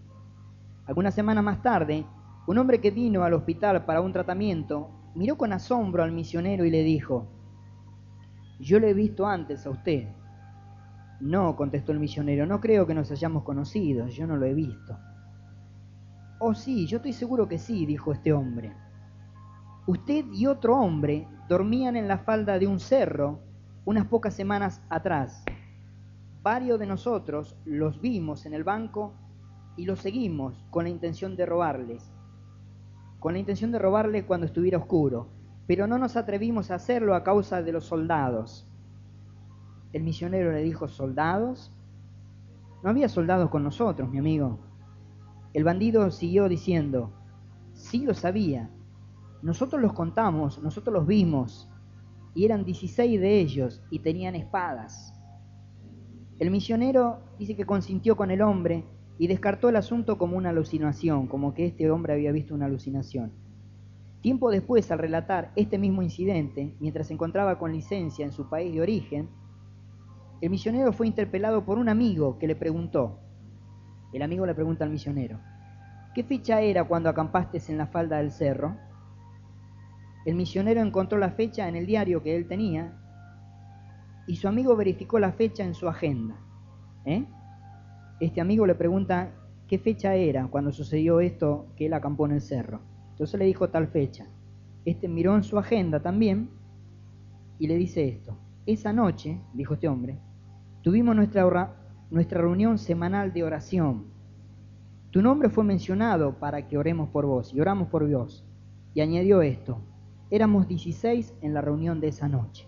Algunas 0.85 1.15
semanas 1.15 1.43
más 1.43 1.63
tarde, 1.63 2.05
un 2.47 2.59
hombre 2.59 2.83
que 2.83 2.91
vino 2.91 3.23
al 3.25 3.33
hospital 3.33 3.87
para 3.87 4.03
un 4.03 4.13
tratamiento 4.13 4.91
miró 5.15 5.39
con 5.39 5.55
asombro 5.55 6.03
al 6.03 6.13
misionero 6.13 6.67
y 6.67 6.71
le 6.71 6.83
dijo, 6.83 7.27
yo 8.61 8.79
lo 8.79 8.89
he 8.89 8.95
visto 8.95 9.27
antes 9.27 9.67
a 9.67 9.71
usted. 9.71 10.07
No, 11.21 11.57
contestó 11.57 11.93
el 11.93 11.99
misionero, 11.99 12.45
no 12.45 12.61
creo 12.61 12.87
que 12.87 12.93
nos 12.93 13.11
hayamos 13.11 13.43
conocido, 13.43 14.07
yo 14.09 14.27
no 14.27 14.37
lo 14.37 14.45
he 14.45 14.53
visto. 14.53 14.99
Oh 16.39 16.55
sí, 16.55 16.87
yo 16.87 16.97
estoy 16.97 17.13
seguro 17.13 17.49
que 17.49 17.59
sí, 17.59 17.87
dijo 17.87 18.13
este 18.13 18.33
hombre. 18.33 18.75
Usted 19.87 20.25
y 20.33 20.47
otro 20.47 20.77
hombre 20.79 21.29
dormían 21.49 21.97
en 21.97 22.09
la 22.09 22.19
falda 22.19 22.59
de 22.59 22.67
un 22.67 22.81
cerro 22.81 23.41
unas 23.85 24.07
pocas 24.07 24.35
semanas 24.35 24.83
atrás 24.89 25.45
varios 26.47 26.79
de 26.79 26.87
nosotros 26.87 27.57
los 27.65 28.01
vimos 28.01 28.47
en 28.47 28.55
el 28.55 28.63
banco 28.63 29.15
y 29.77 29.85
los 29.85 29.99
seguimos 29.99 30.65
con 30.71 30.85
la 30.85 30.91
intención 30.91 31.35
de 31.35 31.45
robarles, 31.45 32.09
con 33.19 33.33
la 33.33 33.41
intención 33.41 33.73
de 33.73 33.81
robarles 33.81 34.23
cuando 34.23 34.47
estuviera 34.47 34.79
oscuro, 34.79 35.27
pero 35.67 35.89
no 35.89 35.99
nos 35.99 36.15
atrevimos 36.17 36.71
a 36.71 36.77
hacerlo 36.77 37.17
a 37.17 37.25
causa 37.25 37.65
de 37.65 37.73
los 37.73 37.87
soldados. 37.87 38.65
El 39.93 40.05
misionero 40.05 40.53
le 40.53 40.63
dijo, 40.63 40.87
¿soldados? 40.87 41.73
No 42.85 42.91
había 42.91 43.09
soldados 43.09 43.51
con 43.51 43.65
nosotros, 43.65 44.09
mi 44.09 44.19
amigo. 44.19 44.61
El 45.57 45.65
bandido 45.65 46.11
siguió 46.11 46.51
diciendo, 46.51 47.15
sí 47.73 48.05
lo 48.05 48.13
sabía, 48.13 48.69
nosotros 49.41 49.81
los 49.81 49.95
contamos, 49.95 50.63
nosotros 50.63 50.93
los 50.93 51.07
vimos, 51.07 51.67
y 52.35 52.45
eran 52.45 52.67
16 52.67 53.19
de 53.19 53.41
ellos 53.41 53.83
y 53.91 54.01
tenían 54.01 54.35
espadas. 54.35 55.19
El 56.39 56.51
misionero 56.51 57.21
dice 57.39 57.57
que 57.57 57.65
consintió 57.65 58.19
con 58.19 58.31
el 58.31 58.43
hombre 58.43 58.85
y 59.17 59.29
descartó 59.29 59.71
el 59.71 59.77
asunto 59.77 60.19
como 60.19 60.37
una 60.37 60.51
alucinación, 60.51 61.27
como 61.27 61.55
que 61.55 61.65
este 61.65 61.91
hombre 61.91 62.13
había 62.13 62.33
visto 62.33 62.55
una 62.55 62.67
alucinación. 62.67 63.33
Tiempo 64.21 64.51
después, 64.51 64.91
al 64.91 64.99
relatar 64.99 65.53
este 65.57 65.79
mismo 65.79 66.03
incidente, 66.03 66.77
mientras 66.81 67.07
se 67.07 67.15
encontraba 67.15 67.59
con 67.59 67.73
licencia 67.73 68.27
en 68.27 68.33
su 68.33 68.51
país 68.51 68.75
de 68.75 68.83
origen, 68.83 69.31
el 70.43 70.51
misionero 70.51 70.93
fue 70.93 71.07
interpelado 71.07 71.65
por 71.65 71.79
un 71.79 71.89
amigo 71.89 72.39
que 72.39 72.47
le 72.47 72.57
preguntó, 72.57 73.21
el 74.13 74.23
amigo 74.23 74.47
le 74.47 74.55
pregunta 74.55 74.85
al 74.85 74.91
misionero, 74.91 75.39
¿qué 76.15 76.25
fecha 76.25 76.61
era 76.61 76.85
cuando 76.85 77.09
acampaste 77.09 77.61
en 77.69 77.79
la 77.79 77.87
falda 77.87 78.19
del 78.19 78.31
cerro? 78.31 78.77
El 80.25 80.35
misionero 80.35 80.81
encontró 80.81 81.19
la 81.19 81.31
fecha 81.31 81.69
en 81.69 81.77
el 81.77 81.87
diario 81.87 82.23
que 82.23 82.35
él 82.35 82.49
tenía 82.49 82.93
y 84.27 84.37
su 84.37 84.49
amigo 84.49 84.75
verificó 84.77 85.19
la 85.19 85.33
fecha 85.33 85.65
en 85.65 85.75
su 85.75 85.89
agenda. 85.89 86.37
¿eh? 87.05 87.25
Este 88.19 88.41
amigo 88.41 88.67
le 88.67 88.75
pregunta 88.75 89.31
qué 89.69 89.79
fecha 89.79 90.15
era 90.15 90.49
cuando 90.49 90.73
sucedió 90.73 91.21
esto 91.21 91.67
que 91.77 91.87
él 91.87 91.95
acampó 91.95 92.27
en 92.27 92.33
el 92.33 92.41
cerro. 92.41 92.81
Entonces 93.11 93.39
le 93.39 93.47
dijo 93.47 93.69
tal 93.69 93.87
fecha. 93.89 94.27
Este 94.85 95.09
miró 95.09 95.37
en 95.37 95.45
su 95.45 95.59
agenda 95.59 96.01
también 96.01 96.51
y 97.59 97.67
le 97.67 97.77
dice 97.77 98.09
esto. 98.09 98.37
Esa 98.67 98.93
noche, 98.93 99.41
dijo 99.55 99.75
este 99.75 99.89
hombre, 99.89 100.19
tuvimos 100.83 101.15
nuestra, 101.15 101.77
nuestra 102.11 102.41
reunión 102.41 102.79
semanal 102.79 103.33
de 103.33 103.43
oración. 103.43 104.05
Tu 105.11 105.23
nombre 105.23 105.49
fue 105.49 105.65
mencionado 105.65 106.35
para 106.39 106.67
que 106.69 106.79
oremos 106.79 107.09
por 107.09 107.27
vos 107.27 107.53
y 107.53 107.61
oramos 107.61 107.89
por 107.89 108.07
Dios. 108.07 108.45
Y 108.95 109.01
añadió 109.01 109.43
esto, 109.43 109.79
éramos 110.31 110.69
16 110.69 111.35
en 111.41 111.55
la 111.55 111.61
reunión 111.61 112.01
de 112.01 112.09
esa 112.09 112.29
noche. 112.29 112.67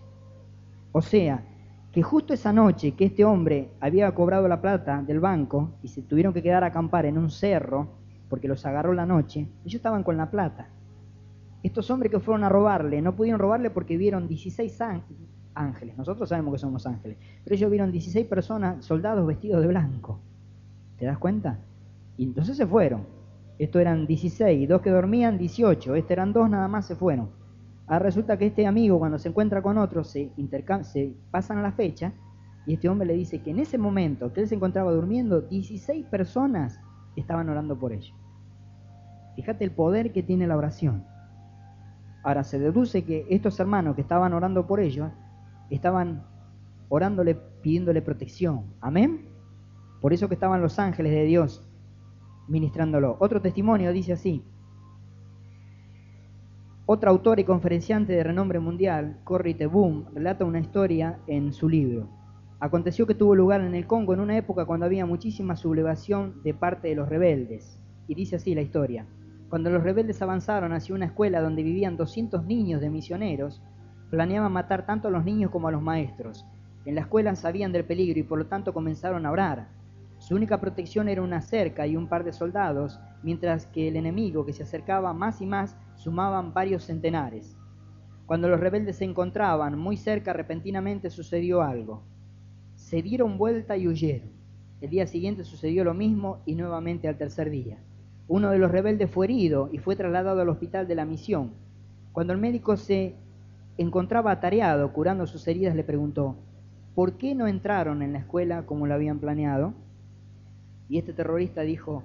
O 0.91 1.01
sea, 1.01 1.43
que 1.91 2.03
justo 2.03 2.33
esa 2.33 2.53
noche 2.53 2.91
que 2.91 3.05
este 3.05 3.25
hombre 3.25 3.71
había 3.79 4.13
cobrado 4.13 4.47
la 4.47 4.61
plata 4.61 5.01
del 5.01 5.19
banco 5.19 5.71
y 5.81 5.87
se 5.87 6.01
tuvieron 6.01 6.33
que 6.33 6.43
quedar 6.43 6.63
a 6.63 6.67
acampar 6.67 7.05
en 7.05 7.17
un 7.17 7.29
cerro 7.29 7.87
porque 8.29 8.47
los 8.47 8.65
agarró 8.65 8.93
la 8.93 9.07
noche, 9.07 9.47
ellos 9.63 9.75
estaban 9.75 10.03
con 10.03 10.17
la 10.17 10.29
plata. 10.29 10.69
Estos 11.63 11.89
hombres 11.89 12.11
que 12.11 12.19
fueron 12.19 12.43
a 12.43 12.49
robarle 12.49 13.01
no 13.01 13.15
pudieron 13.15 13.39
robarle 13.39 13.69
porque 13.69 13.97
vieron 13.97 14.27
16 14.27 14.81
ángeles. 15.59 15.97
Nosotros 15.97 16.29
sabemos 16.29 16.53
que 16.53 16.59
somos 16.59 16.87
ángeles, 16.87 17.17
pero 17.43 17.55
ellos 17.55 17.69
vieron 17.69 17.91
16 17.91 18.27
personas, 18.27 18.85
soldados 18.85 19.27
vestidos 19.27 19.61
de 19.61 19.67
blanco. 19.67 20.19
¿Te 20.97 21.05
das 21.05 21.17
cuenta? 21.17 21.59
Y 22.17 22.23
entonces 22.23 22.57
se 22.57 22.65
fueron. 22.65 23.05
Esto 23.57 23.79
eran 23.79 24.07
16, 24.07 24.67
dos 24.69 24.81
que 24.81 24.89
dormían, 24.89 25.37
18. 25.37 25.95
Este 25.95 26.13
eran 26.13 26.33
dos, 26.33 26.49
nada 26.49 26.67
más 26.67 26.87
se 26.87 26.95
fueron. 26.95 27.29
Ah, 27.87 27.99
resulta 27.99 28.37
que 28.37 28.47
este 28.47 28.67
amigo 28.67 28.99
cuando 28.99 29.17
se 29.17 29.29
encuentra 29.29 29.61
con 29.61 29.77
otro 29.77 30.03
se, 30.03 30.31
se 30.83 31.13
pasan 31.31 31.57
a 31.57 31.61
la 31.61 31.71
fecha 31.71 32.13
y 32.65 32.75
este 32.75 32.87
hombre 32.87 33.07
le 33.07 33.15
dice 33.15 33.41
que 33.41 33.49
en 33.49 33.59
ese 33.59 33.77
momento 33.77 34.31
que 34.31 34.41
él 34.41 34.47
se 34.47 34.55
encontraba 34.55 34.91
durmiendo, 34.91 35.41
16 35.41 36.05
personas 36.05 36.79
estaban 37.15 37.49
orando 37.49 37.77
por 37.77 37.91
ello. 37.91 38.13
Fíjate 39.35 39.63
el 39.63 39.71
poder 39.71 40.11
que 40.11 40.21
tiene 40.21 40.47
la 40.47 40.55
oración. 40.55 41.03
Ahora 42.23 42.43
se 42.43 42.59
deduce 42.59 43.05
que 43.05 43.25
estos 43.29 43.59
hermanos 43.59 43.95
que 43.95 44.01
estaban 44.01 44.33
orando 44.33 44.67
por 44.67 44.79
ellos 44.79 45.09
estaban 45.75 46.25
orándole, 46.89 47.35
pidiéndole 47.61 48.01
protección. 48.01 48.65
Amén. 48.81 49.27
Por 50.01 50.13
eso 50.13 50.27
que 50.27 50.33
estaban 50.33 50.61
los 50.61 50.79
ángeles 50.79 51.11
de 51.11 51.23
Dios 51.25 51.63
ministrándolo. 52.49 53.15
Otro 53.19 53.41
testimonio 53.41 53.93
dice 53.93 54.13
así. 54.13 54.43
Otro 56.85 57.11
autor 57.11 57.39
y 57.39 57.43
conferenciante 57.43 58.13
de 58.13 58.23
renombre 58.23 58.59
mundial, 58.59 59.19
Corrie 59.23 59.53
Te 59.53 59.67
Boom, 59.67 60.05
relata 60.13 60.43
una 60.43 60.59
historia 60.59 61.19
en 61.27 61.53
su 61.53 61.69
libro. 61.69 62.09
Aconteció 62.59 63.05
que 63.05 63.13
tuvo 63.13 63.35
lugar 63.35 63.61
en 63.61 63.75
el 63.75 63.85
Congo 63.85 64.13
en 64.13 64.19
una 64.19 64.35
época 64.35 64.65
cuando 64.65 64.87
había 64.87 65.05
muchísima 65.05 65.55
sublevación 65.55 66.41
de 66.43 66.55
parte 66.55 66.87
de 66.87 66.95
los 66.95 67.07
rebeldes. 67.07 67.79
Y 68.07 68.15
dice 68.15 68.37
así 68.37 68.55
la 68.55 68.61
historia. 68.61 69.05
Cuando 69.49 69.69
los 69.69 69.83
rebeldes 69.83 70.21
avanzaron 70.21 70.73
hacia 70.73 70.95
una 70.95 71.05
escuela 71.05 71.41
donde 71.41 71.63
vivían 71.63 71.95
200 71.95 72.45
niños 72.45 72.81
de 72.81 72.89
misioneros, 72.89 73.61
planeaban 74.09 74.51
matar 74.51 74.85
tanto 74.85 75.07
a 75.07 75.11
los 75.11 75.23
niños 75.23 75.51
como 75.51 75.67
a 75.67 75.71
los 75.71 75.81
maestros. 75.81 76.45
En 76.85 76.95
la 76.95 77.01
escuela 77.01 77.35
sabían 77.35 77.71
del 77.71 77.85
peligro 77.85 78.19
y 78.19 78.23
por 78.23 78.39
lo 78.39 78.47
tanto 78.47 78.73
comenzaron 78.73 79.25
a 79.25 79.31
orar. 79.31 79.67
Su 80.17 80.35
única 80.35 80.59
protección 80.59 81.07
era 81.07 81.21
una 81.21 81.41
cerca 81.41 81.87
y 81.87 81.95
un 81.95 82.07
par 82.07 82.23
de 82.23 82.33
soldados, 82.33 82.99
mientras 83.23 83.65
que 83.67 83.87
el 83.87 83.95
enemigo 83.95 84.45
que 84.45 84.53
se 84.53 84.63
acercaba 84.63 85.13
más 85.13 85.41
y 85.41 85.45
más 85.45 85.77
sumaban 85.95 86.53
varios 86.53 86.83
centenares. 86.83 87.55
Cuando 88.25 88.47
los 88.49 88.59
rebeldes 88.59 88.97
se 88.97 89.05
encontraban 89.05 89.77
muy 89.77 89.97
cerca, 89.97 90.33
repentinamente 90.33 91.09
sucedió 91.09 91.61
algo. 91.61 92.03
Se 92.75 93.01
dieron 93.01 93.37
vuelta 93.37 93.77
y 93.77 93.87
huyeron. 93.87 94.29
El 94.81 94.89
día 94.89 95.07
siguiente 95.07 95.43
sucedió 95.43 95.83
lo 95.83 95.93
mismo 95.93 96.41
y 96.45 96.55
nuevamente 96.55 97.07
al 97.07 97.17
tercer 97.17 97.49
día. 97.49 97.77
Uno 98.27 98.51
de 98.51 98.59
los 98.59 98.71
rebeldes 98.71 99.09
fue 99.09 99.25
herido 99.25 99.69
y 99.73 99.79
fue 99.79 99.95
trasladado 99.95 100.41
al 100.41 100.49
hospital 100.49 100.87
de 100.87 100.95
la 100.95 101.05
misión. 101.05 101.51
Cuando 102.13 102.31
el 102.33 102.39
médico 102.39 102.77
se 102.77 103.15
encontraba 103.81 104.31
atareado 104.31 104.93
curando 104.93 105.25
sus 105.25 105.47
heridas, 105.47 105.75
le 105.75 105.83
preguntó, 105.83 106.37
¿por 106.95 107.17
qué 107.17 107.33
no 107.35 107.47
entraron 107.47 108.01
en 108.01 108.13
la 108.13 108.19
escuela 108.19 108.65
como 108.65 108.87
lo 108.87 108.93
habían 108.93 109.19
planeado? 109.19 109.73
Y 110.87 110.97
este 110.97 111.13
terrorista 111.13 111.61
dijo, 111.61 112.03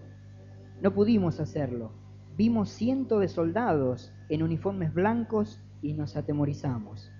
no 0.81 0.93
pudimos 0.93 1.41
hacerlo. 1.41 1.93
Vimos 2.37 2.71
cientos 2.71 3.21
de 3.21 3.29
soldados 3.29 4.13
en 4.29 4.43
uniformes 4.43 4.93
blancos 4.93 5.61
y 5.83 5.93
nos 5.93 6.17
atemorizamos. 6.17 7.13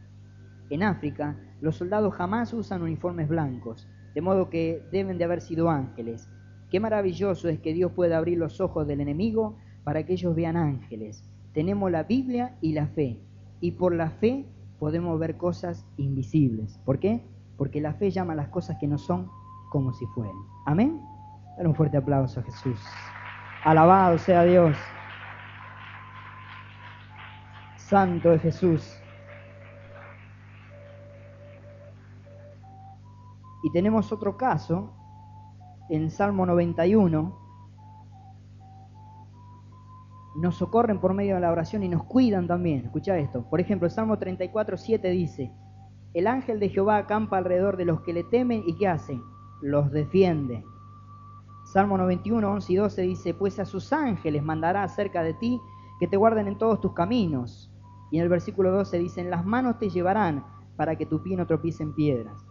En 0.71 0.83
África, 0.83 1.37
los 1.61 1.77
soldados 1.77 2.15
jamás 2.15 2.53
usan 2.53 2.83
uniformes 2.83 3.29
blancos, 3.29 3.87
de 4.15 4.21
modo 4.21 4.51
que 4.51 4.83
deben 4.91 5.19
de 5.19 5.25
haber 5.25 5.41
sido 5.41 5.69
ángeles, 5.69 6.29
Qué 6.75 6.81
maravilloso 6.81 7.49
es 7.49 7.61
que 7.61 7.73
Dios 7.73 7.93
pueda 7.93 8.19
abrir 8.19 8.37
los 8.37 8.61
ojos 8.61 8.85
del 8.89 9.01
enemigo 9.01 9.57
para 9.85 10.05
que 10.05 10.15
ellos 10.15 10.35
vean 10.35 10.57
ángeles. 10.57 11.23
Tenemos 11.53 11.89
la 11.89 12.03
Biblia 12.03 12.57
y 12.61 12.73
la 12.73 12.89
fe. 12.89 13.21
Y 13.61 13.73
por 13.73 13.95
la 13.95 14.11
fe 14.11 14.47
podemos 14.79 15.19
ver 15.19 15.37
cosas 15.37 15.87
invisibles. 15.97 16.79
¿Por 16.85 16.99
qué? 16.99 17.25
Porque 17.57 17.81
la 17.81 17.95
fe 17.95 18.11
llama 18.11 18.33
a 18.33 18.37
las 18.37 18.49
cosas 18.49 18.77
que 18.79 18.87
no 18.87 18.99
son 18.99 19.31
como 19.71 19.93
si 19.93 20.07
fueran. 20.07 20.37
Amén. 20.67 21.01
Dale 21.57 21.69
un 21.69 21.75
fuerte 21.75 21.97
aplauso 21.97 22.41
a 22.41 22.43
Jesús. 22.43 22.81
Alabado 23.65 24.19
sea 24.19 24.45
Dios. 24.45 24.77
Santo 27.77 28.33
es 28.33 28.43
Jesús. 28.43 29.01
Y 33.63 33.71
tenemos 33.73 34.13
otro 34.13 34.37
caso 34.37 34.93
en 35.89 36.11
Salmo 36.11 36.45
91. 36.45 37.44
Nos 40.35 40.57
socorren 40.57 41.01
por 41.01 41.15
medio 41.15 41.37
de 41.37 41.41
la 41.41 41.53
oración 41.53 41.85
y 41.85 41.89
nos 41.89 42.05
cuidan 42.05 42.49
también. 42.49 42.87
Escucha 42.87 43.17
esto. 43.19 43.49
Por 43.49 43.61
ejemplo, 43.61 43.87
el 43.87 43.93
Salmo 43.93 44.19
34, 44.19 44.77
7 44.77 45.11
dice, 45.11 45.53
el 46.13 46.27
ángel 46.27 46.59
de 46.61 46.69
Jehová 46.69 46.97
acampa 46.97 47.39
alrededor 47.39 47.77
de 47.77 47.85
los 47.85 48.01
que 48.01 48.13
le 48.13 48.25
temen 48.25 48.63
y 48.67 48.77
¿qué 48.77 48.89
hace? 48.89 49.21
Los 49.63 49.93
defiende. 49.93 50.65
Salmo 51.65 51.97
91, 51.99 52.51
11 52.51 52.73
y 52.73 52.77
12 52.77 53.03
dice, 53.03 53.35
pues 53.35 53.59
a 53.59 53.65
sus 53.65 53.93
ángeles 53.93 54.43
mandará 54.43 54.83
acerca 54.83 55.23
de 55.23 55.35
ti 55.35 55.61
que 56.01 56.09
te 56.09 56.17
guarden 56.17 56.49
en 56.49 56.59
todos 56.59 56.81
tus 56.81 56.93
caminos. 56.95 57.73
Y 58.11 58.19
en 58.19 58.25
el 58.25 58.29
versículo 58.29 58.73
12 58.73 58.99
dice, 58.99 59.21
en 59.21 59.31
las 59.31 59.47
manos 59.47 59.79
te 59.79 59.89
llevarán 59.89 60.45
para 60.77 60.97
que 60.97 61.07
tu 61.07 61.23
pie 61.23 61.37
no 61.37 61.47
tropiece 61.47 61.83
en 61.83 61.95
piedras. 61.95 62.45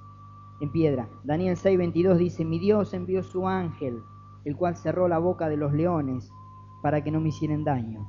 En 0.61 0.71
piedra. 0.71 1.09
Daniel 1.23 1.57
6, 1.57 1.77
22 1.77 2.17
dice, 2.17 2.45
mi 2.45 2.59
Dios 2.59 2.93
envió 2.93 3.23
su 3.23 3.47
ángel, 3.47 4.01
el 4.45 4.55
cual 4.55 4.77
cerró 4.77 5.07
la 5.07 5.19
boca 5.19 5.49
de 5.49 5.57
los 5.57 5.73
leones 5.73 6.31
para 6.84 7.03
que 7.03 7.09
no 7.09 7.19
me 7.19 7.29
hicieran 7.29 7.63
daño. 7.63 8.07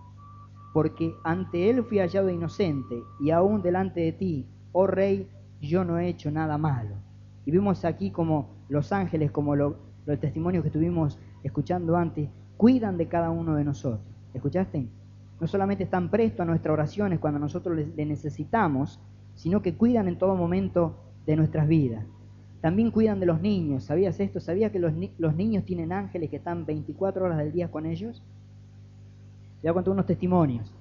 Porque 0.75 1.15
ante 1.25 1.71
él 1.71 1.83
fui 1.85 1.99
hallado 2.01 2.29
inocente, 2.29 2.97
y 3.21 3.31
aún 3.31 3.63
delante 3.63 4.01
de 4.01 4.13
ti, 4.13 4.47
oh 4.73 4.87
rey, 4.87 5.27
yo 5.63 5.83
no 5.83 5.99
he 5.99 6.09
hecho 6.09 6.31
nada 6.31 6.59
malo. 6.59 6.97
Y 7.47 7.51
vimos 7.51 7.87
aquí 7.87 8.11
como 8.11 8.51
los 8.69 8.93
ángeles, 8.93 9.31
como 9.31 9.57
los 9.57 9.77
testimonios 10.21 10.63
que 10.63 10.69
estuvimos 10.69 11.19
escuchando 11.43 11.97
antes, 11.97 12.29
cuidan 12.59 12.99
de 12.99 13.09
cada 13.09 13.31
uno 13.31 13.55
de 13.55 13.65
nosotros. 13.65 14.03
¿Escuchaste? 14.35 14.87
no 15.41 15.47
solamente 15.47 15.85
están 15.85 16.11
prestos 16.11 16.41
a 16.41 16.45
nuestras 16.45 16.73
oraciones 16.73 17.19
cuando 17.19 17.39
nosotros 17.39 17.77
le 17.77 18.07
necesitamos, 18.07 19.01
sino 19.35 19.63
que 19.63 19.75
cuidan 19.75 20.09
en 20.09 20.17
todo 20.17 20.37
momento 20.37 20.97
de 21.27 21.37
nuestras 21.37 21.67
vidas. 21.69 22.05
También 22.61 22.91
cuidan 22.91 23.21
de 23.21 23.27
los 23.27 23.43
niños. 23.43 23.85
¿Sabías 23.85 24.19
esto? 24.21 24.41
¿Sabías 24.41 24.73
que 24.73 24.79
los, 24.79 24.93
los 25.19 25.37
niños 25.37 25.65
tienen 25.65 25.93
ángeles 25.93 26.31
que 26.31 26.37
están 26.37 26.65
24 26.65 27.27
horas 27.27 27.39
del 27.39 27.53
día 27.53 27.71
con 27.71 27.85
ellos? 27.85 28.23
Te 29.65 29.71
voy 29.71 29.73
a 29.73 29.75
contar 29.77 29.93
unos 29.95 30.05
testimonios. 30.05 30.75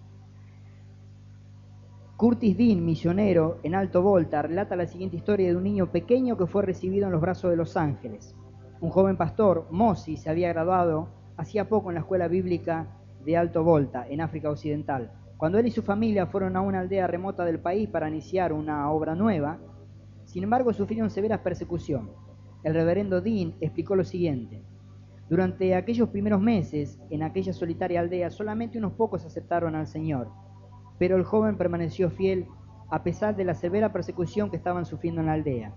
Curtis 2.17 2.57
Dean, 2.57 2.83
misionero 2.83 3.59
en 3.63 3.75
Alto 3.75 4.01
Volta, 4.01 4.41
relata 4.41 4.75
la 4.75 4.87
siguiente 4.87 5.15
historia 5.15 5.47
de 5.47 5.55
un 5.55 5.63
niño 5.63 5.89
pequeño 5.89 6.35
que 6.35 6.47
fue 6.47 6.63
recibido 6.63 7.05
en 7.05 7.13
los 7.13 7.21
brazos 7.21 7.49
de 7.49 7.55
los 7.55 7.77
ángeles. 7.77 8.35
Un 8.81 8.89
joven 8.89 9.15
pastor, 9.15 9.67
Mosi, 9.71 10.17
se 10.17 10.29
había 10.29 10.49
graduado 10.49 11.07
hacía 11.37 11.69
poco 11.69 11.91
en 11.91 11.93
la 11.93 12.01
escuela 12.01 12.27
bíblica 12.27 12.87
de 13.23 13.37
Alto 13.37 13.63
Volta, 13.63 14.05
en 14.09 14.19
África 14.19 14.49
Occidental. 14.49 15.13
Cuando 15.37 15.59
él 15.59 15.67
y 15.67 15.71
su 15.71 15.81
familia 15.81 16.27
fueron 16.27 16.57
a 16.57 16.61
una 16.61 16.81
aldea 16.81 17.07
remota 17.07 17.45
del 17.45 17.59
país 17.59 17.87
para 17.87 18.09
iniciar 18.09 18.51
una 18.51 18.91
obra 18.91 19.15
nueva, 19.15 19.59
sin 20.25 20.43
embargo 20.43 20.73
sufrieron 20.73 21.09
severas 21.09 21.39
persecución. 21.39 22.11
El 22.63 22.73
reverendo 22.73 23.21
Dean 23.21 23.53
explicó 23.61 23.95
lo 23.95 24.03
siguiente. 24.03 24.61
Durante 25.33 25.73
aquellos 25.73 26.09
primeros 26.09 26.39
meses, 26.39 26.99
en 27.09 27.23
aquella 27.23 27.53
solitaria 27.53 27.99
aldea, 28.01 28.29
solamente 28.29 28.77
unos 28.77 28.93
pocos 28.93 29.25
aceptaron 29.25 29.73
al 29.73 29.87
Señor, 29.87 30.29
pero 30.99 31.17
el 31.17 31.23
joven 31.23 31.57
permaneció 31.57 32.11
fiel 32.11 32.45
a 32.91 33.01
pesar 33.01 33.35
de 33.35 33.43
la 33.43 33.55
severa 33.55 33.91
persecución 33.91 34.51
que 34.51 34.57
estaban 34.57 34.85
sufriendo 34.85 35.21
en 35.21 35.25
la 35.25 35.33
aldea. 35.33 35.73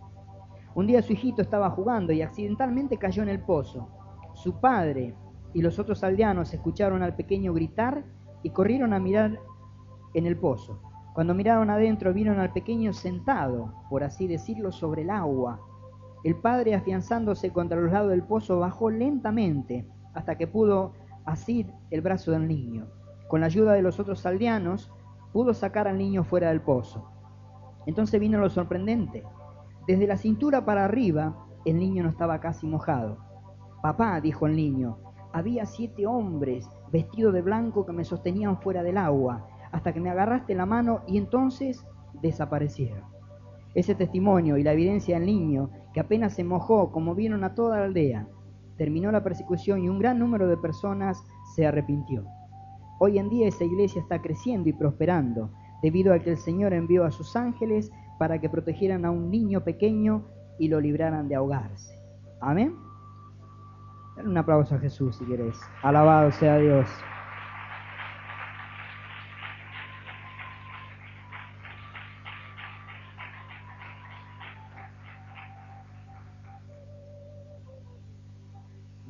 Un 0.75 0.87
día 0.87 1.01
su 1.01 1.15
hijito 1.15 1.41
estaba 1.41 1.71
jugando 1.71 2.13
y 2.13 2.21
accidentalmente 2.21 2.99
cayó 2.99 3.23
en 3.23 3.31
el 3.31 3.41
pozo. 3.41 3.89
Su 4.35 4.61
padre, 4.61 5.15
y 5.55 5.63
los 5.63 5.79
otros 5.79 6.05
aldeanos 6.05 6.53
escucharon 6.53 7.03
al 7.03 7.17
pequeño 7.17 7.55
gritar 7.55 8.05
y 8.43 8.51
corrieron 8.51 8.93
a 8.93 9.01
mirar 9.01 9.41
en 10.13 10.27
el 10.27 10.37
pozo. 10.37 10.83
Cuando 11.15 11.33
miraron 11.33 11.71
adentro 11.71 12.13
vieron 12.13 12.41
al 12.41 12.53
pequeño 12.53 12.93
sentado, 12.93 13.73
por 13.89 14.05
así 14.05 14.27
decirlo, 14.27 14.71
sobre 14.71 15.01
el 15.01 15.09
agua. 15.09 15.63
El 16.25 16.37
padre, 16.37 16.75
afianzándose 16.75 17.53
contra 17.53 17.81
los 17.81 17.93
lados 17.93 18.11
del 18.11 18.23
pozo, 18.23 18.59
bajó 18.59 18.91
lentamente 18.91 19.87
hasta 20.15 20.37
que 20.37 20.47
pudo 20.47 20.93
asir 21.25 21.73
el 21.91 22.01
brazo 22.01 22.33
del 22.33 22.49
niño. 22.49 22.87
Con 23.29 23.41
la 23.41 23.47
ayuda 23.47 23.73
de 23.73 23.83
los 23.83 24.01
otros 24.01 24.25
aldeanos, 24.27 24.91
pudo 25.33 25.53
sacar 25.55 25.89
al 25.89 25.99
niño 25.99 26.25
fuera 26.25 26.49
del 26.49 26.63
pozo. 26.63 27.11
Entonces 27.87 28.19
vino 28.21 28.39
lo 28.39 28.49
sorprendente. 28.49 29.25
Desde 29.87 30.07
la 30.07 30.17
cintura 30.17 30.65
para 30.65 30.85
arriba, 30.85 31.47
el 31.65 31.79
niño 31.79 32.03
no 32.03 32.11
estaba 32.11 32.41
casi 32.41 32.67
mojado. 32.67 33.19
Papá, 33.83 34.21
dijo 34.21 34.47
el 34.47 34.57
niño, 34.57 34.99
había 35.33 35.67
siete 35.67 36.07
hombres 36.07 36.69
vestidos 36.91 37.35
de 37.35 37.43
blanco 37.43 37.85
que 37.85 37.93
me 37.93 38.05
sostenían 38.05 38.59
fuera 38.61 38.83
del 38.83 38.97
agua, 38.97 39.47
hasta 39.71 39.93
que 39.93 40.01
me 40.01 40.11
agarraste 40.11 40.55
la 40.55 40.67
mano 40.67 41.03
y 41.07 41.19
entonces 41.19 41.85
desaparecieron. 42.23 43.05
Ese 43.75 43.95
testimonio 43.95 44.57
y 44.57 44.63
la 44.63 44.73
evidencia 44.73 45.19
del 45.19 45.27
niño, 45.27 45.71
que 45.97 46.01
apenas 46.01 46.35
se 46.35 46.45
mojó 46.45 46.93
como 46.93 47.15
vieron 47.15 47.43
a 47.43 47.55
toda 47.55 47.79
la 47.79 47.87
aldea, 47.87 48.29
terminó 48.77 49.11
la 49.11 49.25
persecución 49.25 49.83
y 49.83 49.89
un 49.89 49.99
gran 49.99 50.19
número 50.19 50.47
de 50.47 50.59
personas 50.59 51.25
se 51.55 51.67
arrepintió. 51.67 52.27
Hoy 52.99 53.19
en 53.19 53.31
día 53.31 53.49
esa 53.49 53.65
iglesia 53.65 54.03
está 54.03 54.21
creciendo 54.21 54.69
y 54.69 54.75
prosperando, 54.75 55.51
debido 55.83 56.13
a 56.13 56.19
que 56.19 56.33
el 56.33 56.37
Señor 56.37 56.75
envió 56.75 57.07
a 57.07 57.11
sus 57.11 57.35
ángeles 57.35 57.91
para 58.19 58.39
que 58.39 58.51
protegieran 58.51 59.07
a 59.07 59.11
un 59.11 59.31
niño 59.31 59.65
pequeño 59.65 60.27
y 60.59 60.69
lo 60.69 60.83
libraran 60.83 61.29
de 61.29 61.37
ahogarse. 61.37 61.99
Amén. 62.43 62.77
Dale 64.19 64.29
un 64.29 64.37
aplauso 64.37 64.75
a 64.75 64.79
Jesús 64.79 65.17
si 65.17 65.25
quieres. 65.25 65.59
Alabado 65.83 66.31
sea 66.31 66.59
Dios. 66.59 66.91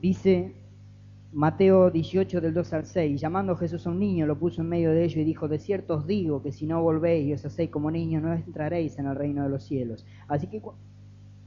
Dice 0.06 0.52
Mateo 1.32 1.90
18 1.90 2.40
del 2.40 2.54
2 2.54 2.72
al 2.74 2.86
6, 2.86 3.20
llamando 3.20 3.54
a 3.54 3.56
Jesús 3.56 3.88
a 3.88 3.90
un 3.90 3.98
niño, 3.98 4.24
lo 4.24 4.38
puso 4.38 4.60
en 4.60 4.68
medio 4.68 4.92
de 4.92 5.02
ellos 5.02 5.16
y 5.16 5.24
dijo, 5.24 5.48
de 5.48 5.58
cierto 5.58 5.96
os 5.96 6.06
digo 6.06 6.44
que 6.44 6.52
si 6.52 6.64
no 6.64 6.80
volvéis 6.80 7.26
y 7.26 7.32
os 7.32 7.44
hacéis 7.44 7.70
como 7.70 7.90
niños, 7.90 8.22
no 8.22 8.32
entraréis 8.32 9.00
en 9.00 9.06
el 9.06 9.16
reino 9.16 9.42
de 9.42 9.48
los 9.48 9.64
cielos. 9.64 10.06
Así 10.28 10.46
que 10.46 10.62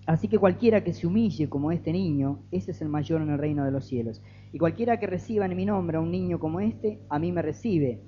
Así 0.08 0.28
que 0.28 0.38
cualquiera 0.38 0.84
que 0.84 0.94
se 0.94 1.08
humille 1.08 1.48
como 1.48 1.72
este 1.72 1.94
niño, 1.94 2.40
ese 2.52 2.72
es 2.72 2.82
el 2.82 2.90
mayor 2.90 3.22
en 3.22 3.30
el 3.30 3.38
reino 3.38 3.64
de 3.64 3.72
los 3.72 3.86
cielos. 3.86 4.22
Y 4.52 4.58
cualquiera 4.58 5.00
que 5.00 5.08
reciba 5.08 5.46
en 5.46 5.56
mi 5.56 5.66
nombre 5.66 5.96
a 5.96 6.02
un 6.02 6.12
niño 6.12 6.38
como 6.38 6.60
este, 6.60 7.00
a 7.08 7.18
mí 7.18 7.32
me 7.32 7.42
recibe. 7.42 8.02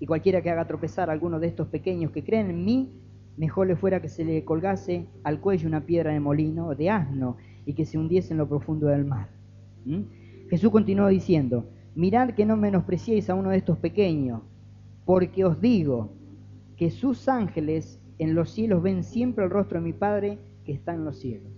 Y 0.00 0.06
cualquiera 0.06 0.40
que 0.40 0.48
haga 0.48 0.66
tropezar 0.66 1.10
a 1.10 1.12
alguno 1.12 1.38
de 1.38 1.48
estos 1.48 1.68
pequeños 1.68 2.12
que 2.12 2.24
creen 2.24 2.48
en 2.48 2.64
mí, 2.64 2.94
mejor 3.36 3.66
le 3.66 3.76
fuera 3.76 4.00
que 4.00 4.08
se 4.08 4.24
le 4.24 4.42
colgase 4.46 5.06
al 5.22 5.38
cuello 5.38 5.68
una 5.68 5.84
piedra 5.84 6.12
de 6.12 6.20
molino, 6.20 6.74
de 6.74 6.88
asno, 6.88 7.36
y 7.66 7.74
que 7.74 7.84
se 7.84 7.98
hundiese 7.98 8.32
en 8.32 8.38
lo 8.38 8.48
profundo 8.48 8.86
del 8.86 9.04
mar. 9.04 9.37
¿Mm? 9.88 10.48
Jesús 10.50 10.70
continuó 10.70 11.08
diciendo, 11.08 11.64
mirad 11.94 12.30
que 12.30 12.44
no 12.44 12.56
menospreciéis 12.56 13.30
a 13.30 13.34
uno 13.34 13.50
de 13.50 13.56
estos 13.56 13.78
pequeños, 13.78 14.42
porque 15.04 15.44
os 15.44 15.60
digo 15.60 16.10
que 16.76 16.90
sus 16.90 17.28
ángeles 17.28 18.00
en 18.18 18.34
los 18.34 18.50
cielos 18.50 18.82
ven 18.82 19.02
siempre 19.02 19.44
el 19.44 19.50
rostro 19.50 19.78
de 19.78 19.86
mi 19.86 19.92
Padre 19.92 20.38
que 20.64 20.72
está 20.72 20.94
en 20.94 21.04
los 21.04 21.18
cielos. 21.18 21.52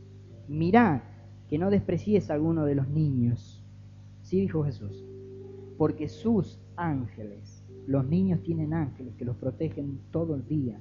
Mirá 0.49 1.03
que 1.49 1.59
no 1.59 1.71
desprecies 1.71 2.31
a 2.31 2.35
alguno 2.35 2.65
de 2.65 2.77
los 2.77 2.89
niños. 2.89 3.65
Sí 4.23 4.41
dijo 4.41 4.65
Jesús, 4.65 5.05
porque 5.77 6.09
sus 6.09 6.61
ángeles, 6.77 7.65
los 7.87 8.07
niños 8.07 8.43
tienen 8.43 8.73
ángeles 8.73 9.15
que 9.17 9.25
los 9.25 9.37
protegen 9.37 9.99
todo 10.13 10.37
el 10.37 10.47
día. 10.47 10.79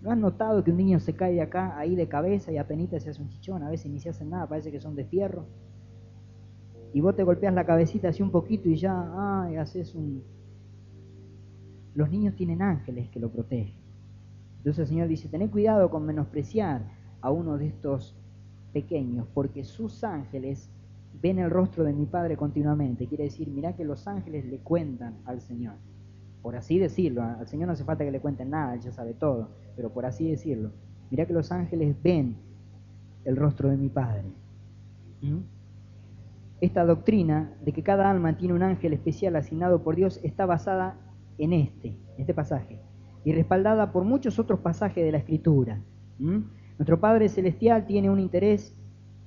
¿No 0.00 0.12
has 0.12 0.18
notado 0.18 0.62
que 0.62 0.70
un 0.70 0.76
niño 0.76 1.00
se 1.00 1.14
cae 1.14 1.32
de 1.32 1.40
acá, 1.40 1.76
ahí 1.76 1.96
de 1.96 2.06
cabeza 2.06 2.52
y 2.52 2.56
apenas 2.56 3.02
se 3.02 3.10
hace 3.10 3.20
un 3.20 3.28
chichón? 3.28 3.64
A 3.64 3.70
veces 3.70 3.90
ni 3.90 3.98
se 3.98 4.10
hace 4.10 4.24
nada, 4.24 4.48
parece 4.48 4.70
que 4.70 4.80
son 4.80 4.94
de 4.94 5.04
fierro. 5.04 5.46
Y 6.92 7.00
vos 7.00 7.14
te 7.14 7.22
golpeas 7.22 7.54
la 7.54 7.64
cabecita 7.64 8.08
así 8.08 8.22
un 8.22 8.30
poquito 8.30 8.68
y 8.68 8.76
ya, 8.76 9.42
ay, 9.44 9.56
haces 9.56 9.94
un... 9.94 10.22
Los 11.94 12.10
niños 12.10 12.34
tienen 12.34 12.62
ángeles 12.62 13.08
que 13.10 13.20
lo 13.20 13.30
protegen. 13.30 13.74
Entonces 14.58 14.80
el 14.80 14.86
Señor 14.86 15.08
dice, 15.08 15.28
tened 15.28 15.50
cuidado 15.50 15.90
con 15.90 16.06
menospreciar 16.06 16.82
a 17.20 17.30
uno 17.30 17.58
de 17.58 17.66
estos 17.66 18.16
pequeños, 18.72 19.26
porque 19.34 19.64
sus 19.64 20.04
ángeles 20.04 20.70
ven 21.20 21.38
el 21.38 21.50
rostro 21.50 21.84
de 21.84 21.92
mi 21.92 22.06
Padre 22.06 22.36
continuamente. 22.36 23.06
Quiere 23.06 23.24
decir, 23.24 23.48
mira 23.48 23.74
que 23.74 23.84
los 23.84 24.06
ángeles 24.06 24.44
le 24.46 24.58
cuentan 24.58 25.16
al 25.24 25.40
Señor. 25.40 25.74
Por 26.42 26.56
así 26.56 26.78
decirlo, 26.78 27.22
al 27.22 27.46
Señor 27.48 27.66
no 27.66 27.72
hace 27.72 27.84
falta 27.84 28.04
que 28.04 28.10
le 28.10 28.20
cuenten 28.20 28.50
nada, 28.50 28.74
Él 28.74 28.80
ya 28.80 28.92
sabe 28.92 29.14
todo, 29.14 29.48
pero 29.76 29.90
por 29.90 30.06
así 30.06 30.30
decirlo, 30.30 30.70
mira 31.10 31.26
que 31.26 31.32
los 31.32 31.50
ángeles 31.50 31.96
ven 32.02 32.36
el 33.24 33.36
rostro 33.36 33.68
de 33.68 33.76
mi 33.76 33.88
Padre. 33.88 34.28
¿Mm? 35.20 35.57
Esta 36.60 36.84
doctrina 36.84 37.52
de 37.64 37.72
que 37.72 37.82
cada 37.82 38.10
alma 38.10 38.36
tiene 38.36 38.54
un 38.54 38.62
ángel 38.62 38.92
especial 38.92 39.36
asignado 39.36 39.82
por 39.82 39.94
Dios 39.94 40.18
está 40.24 40.44
basada 40.44 40.96
en 41.38 41.52
este, 41.52 41.96
este 42.16 42.34
pasaje, 42.34 42.80
y 43.24 43.32
respaldada 43.32 43.92
por 43.92 44.04
muchos 44.04 44.38
otros 44.38 44.60
pasajes 44.60 45.04
de 45.04 45.12
la 45.12 45.18
Escritura. 45.18 45.80
Nuestro 46.18 46.98
Padre 46.98 47.28
Celestial 47.28 47.86
tiene 47.86 48.10
un 48.10 48.18
interés 48.18 48.76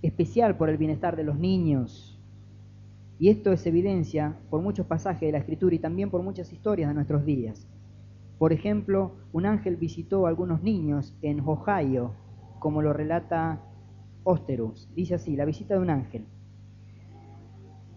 especial 0.02 0.58
por 0.58 0.70
el 0.70 0.78
bienestar 0.78 1.16
de 1.16 1.24
los 1.24 1.40
niños, 1.40 2.20
y 3.18 3.30
esto 3.30 3.54
es 3.54 3.66
evidencia 3.66 4.36
por 4.50 4.62
muchos 4.62 4.88
pasajes 4.88 5.22
de 5.22 5.32
la 5.32 5.38
Escritura 5.38 5.76
y 5.76 5.80
también 5.80 6.10
por 6.10 6.24
muchas 6.24 6.52
historias 6.52 6.90
de 6.90 6.96
nuestros 6.96 7.24
días. 7.24 7.68
Por 8.40 8.52
ejemplo, 8.52 9.16
un 9.32 9.46
ángel 9.46 9.78
visitó 9.78 10.26
a 10.26 10.30
algunos 10.30 10.64
niños 10.64 11.16
en 11.22 11.40
Ohio, 11.42 12.16
como 12.60 12.82
lo 12.82 12.92
relata 12.92 13.62
Osterus. 14.24 14.90
Dice 14.96 15.16
así, 15.16 15.36
la 15.36 15.46
visita 15.46 15.76
de 15.76 15.80
un 15.80 15.92
ángel. 15.92 16.26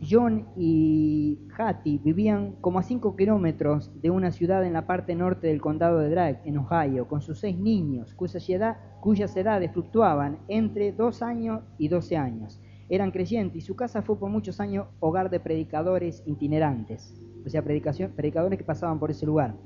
John 0.09 0.47
y 0.57 1.39
Hattie 1.57 1.99
vivían 1.99 2.57
como 2.61 2.79
a 2.79 2.83
5 2.83 3.17
kilómetros 3.17 3.91
de 4.01 4.11
una 4.11 4.31
ciudad 4.31 4.65
en 4.65 4.73
la 4.73 4.87
parte 4.87 5.15
norte 5.15 5.47
del 5.47 5.61
condado 5.61 5.99
de 5.99 6.11
Drake, 6.11 6.43
en 6.45 6.59
Ohio, 6.59 7.09
con 7.09 7.23
sus 7.23 7.41
seis 7.41 7.59
niños, 7.59 8.15
cuyas, 8.15 8.49
edad, 8.49 8.77
cuyas 9.01 9.37
edades 9.37 9.73
fluctuaban 9.73 10.39
entre 10.49 10.93
2 10.93 11.23
años 11.23 11.63
y 11.79 11.89
12 11.89 12.17
años. 12.17 12.61
Eran 12.89 13.11
creyentes 13.11 13.57
y 13.57 13.61
su 13.61 13.77
casa 13.77 14.03
fue 14.03 14.19
por 14.19 14.31
muchos 14.31 14.61
años 14.61 14.89
hogar 15.01 15.31
de 15.31 15.41
predicadores 15.41 16.23
itinerantes, 16.27 17.21
o 17.45 17.49
sea, 17.49 17.63
predicadores 17.63 18.59
que 18.59 18.65
pasaban 18.65 18.99
por 18.99 19.11
ese 19.11 19.27
lugar. 19.27 19.57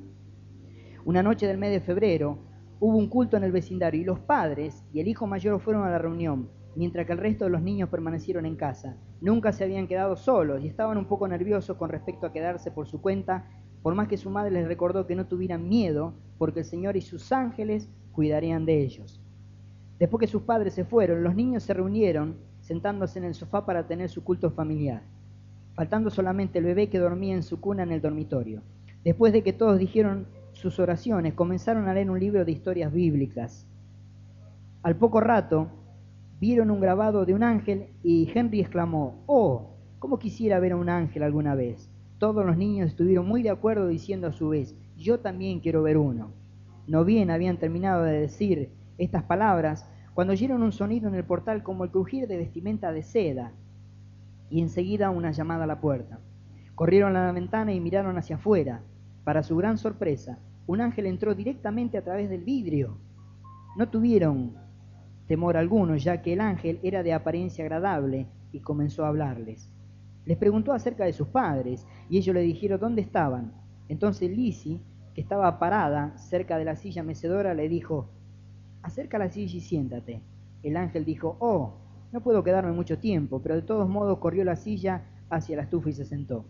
Una 1.05 1.23
noche 1.23 1.47
del 1.47 1.59
mes 1.59 1.71
de 1.71 1.81
febrero 1.81 2.39
hubo 2.81 2.97
un 2.97 3.09
culto 3.09 3.37
en 3.37 3.45
el 3.45 3.53
vecindario 3.53 4.01
y 4.01 4.05
los 4.05 4.21
padres 4.21 4.85
y 4.93 5.01
el 5.01 5.09
hijo 5.09 5.27
mayor 5.27 5.61
fueron 5.61 5.85
a 5.85 5.91
la 5.91 5.99
reunión, 5.99 6.49
mientras 6.79 7.07
que 7.07 7.13
el 7.13 7.19
resto 7.19 7.45
de 7.45 7.51
los 7.51 7.61
niños 7.61 7.89
permanecieron 7.89 8.47
en 8.47 8.55
casa. 8.55 8.97
Nunca 9.21 9.53
se 9.53 9.65
habían 9.65 9.89
quedado 9.89 10.15
solos 10.15 10.63
y 10.63 10.69
estaban 10.69 10.97
un 10.97 11.07
poco 11.07 11.27
nerviosos 11.27 11.77
con 11.77 11.89
respecto 11.89 12.25
a 12.25 12.33
quedarse 12.33 12.71
por 12.71 12.87
su 12.87 13.01
cuenta, 13.01 13.47
por 13.83 13.97
más 13.97 14.07
que 14.07 14.17
su 14.17 14.31
madre 14.31 14.53
les 14.53 14.69
recordó 14.69 15.05
que 15.05 15.17
no 15.17 15.27
tuvieran 15.27 15.69
miedo, 15.69 16.15
porque 16.39 16.61
el 16.61 16.65
Señor 16.65 16.97
y 16.97 17.01
sus 17.01 17.33
ángeles 17.33 17.91
cuidarían 18.13 18.65
de 18.65 18.81
ellos. 18.81 19.21
Después 19.99 20.21
que 20.21 20.29
sus 20.29 20.43
padres 20.43 20.73
se 20.73 20.85
fueron, 20.85 21.25
los 21.25 21.35
niños 21.35 21.65
se 21.65 21.75
reunieron 21.75 22.37
sentándose 22.61 23.19
en 23.19 23.25
el 23.25 23.35
sofá 23.35 23.67
para 23.67 23.89
tener 23.89 24.09
su 24.09 24.23
culto 24.23 24.53
familiar, 24.53 25.03
faltando 25.75 26.11
solamente 26.11 26.61
el 26.61 26.65
bebé 26.65 26.89
que 26.89 27.01
dormía 27.01 27.35
en 27.35 27.43
su 27.43 27.61
cuna 27.61 27.83
en 27.83 27.91
el 27.91 28.01
dormitorio. 28.01 28.63
Después 29.03 29.33
de 29.33 29.43
que 29.43 29.53
todos 29.53 29.81
dijeron 29.81 30.29
sus 30.53 30.79
oraciones, 30.79 31.35
comenzaron 31.35 31.89
a 31.89 31.95
leer 31.95 32.09
un 32.09 32.21
libro 32.21 32.45
de 32.45 32.53
historias 32.53 32.93
bíblicas. 32.93 33.67
Al 34.85 34.95
poco 34.95 35.21
rato, 35.21 35.73
vieron 36.41 36.71
un 36.71 36.81
grabado 36.81 37.25
de 37.25 37.35
un 37.35 37.43
ángel 37.43 37.89
y 38.03 38.31
Henry 38.35 38.61
exclamó, 38.61 39.23
Oh, 39.27 39.71
¿cómo 39.99 40.19
quisiera 40.19 40.61
ver 40.61 40.73
a 40.73 40.77
un 40.77 40.89
ángel 40.89 41.23
alguna 41.23 41.55
vez? 41.55 41.91
Todos 42.19 42.45
los 42.45 42.57
niños 42.57 42.89
estuvieron 42.89 43.27
muy 43.27 43.43
de 43.43 43.51
acuerdo 43.51 43.89
diciendo 43.89 44.29
a 44.29 44.33
su 44.33 44.49
vez, 44.49 44.77
yo 44.97 45.21
también 45.21 45.61
quiero 45.61 45.83
ver 45.83 45.97
uno. 45.97 46.33
No 46.87 47.05
bien 47.05 47.31
habían 47.31 47.59
terminado 47.59 48.03
de 48.03 48.21
decir 48.21 48.71
estas 48.99 49.23
palabras, 49.25 49.89
cuando 50.15 50.33
oyeron 50.33 50.63
un 50.63 50.73
sonido 50.73 51.09
en 51.09 51.15
el 51.15 51.25
portal 51.25 51.63
como 51.63 51.85
el 51.85 51.91
crujir 51.91 52.27
de 52.27 52.37
vestimenta 52.37 52.93
de 52.93 53.03
seda, 53.03 53.53
y 54.51 54.61
enseguida 54.61 55.11
una 55.11 55.31
llamada 55.31 55.65
a 55.65 55.69
la 55.69 55.81
puerta. 55.81 56.19
Corrieron 56.75 57.17
a 57.17 57.27
la 57.27 57.33
ventana 57.33 57.73
y 57.73 57.81
miraron 57.81 58.19
hacia 58.19 58.37
afuera. 58.37 58.83
Para 59.25 59.43
su 59.43 59.57
gran 59.57 59.79
sorpresa, 59.79 60.39
un 60.67 60.81
ángel 60.81 61.07
entró 61.07 61.35
directamente 61.35 61.99
a 61.99 62.05
través 62.05 62.31
del 62.31 62.45
vidrio. 62.45 62.99
No 63.77 63.89
tuvieron 63.89 64.55
temor 65.29 65.57
alguno, 65.57 65.95
ya 65.97 66.23
que 66.23 66.33
el 66.33 66.41
ángel 66.41 66.81
era 66.83 67.05
de 67.05 67.13
apariencia 67.13 67.63
agradable 67.63 68.27
y 68.51 68.61
comenzó 68.61 69.05
a 69.05 69.09
hablarles. 69.09 69.71
Les 70.25 70.37
preguntó 70.37 70.73
acerca 70.73 71.05
de 71.05 71.13
sus 71.13 71.29
padres 71.29 71.87
y 72.11 72.19
ellos 72.19 72.35
le 72.35 72.41
dijeron 72.41 72.81
dónde 72.81 73.03
estaban. 73.03 73.53
Entonces 73.89 74.31
Lizzie, 74.31 74.81
que 75.15 75.21
estaba 75.21 75.59
parada 75.59 76.17
cerca 76.19 76.59
de 76.59 76.65
la 76.65 76.77
silla 76.77 77.03
mecedora, 77.03 77.55
le 77.55 77.69
dijo, 77.69 78.09
acerca 78.83 79.19
la 79.19 79.29
silla 79.29 79.57
y 79.57 79.61
siéntate. 79.61 80.23
El 80.63 80.77
ángel 80.77 81.05
dijo, 81.05 81.37
oh, 81.41 81.75
no 82.11 82.23
puedo 82.23 82.43
quedarme 82.43 82.73
mucho 82.73 82.99
tiempo, 82.99 83.41
pero 83.41 83.55
de 83.55 83.63
todos 83.63 83.89
modos 83.89 84.19
corrió 84.19 84.45
la 84.45 84.57
silla 84.57 85.03
hacia 85.31 85.57
la 85.57 85.63
estufa 85.63 85.91
y 85.91 85.93
se 85.93 86.05
sentó. 86.05 86.47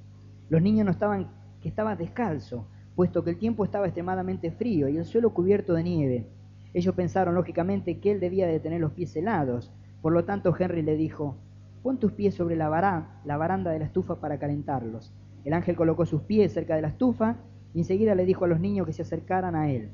Los 0.49 0.62
niños 0.62 0.85
no 0.85 0.93
estaban, 0.93 1.29
que 1.61 1.68
estaba 1.68 1.97
descalzo, 1.97 2.66
puesto 2.95 3.24
que 3.24 3.31
el 3.31 3.39
tiempo 3.39 3.64
estaba 3.64 3.87
extremadamente 3.87 4.53
frío 4.53 4.89
y 4.89 4.97
el 4.97 5.05
suelo 5.05 5.35
cubierto 5.35 5.74
de 5.74 5.83
nieve. 5.83 6.26
Ellos 6.74 6.94
pensaron 6.94 7.34
lógicamente 7.34 7.98
que 7.98 8.12
él 8.12 8.20
debía 8.20 8.46
de 8.46 8.60
tener 8.60 8.80
los 8.80 8.92
pies 8.92 9.14
helados, 9.16 9.72
por 10.02 10.12
lo 10.12 10.24
tanto 10.24 10.54
Henry 10.56 10.82
le 10.82 10.96
dijo, 10.96 11.36
pon 11.82 11.98
tus 11.98 12.12
pies 12.12 12.34
sobre 12.34 12.56
la, 12.56 13.20
la 13.24 13.36
baranda 13.36 13.70
de 13.70 13.78
la 13.78 13.86
estufa 13.86 14.20
para 14.20 14.38
calentarlos. 14.38 15.12
El 15.44 15.54
ángel 15.54 15.76
colocó 15.76 16.04
sus 16.04 16.22
pies 16.22 16.52
cerca 16.52 16.76
de 16.76 16.82
la 16.82 16.88
estufa 16.88 17.36
y 17.74 17.80
enseguida 17.80 18.14
le 18.14 18.26
dijo 18.26 18.44
a 18.44 18.48
los 18.48 18.60
niños 18.60 18.86
que 18.86 18.92
se 18.92 19.02
acercaran 19.02 19.54
a 19.54 19.70
él. 19.70 19.90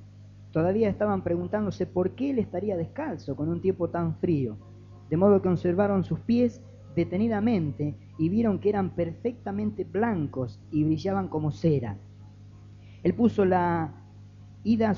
Todavía 0.51 0.89
estaban 0.89 1.23
preguntándose 1.23 1.87
por 1.87 2.11
qué 2.13 2.31
él 2.31 2.39
estaría 2.39 2.77
descalzo 2.77 3.37
con 3.37 3.49
un 3.49 3.61
tiempo 3.61 3.91
tan 3.91 4.17
frío, 4.17 4.57
de 5.11 5.17
modo 5.17 5.43
que 5.43 5.49
observaron 5.49 6.05
sus 6.05 6.21
pies 6.21 6.63
detenidamente 6.95 7.97
y 8.19 8.29
vieron 8.29 8.61
que 8.61 8.69
eran 8.69 8.91
perfectamente 8.91 9.85
blancos 9.85 10.61
y 10.71 10.85
brillaban 10.85 11.29
como 11.29 11.51
cera. 11.51 11.99
Él 13.03 13.15
puso, 13.15 13.45
la 13.45 14.04
Ida 14.67 14.95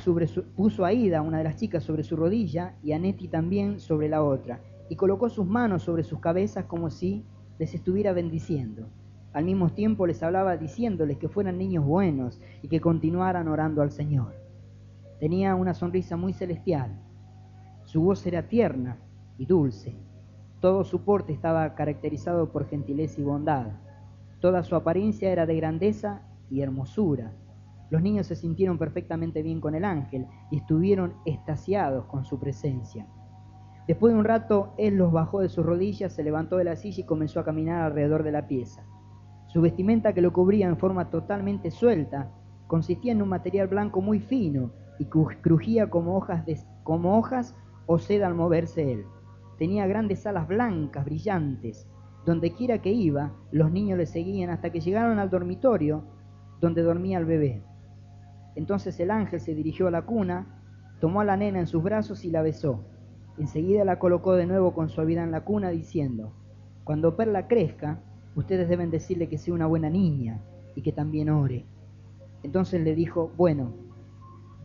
puso 0.55 0.85
a 0.85 0.93
Ida, 0.93 1.23
una 1.23 1.39
de 1.39 1.45
las 1.45 1.57
chicas, 1.57 1.83
sobre 1.83 2.05
su 2.05 2.15
rodilla 2.15 2.77
y 2.85 2.93
a 2.93 3.01
Nettie 3.01 3.29
también 3.29 3.81
sobre 3.81 4.09
la 4.09 4.23
otra, 4.23 4.61
y 4.89 4.95
colocó 4.95 5.29
sus 5.29 5.45
manos 5.45 5.83
sobre 5.83 6.05
sus 6.05 6.21
cabezas 6.21 6.67
como 6.67 6.89
si 6.89 7.25
les 7.59 7.75
estuviera 7.75 8.13
bendiciendo. 8.13 8.87
Al 9.33 9.45
mismo 9.45 9.71
tiempo 9.71 10.07
les 10.07 10.23
hablaba 10.23 10.57
diciéndoles 10.57 11.19
que 11.19 11.29
fueran 11.29 11.59
niños 11.59 11.85
buenos 11.85 12.41
y 12.63 12.69
que 12.69 12.81
continuaran 12.81 13.49
orando 13.49 13.83
al 13.83 13.91
Señor. 13.91 14.35
Tenía 15.19 15.57
una 15.57 15.75
sonrisa 15.75 16.17
muy 16.17 16.33
celestial. 16.33 17.01
Su 17.85 18.03
voz 18.03 18.25
era 18.25 18.47
tierna 18.47 18.99
y 19.37 19.47
dulce. 19.47 19.97
Todo 20.61 20.85
su 20.85 21.01
porte 21.01 21.33
estaba 21.33 21.75
caracterizado 21.75 22.53
por 22.53 22.69
gentileza 22.69 23.21
y 23.21 23.25
bondad. 23.25 23.67
Toda 24.41 24.63
su 24.63 24.77
apariencia 24.77 25.33
era 25.33 25.45
de 25.45 25.57
grandeza 25.57 26.23
y 26.51 26.61
hermosura. 26.61 27.33
Los 27.91 28.03
niños 28.03 28.27
se 28.27 28.35
sintieron 28.35 28.79
perfectamente 28.79 29.43
bien 29.43 29.61
con 29.61 29.75
el 29.75 29.85
ángel 29.85 30.27
y 30.51 30.59
estuvieron 30.59 31.15
estasiados 31.25 32.07
con 32.07 32.25
su 32.25 32.39
presencia. 32.39 33.07
Después 33.87 34.13
de 34.13 34.19
un 34.19 34.25
rato, 34.25 34.75
él 34.79 34.97
los 34.97 35.13
bajó 35.13 35.41
de 35.41 35.49
sus 35.49 35.65
rodillas, 35.65 36.13
se 36.13 36.25
levantó 36.25 36.57
de 36.57 36.65
la 36.65 36.75
silla 36.75 37.03
y 37.03 37.07
comenzó 37.07 37.39
a 37.39 37.45
caminar 37.45 37.83
alrededor 37.83 38.25
de 38.25 38.33
la 38.33 38.49
pieza. 38.49 38.85
Su 39.47 39.61
vestimenta, 39.61 40.13
que 40.13 40.21
lo 40.21 40.33
cubría 40.33 40.67
en 40.67 40.77
forma 40.77 41.09
totalmente 41.11 41.71
suelta, 41.71 42.33
consistía 42.67 43.13
en 43.13 43.23
un 43.23 43.29
material 43.29 43.69
blanco 43.69 44.03
muy 44.03 44.19
fino 44.19 44.73
y 44.99 45.05
crujía 45.05 45.89
como 45.89 46.17
hojas, 46.17 46.45
de, 46.45 46.59
como 46.83 47.17
hojas 47.17 47.55
o 47.87 47.99
seda 47.99 48.27
al 48.27 48.35
moverse 48.35 48.93
él. 48.93 49.05
Tenía 49.59 49.87
grandes 49.87 50.27
alas 50.27 50.49
blancas, 50.49 51.05
brillantes. 51.05 51.89
Donde 52.25 52.53
quiera 52.53 52.83
que 52.83 52.91
iba, 52.91 53.33
los 53.53 53.71
niños 53.71 53.99
le 53.99 54.07
seguían 54.07 54.51
hasta 54.51 54.71
que 54.71 54.81
llegaron 54.81 55.21
al 55.21 55.31
dormitorio 55.31 56.03
donde 56.61 56.83
dormía 56.83 57.19
el 57.19 57.25
bebé. 57.25 57.63
Entonces 58.57 58.99
el 58.99 59.11
ángel 59.11 59.41
se 59.41 59.55
dirigió 59.55 59.87
a 59.87 59.91
la 59.91 60.03
cuna, 60.03 60.47
tomó 61.01 61.21
a 61.21 61.25
la 61.25 61.37
nena 61.37 61.61
en 61.61 61.67
sus 61.67 61.83
brazos 61.83 62.25
y 62.25 62.31
la 62.31 62.43
besó. 62.43 62.85
Enseguida 63.39 63.85
la 63.85 63.99
colocó 63.99 64.35
de 64.35 64.47
nuevo 64.47 64.75
con 64.75 64.89
suavidad 64.89 65.25
en 65.25 65.31
la 65.31 65.45
cuna, 65.45 65.71
diciendo, 65.71 66.33
Cuando 66.85 67.17
Perla 67.17 67.47
crezca, 67.47 68.01
ustedes 68.35 68.69
deben 68.69 68.91
decirle 68.91 69.29
que 69.29 69.39
sea 69.39 69.55
una 69.55 69.67
buena 69.67 69.91
niña 69.91 70.41
y 70.75 70.83
que 70.83 70.93
también 70.93 71.31
ore. 71.31 71.67
Entonces 72.43 72.81
le 72.81 72.95
dijo, 72.95 73.31
bueno, 73.37 73.73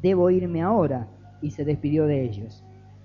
debo 0.01 0.29
irme 0.29 0.61
ahora, 0.61 1.07
y 1.41 1.51
se 1.51 1.65
despidió 1.65 2.05
de 2.05 2.23
ellos. 2.23 2.63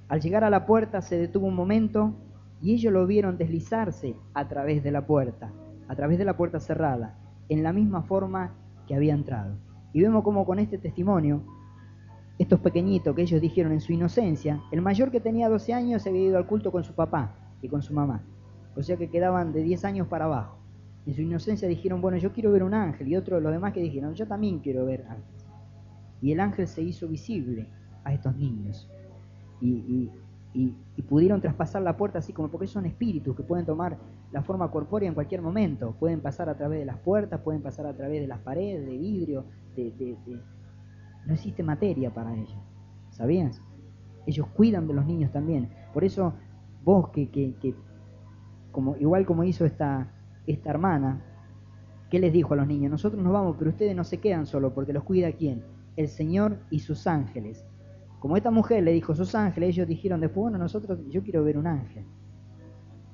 Al 0.09 0.20
llegar 0.20 0.45
a 0.45 0.51
la 0.51 0.66
puerta 0.66 1.01
se 1.01 1.18
detuvo 1.18 1.47
un 1.47 1.57
momento 1.57 2.14
y 2.61 2.74
ellos 2.74 2.93
lo 2.93 3.07
vieron 3.07 3.39
deslizarse 3.39 4.14
a 4.34 4.47
través 4.49 4.82
de 4.84 4.93
la 4.93 5.07
puerta, 5.07 5.53
a 5.89 5.97
través 5.97 6.18
de 6.18 6.24
la 6.24 6.37
puerta 6.37 6.61
cerrada, 6.61 7.18
en 7.49 7.62
la 7.62 7.72
misma 7.72 8.03
forma 8.03 8.55
que 8.87 8.95
había 8.95 9.14
entrado. 9.14 9.57
Y 9.97 10.03
vemos 10.03 10.22
como 10.22 10.44
con 10.44 10.59
este 10.59 10.76
testimonio, 10.76 11.40
estos 12.38 12.61
pequeñitos 12.61 13.16
que 13.16 13.22
ellos 13.22 13.40
dijeron 13.40 13.72
en 13.72 13.80
su 13.80 13.94
inocencia, 13.94 14.61
el 14.70 14.82
mayor 14.82 15.11
que 15.11 15.20
tenía 15.20 15.49
12 15.49 15.72
años 15.72 16.03
se 16.03 16.11
había 16.11 16.28
ido 16.28 16.36
al 16.36 16.47
culto 16.47 16.70
con 16.70 16.84
su 16.84 16.92
papá 16.92 17.34
y 17.62 17.68
con 17.68 17.80
su 17.80 17.94
mamá, 17.94 18.22
o 18.76 18.82
sea 18.82 18.99
que 18.99 19.09
quedaban 19.09 19.55
de 19.55 19.62
10 19.62 19.86
años 19.86 20.07
para 20.07 20.26
abajo. 20.26 20.59
En 21.07 21.14
su 21.14 21.22
inocencia 21.22 21.66
dijeron, 21.66 22.03
bueno, 22.03 22.18
yo 22.18 22.30
quiero 22.30 22.53
ver 22.53 22.62
un 22.62 22.74
ángel, 22.74 23.09
y 23.09 23.16
otros, 23.16 23.42
los 23.42 23.51
demás 23.51 23.72
que 23.72 23.80
dijeron, 23.80 24.14
yo 24.14 24.26
también 24.26 24.59
quiero 24.59 24.84
ver 24.84 25.07
ángeles 25.09 25.47
y 26.20 26.32
el 26.32 26.40
ángel 26.40 26.66
se 26.66 26.82
hizo 26.82 27.09
visible 27.09 27.66
a 28.05 28.12
estos 28.12 28.36
niños. 28.36 28.88
Y, 29.62 30.11
pudieron 31.09 31.40
traspasar 31.40 31.82
la 31.82 31.97
puerta 31.97 32.18
así 32.18 32.32
como 32.32 32.49
porque 32.49 32.66
son 32.66 32.84
espíritus 32.84 33.36
que 33.36 33.42
pueden 33.42 33.64
tomar 33.64 33.97
la 34.32 34.42
forma 34.42 34.70
corpórea 34.70 35.09
en 35.09 35.14
cualquier 35.14 35.40
momento. 35.40 35.94
Pueden 36.01 36.20
pasar 36.20 36.49
a 36.49 36.57
través 36.57 36.80
de 36.80 36.84
las 36.84 36.99
puertas, 36.99 37.40
pueden 37.40 37.62
pasar 37.62 37.86
a 37.86 37.94
través 37.94 38.20
de 38.20 38.26
las 38.26 38.40
paredes, 38.40 38.86
de 38.86 38.97
vidrio, 38.97 39.44
no 41.27 41.35
existe 41.35 41.62
materia 41.62 42.12
para 42.12 42.35
ellos. 42.35 42.59
¿Sabías? 43.11 43.61
Ellos 44.27 44.47
cuidan 44.49 44.87
de 44.87 44.95
los 44.95 45.07
niños 45.07 45.33
también. 45.33 45.70
Por 45.93 46.05
eso 46.05 46.35
vos 46.85 47.09
que, 47.11 47.31
que, 47.31 47.74
como, 48.70 48.97
igual 48.97 49.27
como 49.27 49.45
hizo 49.45 49.64
esta, 49.64 50.12
esta 50.47 50.70
hermana, 50.70 51.22
¿qué 52.11 52.18
les 52.18 52.33
dijo 52.33 52.55
a 52.55 52.57
los 52.57 52.66
niños? 52.66 52.91
Nosotros 52.91 53.22
nos 53.22 53.33
vamos, 53.33 53.57
pero 53.59 53.70
ustedes 53.70 53.97
no 53.97 54.05
se 54.05 54.18
quedan 54.18 54.47
solos 54.47 54.72
porque 54.72 54.93
los 54.93 55.03
cuida 55.03 55.33
quién? 55.33 55.64
El 55.97 56.09
Señor 56.09 56.59
y 56.70 56.81
sus 56.81 57.07
ángeles. 57.07 57.64
Como 58.20 58.37
esta 58.37 58.51
mujer 58.51 58.83
le 58.83 58.93
dijo 58.93 59.14
sus 59.14 59.35
ángeles, 59.35 59.70
ellos 59.70 59.89
dijeron 59.89 60.20
después, 60.20 60.43
bueno, 60.43 60.59
nosotros, 60.59 60.99
yo 61.09 61.22
quiero 61.22 61.45
ver 61.45 61.59
un 61.59 61.66
ángel. 61.66 62.05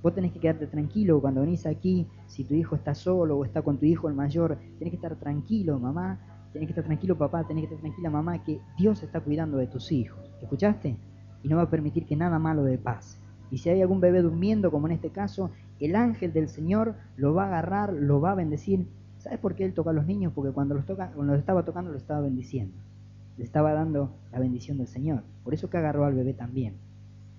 Vos 0.02 0.14
tenés 0.14 0.32
que 0.32 0.40
quedarte 0.40 0.66
tranquilo 0.66 1.20
cuando 1.20 1.42
venís 1.42 1.64
aquí, 1.64 2.08
si 2.26 2.44
tu 2.44 2.54
hijo 2.54 2.74
está 2.74 2.94
solo 2.94 3.38
o 3.38 3.44
está 3.44 3.62
con 3.62 3.78
tu 3.78 3.86
hijo 3.86 4.08
el 4.08 4.14
mayor, 4.14 4.58
tenés 4.78 4.90
que 4.90 4.96
estar 4.96 5.14
tranquilo, 5.16 5.78
mamá, 5.78 6.41
tenés 6.52 6.66
que 6.66 6.72
estar 6.72 6.84
tranquilo, 6.84 7.16
papá, 7.16 7.44
tenés 7.44 7.62
que 7.62 7.74
estar 7.74 7.80
tranquila, 7.80 8.10
mamá, 8.10 8.42
que 8.44 8.60
Dios 8.76 9.02
está 9.02 9.20
cuidando 9.20 9.56
de 9.56 9.66
tus 9.66 9.90
hijos. 9.92 10.30
¿Escuchaste? 10.40 10.96
Y 11.42 11.48
no 11.48 11.56
va 11.56 11.62
a 11.62 11.70
permitir 11.70 12.06
que 12.06 12.16
nada 12.16 12.38
malo 12.38 12.64
le 12.64 12.78
pase. 12.78 13.18
Y 13.50 13.58
si 13.58 13.68
hay 13.68 13.82
algún 13.82 14.00
bebé 14.00 14.22
durmiendo, 14.22 14.70
como 14.70 14.86
en 14.86 14.92
este 14.92 15.10
caso, 15.10 15.50
el 15.80 15.96
ángel 15.96 16.32
del 16.32 16.48
Señor 16.48 16.94
lo 17.16 17.34
va 17.34 17.44
a 17.44 17.48
agarrar, 17.48 17.92
lo 17.92 18.20
va 18.20 18.32
a 18.32 18.34
bendecir. 18.34 18.86
¿Sabes 19.18 19.38
por 19.38 19.54
qué 19.54 19.64
él 19.64 19.74
toca 19.74 19.90
a 19.90 19.92
los 19.92 20.06
niños? 20.06 20.32
Porque 20.34 20.52
cuando 20.52 20.74
los, 20.74 20.86
toca, 20.86 21.10
cuando 21.12 21.32
los 21.32 21.40
estaba 21.40 21.64
tocando, 21.64 21.90
lo 21.90 21.98
estaba 21.98 22.20
bendiciendo. 22.20 22.74
Le 23.36 23.44
estaba 23.44 23.72
dando 23.72 24.14
la 24.30 24.38
bendición 24.38 24.78
del 24.78 24.86
Señor. 24.86 25.22
Por 25.44 25.54
eso 25.54 25.68
que 25.70 25.76
agarró 25.76 26.04
al 26.04 26.14
bebé 26.14 26.34
también. 26.34 26.74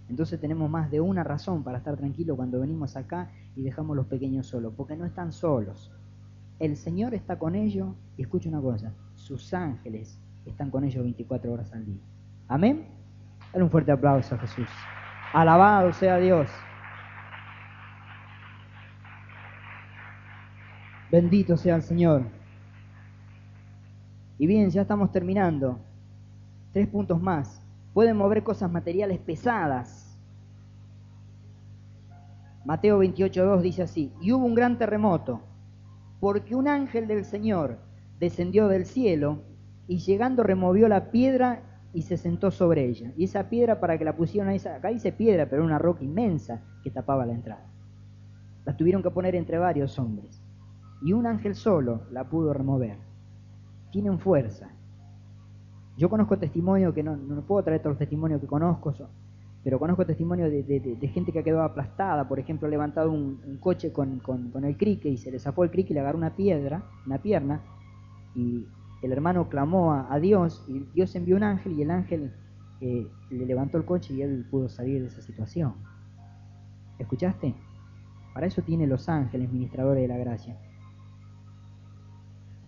Entonces 0.10 0.40
tenemos 0.40 0.70
más 0.70 0.92
de 0.92 1.02
una 1.02 1.24
razón 1.24 1.64
para 1.64 1.78
estar 1.78 1.98
tranquilos 1.98 2.36
cuando 2.36 2.60
venimos 2.60 2.96
acá 2.96 3.32
y 3.56 3.64
dejamos 3.64 3.96
los 3.96 4.08
pequeños 4.08 4.48
solos, 4.48 4.74
porque 4.76 4.96
no 4.96 5.06
están 5.06 5.32
solos. 5.32 5.92
El 6.60 6.76
Señor 6.78 7.14
está 7.14 7.40
con 7.40 7.56
ellos 7.56 7.96
y 8.18 8.22
escucha 8.22 8.50
una 8.50 8.62
cosa, 8.62 8.94
sus 9.24 9.54
ángeles 9.54 10.20
están 10.46 10.70
con 10.70 10.84
ellos 10.84 11.04
24 11.04 11.52
horas 11.52 11.72
al 11.74 11.86
día. 11.86 12.02
Amén. 12.48 12.86
Dale 13.52 13.64
un 13.64 13.72
fuerte 13.72 13.92
aplauso 13.92 14.36
a 14.36 14.38
Jesús. 14.38 14.68
Alabado 15.32 15.94
sea 15.94 16.18
Dios. 16.18 16.50
Bendito 21.10 21.56
sea 21.56 21.76
el 21.76 21.84
Señor. 21.84 22.24
Y 24.38 24.48
bien, 24.48 24.70
ya 24.70 24.82
estamos 24.82 25.12
terminando. 25.12 25.80
Tres 26.74 26.88
puntos 26.88 27.22
más. 27.22 27.64
Pueden 27.94 28.18
mover 28.18 28.44
cosas 28.44 28.70
materiales 28.70 29.20
pesadas. 29.20 30.18
Mateo 32.66 33.02
28.2 33.02 33.62
dice 33.62 33.84
así, 33.84 34.12
y 34.22 34.32
hubo 34.32 34.46
un 34.46 34.56
gran 34.56 34.78
terremoto, 34.78 35.42
porque 36.20 36.56
un 36.56 36.68
ángel 36.68 37.08
del 37.08 37.26
Señor 37.26 37.78
descendió 38.24 38.68
del 38.68 38.86
cielo 38.86 39.44
y 39.88 40.00
llegando 40.00 40.44
removió 40.44 40.88
la 40.88 41.12
piedra 41.12 41.62
y 41.94 42.04
se 42.04 42.18
sentó 42.18 42.52
sobre 42.52 42.86
ella. 42.86 43.12
Y 43.18 43.26
esa 43.26 43.50
piedra, 43.50 43.80
para 43.80 43.98
que 43.98 44.06
la 44.06 44.16
pusieran 44.16 44.50
ahí, 44.50 44.60
acá 44.60 44.90
dice 44.90 45.12
piedra, 45.12 45.48
pero 45.50 45.64
una 45.64 45.78
roca 45.78 46.04
inmensa 46.04 46.62
que 46.84 46.90
tapaba 46.90 47.26
la 47.26 47.34
entrada. 47.34 47.70
La 48.66 48.76
tuvieron 48.76 49.04
que 49.04 49.12
poner 49.12 49.36
entre 49.36 49.58
varios 49.58 50.00
hombres. 50.00 50.42
Y 51.02 51.14
un 51.14 51.28
ángel 51.28 51.54
solo 51.54 52.04
la 52.12 52.30
pudo 52.30 52.54
remover. 52.54 52.98
Tienen 53.92 54.18
fuerza. 54.20 54.70
Yo 55.98 56.10
conozco 56.10 56.40
testimonio 56.40 56.94
que 56.94 57.04
no, 57.04 57.16
no 57.16 57.42
puedo 57.46 57.64
traer 57.64 57.82
todos 57.82 57.92
los 57.92 58.00
testimonios 58.00 58.42
que 58.42 58.48
conozco, 58.48 58.94
pero 59.64 59.80
conozco 59.80 60.06
testimonio 60.06 60.50
de, 60.50 61.12
gente 61.14 61.32
que 61.32 61.40
ha 61.40 61.44
quedado 61.44 61.64
aplastada. 61.64 62.28
Por 62.28 62.38
ejemplo, 62.38 62.68
ha 62.68 62.72
levantado 62.72 63.12
un, 63.12 63.58
coche 63.62 63.94
con, 63.94 64.20
con, 64.20 64.66
el 64.66 64.76
crique 64.76 65.08
y 65.08 65.18
se 65.18 65.32
le 65.32 65.40
zafó 65.40 65.64
el 65.64 65.72
crique 65.72 65.94
y 65.94 65.94
le 65.94 66.02
agarró 66.02 66.18
una 66.18 66.36
piedra, 66.36 66.84
una 67.06 67.20
pierna, 67.20 67.62
y 68.36 68.66
el 69.02 69.12
hermano 69.12 69.50
clamó 69.50 69.94
a, 69.94 70.20
Dios 70.20 70.64
y 70.68 70.80
Dios 70.94 71.16
envió 71.16 71.36
un 71.36 71.44
ángel 71.44 71.74
y 71.74 71.82
el 71.82 71.92
ángel 71.92 72.34
eh, 72.80 73.08
le 73.30 73.46
levantó 73.46 73.78
el 73.78 73.86
coche 73.86 74.14
y 74.14 74.22
él 74.22 74.46
pudo 74.50 74.70
salir 74.70 75.02
de 75.02 75.08
esa 75.08 75.22
situación. 75.22 75.74
¿Escuchaste? 77.00 77.54
Para 78.34 78.48
eso 78.48 78.62
tiene 78.62 78.88
los 78.88 79.10
ángeles, 79.10 79.52
ministradores 79.52 80.02
de 80.02 80.08
la 80.08 80.18
gracia. 80.18 80.58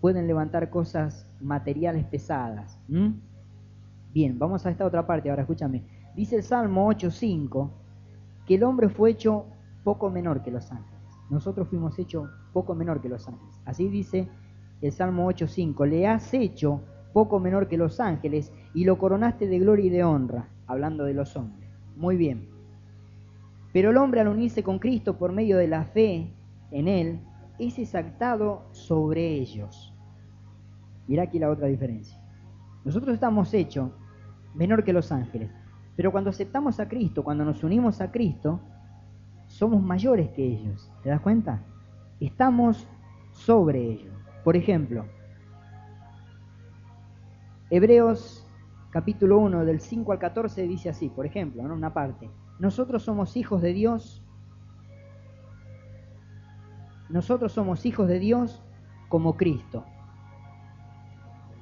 Pueden 0.02 0.28
levantar 0.28 0.70
cosas 0.70 1.26
materiales 1.40 2.06
pesadas. 2.06 2.78
Bien, 4.14 4.38
vamos 4.38 4.66
a 4.66 4.70
esta 4.70 4.86
otra 4.86 5.08
parte 5.08 5.30
ahora, 5.30 5.44
escúchame. 5.44 5.84
Dice 6.16 6.36
el 6.36 6.44
Salmo 6.44 6.92
8.5 6.92 7.72
que 8.46 8.56
el 8.56 8.64
hombre 8.64 8.90
fue 8.90 9.12
hecho 9.12 9.46
poco 9.84 10.10
menor 10.10 10.44
que 10.44 10.52
los 10.52 10.72
ángeles. 10.72 11.00
Nosotros 11.30 11.68
fuimos 11.70 11.98
hechos 11.98 12.30
poco 12.54 12.76
menor 12.76 13.02
que 13.02 13.10
los 13.10 13.28
ángeles. 13.28 13.60
Así 13.66 13.90
dice 13.90 14.30
el 14.86 14.92
Salmo 14.92 15.30
8.5, 15.32 15.88
le 15.88 16.08
has 16.08 16.34
hecho 16.34 16.82
poco 17.14 17.40
menor 17.40 17.68
que 17.68 17.78
los 17.78 18.00
ángeles 18.00 18.52
y 18.74 18.84
lo 18.84 18.98
coronaste 18.98 19.48
de 19.48 19.60
gloria 19.60 19.86
y 19.86 19.90
de 19.90 20.04
honra, 20.04 20.50
hablando 20.68 21.06
de 21.06 21.14
los 21.14 21.36
hombres. 21.36 21.70
Muy 21.96 22.18
bien. 22.18 22.50
Pero 23.72 23.92
el 23.92 23.98
hombre 23.98 24.22
al 24.22 24.28
unirse 24.28 24.64
con 24.64 24.80
Cristo 24.80 25.18
por 25.18 25.32
medio 25.32 25.58
de 25.58 25.68
la 25.68 25.86
fe 25.86 26.34
en 26.72 26.88
Él, 26.88 27.20
es 27.58 27.80
exaltado 27.80 28.64
sobre 28.72 29.28
ellos. 29.28 29.94
Mira 31.08 31.24
aquí 31.24 31.40
la 31.40 31.50
otra 31.50 31.68
diferencia. 31.68 32.20
Nosotros 32.84 33.14
estamos 33.14 33.54
hechos 33.54 33.92
menor 34.54 34.84
que 34.84 34.94
los 34.94 35.12
ángeles, 35.12 35.50
pero 35.96 36.12
cuando 36.12 36.30
aceptamos 36.30 36.80
a 36.80 36.88
Cristo, 36.88 37.24
cuando 37.24 37.46
nos 37.46 37.64
unimos 37.64 38.02
a 38.02 38.12
Cristo, 38.12 38.60
somos 39.48 39.82
mayores 39.82 40.30
que 40.30 40.46
ellos. 40.46 40.92
¿Te 41.04 41.10
das 41.10 41.22
cuenta? 41.22 41.64
Estamos 42.20 42.88
sobre 43.32 43.82
ellos. 43.82 44.15
Por 44.46 44.56
ejemplo, 44.56 45.08
Hebreos 47.72 48.48
capítulo 48.92 49.40
1 49.40 49.66
del 49.66 49.80
5 49.80 50.12
al 50.12 50.20
14 50.20 50.68
dice 50.68 50.88
así, 50.88 51.10
por 51.10 51.26
ejemplo, 51.26 51.64
en 51.64 51.72
una 51.72 51.96
parte, 51.96 52.30
nosotros 52.60 53.02
somos 53.02 53.38
hijos 53.38 53.64
de 53.64 53.74
Dios, 53.74 54.24
nosotros 57.10 57.54
somos 57.54 57.88
hijos 57.88 58.08
de 58.08 58.20
Dios 58.20 58.64
como 59.10 59.36
Cristo. 59.36 59.84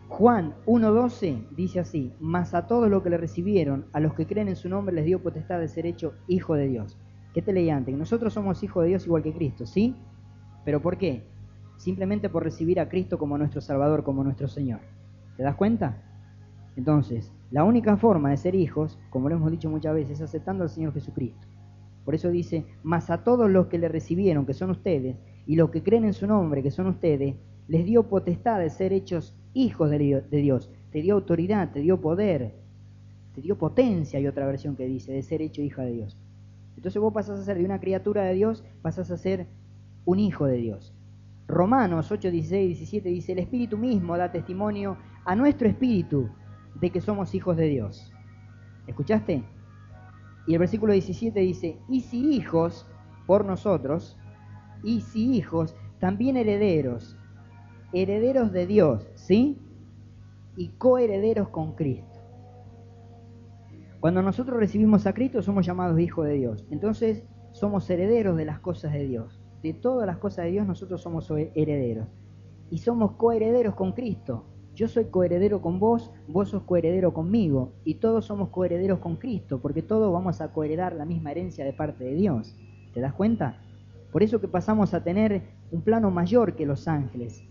Juan 0.10 0.54
1.12 0.66 1.52
dice 1.52 1.80
así, 1.80 2.14
mas 2.20 2.54
a 2.54 2.68
todos 2.68 2.90
los 2.90 3.02
que 3.02 3.12
le 3.12 3.18
recibieron, 3.18 3.86
a 3.94 4.02
los 4.02 4.14
que 4.14 4.28
creen 4.28 4.50
en 4.50 4.58
su 4.58 4.68
nombre, 4.68 4.94
les 4.94 5.06
dio 5.06 5.24
potestad 5.24 5.62
de 5.62 5.70
ser 5.70 5.86
hecho 5.86 6.16
hijo 6.28 6.56
de 6.56 6.68
Dios. 6.68 7.00
¿Qué 7.34 7.42
te 7.42 7.54
leí 7.54 7.70
antes? 7.70 7.96
Nosotros 7.96 8.34
somos 8.34 8.62
hijos 8.62 8.84
de 8.84 8.90
Dios 8.90 9.06
igual 9.06 9.24
que 9.24 9.34
Cristo, 9.34 9.66
¿sí? 9.66 9.96
¿Pero 10.66 10.82
por 10.82 10.98
qué? 10.98 11.33
Simplemente 11.78 12.30
por 12.30 12.44
recibir 12.44 12.80
a 12.80 12.90
Cristo 12.90 13.18
como 13.18 13.38
nuestro 13.38 13.62
Salvador, 13.62 14.04
como 14.04 14.24
nuestro 14.24 14.48
Señor. 14.48 14.80
¿Te 15.38 15.44
das 15.44 15.56
cuenta? 15.56 16.02
Entonces, 16.76 17.32
la 17.52 17.64
única 17.64 17.98
forma 17.98 18.30
de 18.32 18.38
ser 18.38 18.56
hijos, 18.56 19.00
como 19.10 19.30
lo 19.30 19.36
hemos 19.36 19.52
dicho 19.52 19.70
muchas 19.70 19.94
veces, 19.94 20.20
es 20.20 20.22
aceptando 20.22 20.64
al 20.64 20.70
Señor 20.70 20.94
Jesucristo. 20.94 21.48
Por 22.06 22.16
eso 22.16 22.30
dice, 22.30 22.66
mas 22.84 23.10
a 23.10 23.24
todos 23.24 23.50
los 23.50 23.68
que 23.68 23.78
le 23.78 23.88
recibieron, 23.88 24.46
que 24.46 24.54
son 24.54 24.72
ustedes, 24.72 25.18
y 25.46 25.56
los 25.56 25.70
que 25.70 25.84
creen 25.84 26.06
en 26.06 26.14
su 26.14 26.28
nombre, 26.28 26.64
que 26.64 26.72
son 26.72 26.88
ustedes, 26.88 27.36
les 27.68 27.86
dio 27.86 28.10
potestad 28.10 28.60
de 28.60 28.70
ser 28.70 28.92
hechos 28.92 29.36
hijos 29.54 29.90
de 29.90 30.24
Dios. 30.30 30.72
Te 30.92 31.02
dio 31.02 31.16
autoridad, 31.16 31.72
te 31.72 31.80
dio 31.80 32.02
poder, 32.02 32.56
te 33.34 33.42
dio 33.42 33.58
potencia, 33.58 34.20
hay 34.20 34.28
otra 34.28 34.46
versión 34.46 34.76
que 34.76 34.86
dice, 34.86 35.12
de 35.12 35.24
ser 35.24 35.42
hecho 35.42 35.62
hija 35.62 35.84
de 35.84 35.92
Dios. 35.92 36.18
Entonces 36.76 37.02
vos 37.02 37.14
pasas 37.14 37.40
a 37.40 37.44
ser 37.44 37.58
de 37.58 37.66
una 37.66 37.80
criatura 37.80 38.24
de 38.24 38.34
Dios, 38.34 38.64
pasas 38.82 39.12
a 39.12 39.18
ser 39.18 39.48
un 40.06 40.20
hijo 40.20 40.46
de 40.46 40.58
Dios. 40.58 40.94
Romanos 41.54 42.12
8, 42.12 42.32
16 42.32 42.68
17 42.68 43.10
dice, 43.10 43.32
el 43.32 43.40
Espíritu 43.40 43.78
mismo 43.78 44.18
da 44.18 44.32
testimonio 44.32 44.98
a 45.26 45.36
nuestro 45.36 45.68
espíritu 45.68 46.30
de 46.80 46.90
que 46.90 47.02
somos 47.02 47.34
hijos 47.36 47.58
de 47.58 47.68
Dios. 47.68 48.12
¿Escuchaste? 48.88 49.44
Y 50.48 50.54
el 50.54 50.60
versículo 50.60 50.94
17 50.94 51.40
dice, 51.40 51.80
y 51.88 52.02
si 52.02 52.36
hijos 52.36 52.86
por 53.26 53.46
nosotros, 53.46 54.18
y 54.84 55.02
si 55.02 55.36
hijos, 55.36 55.76
también 56.00 56.36
herederos, 56.36 57.18
herederos 57.94 58.52
de 58.52 58.68
Dios, 58.68 59.08
¿sí? 59.16 59.62
Y 60.58 60.70
coherederos 60.78 61.50
con 61.50 61.76
Cristo. 61.76 62.20
Cuando 64.02 64.22
nosotros 64.22 64.60
recibimos 64.60 65.08
a 65.08 65.14
Cristo 65.14 65.42
somos 65.42 65.66
llamados 65.66 65.98
hijos 66.00 66.26
de 66.26 66.34
Dios. 66.34 66.66
Entonces 66.72 67.24
somos 67.52 67.90
herederos 67.90 68.36
de 68.36 68.44
las 68.44 68.60
cosas 68.60 68.92
de 68.92 69.08
Dios 69.08 69.43
de 69.64 69.74
todas 69.74 70.06
las 70.06 70.18
cosas 70.18 70.46
de 70.46 70.52
Dios 70.52 70.68
nosotros 70.68 71.02
somos 71.02 71.32
herederos. 71.32 72.08
Y 72.70 72.80
somos 72.80 73.14
coherederos 73.14 73.76
con 73.76 73.94
Cristo. 73.94 74.46
Yo 74.76 74.88
soy 74.88 75.06
coheredero 75.06 75.62
con 75.62 75.80
vos, 75.80 76.12
vos 76.28 76.50
sos 76.50 76.64
coheredero 76.64 77.14
conmigo. 77.14 77.72
Y 77.86 77.96
todos 77.96 78.26
somos 78.26 78.50
coherederos 78.50 79.00
con 79.00 79.16
Cristo, 79.16 79.62
porque 79.62 79.82
todos 79.82 80.12
vamos 80.12 80.42
a 80.42 80.52
coheredar 80.52 80.94
la 80.94 81.06
misma 81.06 81.32
herencia 81.32 81.64
de 81.64 81.72
parte 81.72 82.04
de 82.04 82.16
Dios. 82.16 82.56
¿Te 82.94 83.00
das 83.00 83.14
cuenta? 83.14 83.62
Por 84.12 84.22
eso 84.22 84.42
que 84.42 84.48
pasamos 84.48 84.94
a 84.94 85.04
tener 85.04 85.44
un 85.72 85.82
plano 85.82 86.12
mayor 86.12 86.56
que 86.56 86.66
los 86.66 86.88
ángeles, 86.88 87.42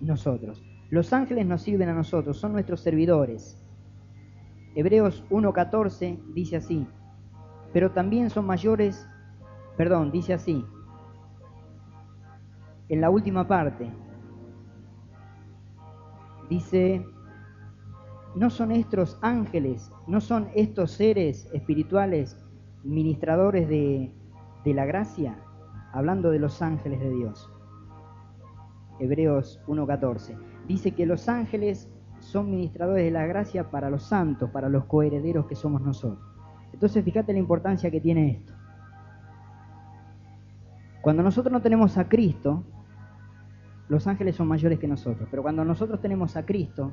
nosotros. 0.00 0.62
Los 0.90 1.12
ángeles 1.12 1.46
nos 1.46 1.62
sirven 1.62 1.88
a 1.88 1.94
nosotros, 1.94 2.36
son 2.36 2.52
nuestros 2.52 2.80
servidores. 2.80 3.58
Hebreos 4.74 5.24
1.14 5.30 6.18
dice 6.34 6.56
así, 6.56 6.86
pero 7.72 7.92
también 7.92 8.28
son 8.30 8.44
mayores, 8.44 9.06
perdón, 9.76 10.10
dice 10.12 10.34
así, 10.34 10.64
en 12.88 13.00
la 13.00 13.10
última 13.10 13.46
parte, 13.46 13.90
dice, 16.50 17.04
no 18.34 18.50
son 18.50 18.72
estos 18.72 19.18
ángeles, 19.22 19.90
no 20.06 20.20
son 20.20 20.48
estos 20.54 20.92
seres 20.92 21.48
espirituales 21.52 22.36
ministradores 22.82 23.68
de, 23.68 24.12
de 24.64 24.74
la 24.74 24.84
gracia, 24.84 25.38
hablando 25.92 26.30
de 26.30 26.38
los 26.38 26.60
ángeles 26.60 27.00
de 27.00 27.10
Dios. 27.10 27.50
Hebreos 28.98 29.60
1.14. 29.66 30.36
Dice 30.68 30.92
que 30.92 31.06
los 31.06 31.28
ángeles 31.28 31.88
son 32.20 32.50
ministradores 32.50 33.04
de 33.04 33.10
la 33.10 33.26
gracia 33.26 33.70
para 33.70 33.90
los 33.90 34.04
santos, 34.04 34.50
para 34.50 34.68
los 34.68 34.84
coherederos 34.84 35.46
que 35.46 35.54
somos 35.54 35.82
nosotros. 35.82 36.24
Entonces 36.72 37.04
fíjate 37.04 37.32
la 37.32 37.38
importancia 37.38 37.90
que 37.90 38.00
tiene 38.00 38.30
esto. 38.30 38.52
Cuando 41.02 41.22
nosotros 41.22 41.52
no 41.52 41.60
tenemos 41.60 41.98
a 41.98 42.08
Cristo, 42.08 42.64
los 43.88 44.06
ángeles 44.06 44.36
son 44.36 44.48
mayores 44.48 44.78
que 44.78 44.88
nosotros, 44.88 45.28
pero 45.30 45.42
cuando 45.42 45.64
nosotros 45.64 46.00
tenemos 46.00 46.36
a 46.36 46.46
Cristo, 46.46 46.92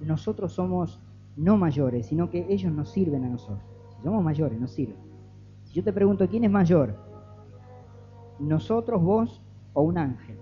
nosotros 0.00 0.52
somos 0.52 1.00
no 1.36 1.56
mayores, 1.56 2.06
sino 2.06 2.30
que 2.30 2.46
ellos 2.48 2.72
nos 2.72 2.90
sirven 2.90 3.24
a 3.24 3.28
nosotros. 3.28 3.62
Si 3.96 4.02
somos 4.02 4.24
mayores, 4.24 4.58
nos 4.58 4.72
sirven. 4.72 4.96
Si 5.64 5.74
yo 5.74 5.84
te 5.84 5.92
pregunto, 5.92 6.26
¿quién 6.28 6.44
es 6.44 6.50
mayor? 6.50 6.96
¿Nosotros, 8.38 9.02
vos 9.02 9.42
o 9.74 9.82
un 9.82 9.98
ángel? 9.98 10.38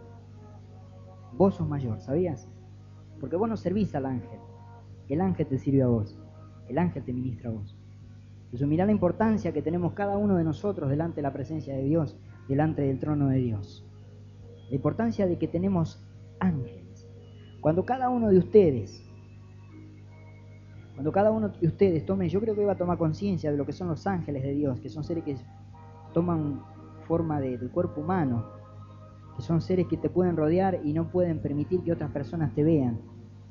Vos 1.33 1.57
sos 1.57 1.68
mayor, 1.68 2.01
¿sabías? 2.01 2.49
Porque 3.20 3.37
vos 3.37 3.49
no 3.49 3.57
servís 3.57 3.95
al 3.95 4.07
ángel. 4.07 4.39
El 5.09 5.20
ángel 5.20 5.47
te 5.47 5.59
sirve 5.59 5.83
a 5.83 5.89
vos. 5.89 6.18
El 6.68 6.79
ángel 6.79 7.05
te 7.05 7.12
ministra 7.12 7.51
a 7.51 7.53
vos. 7.53 7.77
Entonces 8.45 8.68
mira 8.68 8.87
la 8.87 8.93
importancia 8.93 9.53
que 9.53 9.62
tenemos 9.62 9.95
cada 9.95 10.16
uno 10.16 10.37
de 10.37 10.45
nosotros 10.45 10.89
delante 10.89 11.16
de 11.16 11.22
la 11.22 11.33
presencia 11.33 11.75
de 11.75 11.83
Dios, 11.83 12.16
delante 12.49 12.83
del 12.83 13.01
trono 13.01 13.29
de 13.29 13.39
Dios. 13.39 13.85
La 14.68 14.76
importancia 14.76 15.26
de 15.26 15.38
que 15.38 15.48
tenemos 15.48 16.04
ángeles. 16.40 17.06
Cuando 17.60 17.84
cada 17.84 18.08
uno 18.10 18.28
de 18.28 18.38
ustedes, 18.38 19.04
cuando 20.94 21.10
cada 21.12 21.30
uno 21.30 21.48
de 21.48 21.66
ustedes 21.66 22.06
tome, 22.06 22.28
yo 22.28 22.40
creo 22.40 22.54
que 22.54 22.64
va 22.64 22.72
a 22.72 22.76
tomar 22.76 22.98
conciencia 22.98 23.50
de 23.50 23.56
lo 23.56 23.66
que 23.66 23.72
son 23.72 23.88
los 23.88 24.06
ángeles 24.06 24.42
de 24.42 24.52
Dios, 24.52 24.80
que 24.80 24.88
son 24.88 25.02
seres 25.02 25.24
que 25.24 25.36
toman 26.12 26.62
forma 27.06 27.40
de, 27.40 27.58
del 27.58 27.70
cuerpo 27.70 28.00
humano, 28.00 28.46
que 29.36 29.42
son 29.42 29.60
seres 29.60 29.86
que 29.88 29.96
te 29.96 30.08
pueden 30.08 30.36
rodear 30.36 30.80
y 30.84 30.92
no 30.92 31.08
pueden 31.08 31.40
permitir 31.40 31.82
que 31.82 31.92
otras 31.92 32.10
personas 32.12 32.54
te 32.54 32.62
vean. 32.62 33.00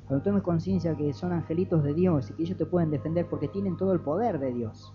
Cuando 0.06 0.22
tomes 0.22 0.42
conciencia 0.42 0.96
que 0.96 1.12
son 1.12 1.32
angelitos 1.32 1.82
de 1.82 1.94
Dios 1.94 2.30
y 2.30 2.34
que 2.34 2.42
ellos 2.44 2.58
te 2.58 2.66
pueden 2.66 2.90
defender 2.90 3.26
porque 3.28 3.48
tienen 3.48 3.76
todo 3.76 3.92
el 3.92 4.00
poder 4.00 4.38
de 4.38 4.52
Dios, 4.52 4.92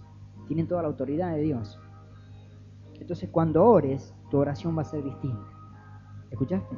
tienen 0.47 0.67
toda 0.67 0.81
la 0.81 0.87
autoridad 0.87 1.35
de 1.35 1.41
Dios. 1.41 1.79
Entonces 2.99 3.29
cuando 3.29 3.63
ores, 3.63 4.13
tu 4.29 4.37
oración 4.37 4.77
va 4.77 4.81
a 4.81 4.85
ser 4.85 5.03
distinta. 5.03 5.58
¿Escuchaste? 6.31 6.77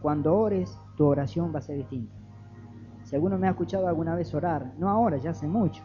Cuando 0.00 0.36
ores, 0.36 0.78
tu 0.96 1.06
oración 1.06 1.52
va 1.54 1.58
a 1.58 1.62
ser 1.62 1.76
distinta. 1.78 2.14
Si 3.04 3.14
alguno 3.14 3.38
me 3.38 3.46
ha 3.46 3.50
escuchado 3.50 3.88
alguna 3.88 4.14
vez 4.14 4.34
orar, 4.34 4.74
no 4.78 4.88
ahora, 4.88 5.16
ya 5.18 5.30
hace 5.30 5.46
mucho. 5.46 5.82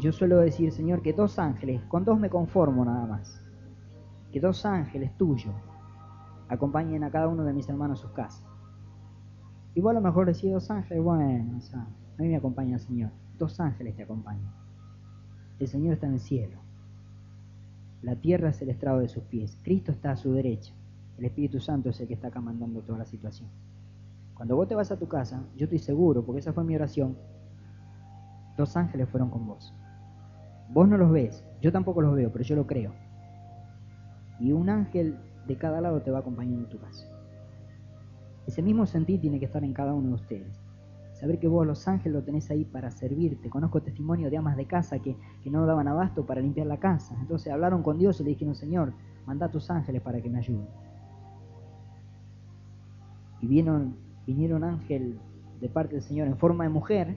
Yo 0.00 0.12
suelo 0.12 0.38
decir, 0.38 0.72
Señor, 0.72 1.02
que 1.02 1.12
dos 1.12 1.38
ángeles, 1.38 1.82
con 1.84 2.04
dos 2.04 2.18
me 2.18 2.30
conformo 2.30 2.84
nada 2.84 3.06
más 3.06 3.42
que 4.32 4.40
dos 4.40 4.64
ángeles 4.64 5.16
tuyos 5.16 5.54
acompañen 6.48 7.04
a 7.04 7.10
cada 7.10 7.28
uno 7.28 7.44
de 7.44 7.52
mis 7.52 7.68
hermanos 7.68 8.00
a 8.00 8.02
sus 8.02 8.12
casas. 8.12 8.44
Igual 9.74 9.96
a 9.96 10.00
lo 10.00 10.06
mejor 10.06 10.26
decir 10.26 10.52
dos 10.52 10.70
ángeles, 10.70 11.02
bueno, 11.02 11.56
o 11.56 11.60
sea, 11.60 11.80
a 11.80 12.22
mí 12.22 12.28
me 12.28 12.36
acompaña 12.36 12.74
el 12.74 12.80
Señor. 12.80 13.10
Dos 13.38 13.60
ángeles 13.60 13.94
te 13.94 14.02
acompañan. 14.02 14.52
El 15.58 15.68
Señor 15.68 15.94
está 15.94 16.06
en 16.06 16.14
el 16.14 16.20
cielo. 16.20 16.61
La 18.02 18.16
tierra 18.16 18.50
es 18.50 18.60
el 18.62 18.70
estrado 18.70 19.00
de 19.00 19.08
sus 19.08 19.22
pies. 19.24 19.56
Cristo 19.62 19.92
está 19.92 20.12
a 20.12 20.16
su 20.16 20.32
derecha. 20.32 20.74
El 21.18 21.24
Espíritu 21.24 21.60
Santo 21.60 21.90
es 21.90 22.00
el 22.00 22.08
que 22.08 22.14
está 22.14 22.28
acá 22.28 22.40
mandando 22.40 22.80
toda 22.80 22.98
la 22.98 23.06
situación. 23.06 23.48
Cuando 24.34 24.56
vos 24.56 24.68
te 24.68 24.74
vas 24.74 24.90
a 24.90 24.98
tu 24.98 25.08
casa, 25.08 25.44
yo 25.56 25.64
estoy 25.64 25.78
seguro, 25.78 26.24
porque 26.24 26.40
esa 26.40 26.52
fue 26.52 26.64
mi 26.64 26.74
oración, 26.74 27.16
dos 28.56 28.76
ángeles 28.76 29.08
fueron 29.08 29.30
con 29.30 29.46
vos. 29.46 29.72
Vos 30.70 30.88
no 30.88 30.96
los 30.96 31.12
ves, 31.12 31.44
yo 31.60 31.70
tampoco 31.70 32.02
los 32.02 32.14
veo, 32.14 32.32
pero 32.32 32.44
yo 32.44 32.56
lo 32.56 32.66
creo 32.66 32.92
y 34.42 34.50
un 34.50 34.68
ángel 34.68 35.16
de 35.46 35.56
cada 35.56 35.80
lado 35.80 36.02
te 36.02 36.10
va 36.10 36.18
acompañando 36.18 36.64
en 36.64 36.68
tu 36.68 36.78
casa. 36.78 37.06
Ese 38.46 38.60
mismo 38.60 38.86
sentir 38.86 39.20
tiene 39.20 39.38
que 39.38 39.44
estar 39.44 39.62
en 39.62 39.72
cada 39.72 39.94
uno 39.94 40.08
de 40.08 40.14
ustedes. 40.14 40.61
Saber 41.22 41.38
que 41.38 41.46
vos 41.46 41.64
los 41.64 41.86
ángeles 41.86 42.14
lo 42.14 42.24
tenés 42.24 42.50
ahí 42.50 42.64
para 42.64 42.90
servirte. 42.90 43.48
Conozco 43.48 43.80
testimonio 43.80 44.28
de 44.28 44.38
amas 44.38 44.56
de 44.56 44.66
casa 44.66 44.98
que, 44.98 45.16
que 45.40 45.50
no 45.50 45.64
daban 45.66 45.86
abasto 45.86 46.26
para 46.26 46.40
limpiar 46.40 46.66
la 46.66 46.80
casa. 46.80 47.16
Entonces 47.20 47.52
hablaron 47.52 47.84
con 47.84 47.96
Dios 47.96 48.18
y 48.18 48.24
le 48.24 48.30
dijeron, 48.30 48.56
Señor, 48.56 48.92
manda 49.24 49.46
a 49.46 49.48
tus 49.48 49.70
ángeles 49.70 50.02
para 50.02 50.20
que 50.20 50.28
me 50.28 50.38
ayuden. 50.40 50.66
Y 53.40 53.46
vinieron, 53.46 53.94
vinieron 54.26 54.64
ángel 54.64 55.20
de 55.60 55.68
parte 55.68 55.94
del 55.94 56.02
Señor 56.02 56.26
en 56.26 56.36
forma 56.38 56.64
de 56.64 56.70
mujer 56.70 57.16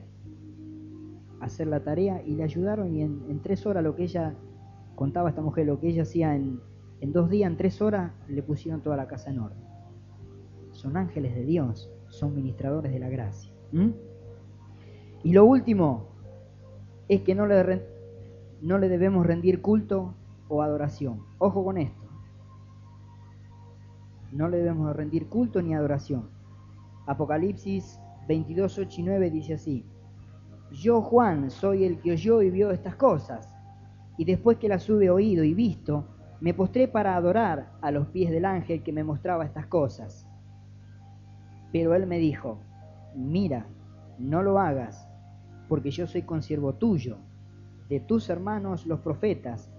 a 1.40 1.46
hacer 1.46 1.66
la 1.66 1.82
tarea 1.82 2.22
y 2.22 2.36
le 2.36 2.44
ayudaron 2.44 2.94
y 2.94 3.02
en, 3.02 3.24
en 3.28 3.42
tres 3.42 3.66
horas 3.66 3.82
lo 3.82 3.96
que 3.96 4.04
ella 4.04 4.36
contaba 4.94 5.30
esta 5.30 5.42
mujer, 5.42 5.66
lo 5.66 5.80
que 5.80 5.88
ella 5.88 6.02
hacía 6.02 6.36
en, 6.36 6.60
en 7.00 7.12
dos 7.12 7.28
días, 7.28 7.50
en 7.50 7.56
tres 7.56 7.82
horas, 7.82 8.12
le 8.28 8.44
pusieron 8.44 8.82
toda 8.82 8.96
la 8.96 9.08
casa 9.08 9.30
en 9.30 9.40
orden. 9.40 9.58
Son 10.70 10.96
ángeles 10.96 11.34
de 11.34 11.42
Dios, 11.42 11.90
son 12.06 12.36
ministradores 12.36 12.92
de 12.92 13.00
la 13.00 13.08
gracia. 13.08 13.55
Y 13.72 15.32
lo 15.32 15.44
último 15.44 16.08
es 17.08 17.22
que 17.22 17.34
no 17.34 17.46
le, 17.46 17.82
no 18.62 18.78
le 18.78 18.88
debemos 18.88 19.26
rendir 19.26 19.60
culto 19.60 20.14
o 20.48 20.62
adoración. 20.62 21.22
Ojo 21.38 21.64
con 21.64 21.78
esto. 21.78 22.06
No 24.32 24.48
le 24.48 24.58
debemos 24.58 24.94
rendir 24.94 25.28
culto 25.28 25.62
ni 25.62 25.74
adoración. 25.74 26.28
Apocalipsis 27.06 28.00
22, 28.28 28.78
8 28.78 29.00
y 29.00 29.04
9 29.04 29.30
dice 29.30 29.54
así. 29.54 29.84
Yo, 30.72 31.00
Juan, 31.00 31.50
soy 31.50 31.84
el 31.84 32.00
que 32.00 32.12
oyó 32.12 32.42
y 32.42 32.50
vio 32.50 32.70
estas 32.70 32.96
cosas. 32.96 33.54
Y 34.18 34.24
después 34.24 34.58
que 34.58 34.68
las 34.68 34.88
hube 34.88 35.10
oído 35.10 35.44
y 35.44 35.54
visto, 35.54 36.08
me 36.40 36.54
postré 36.54 36.88
para 36.88 37.16
adorar 37.16 37.72
a 37.80 37.90
los 37.90 38.08
pies 38.08 38.30
del 38.30 38.44
ángel 38.44 38.82
que 38.82 38.92
me 38.92 39.04
mostraba 39.04 39.44
estas 39.44 39.66
cosas. 39.66 40.26
Pero 41.72 41.94
él 41.94 42.06
me 42.06 42.18
dijo, 42.18 42.58
mira, 43.16 43.66
no 44.18 44.42
lo 44.42 44.58
hagas, 44.58 45.08
porque 45.68 45.90
yo 45.90 46.06
soy 46.06 46.22
consiervo 46.22 46.74
tuyo, 46.74 47.18
de 47.88 48.00
tus 48.00 48.28
hermanos 48.30 48.86
los 48.86 49.00
profetas, 49.00 49.70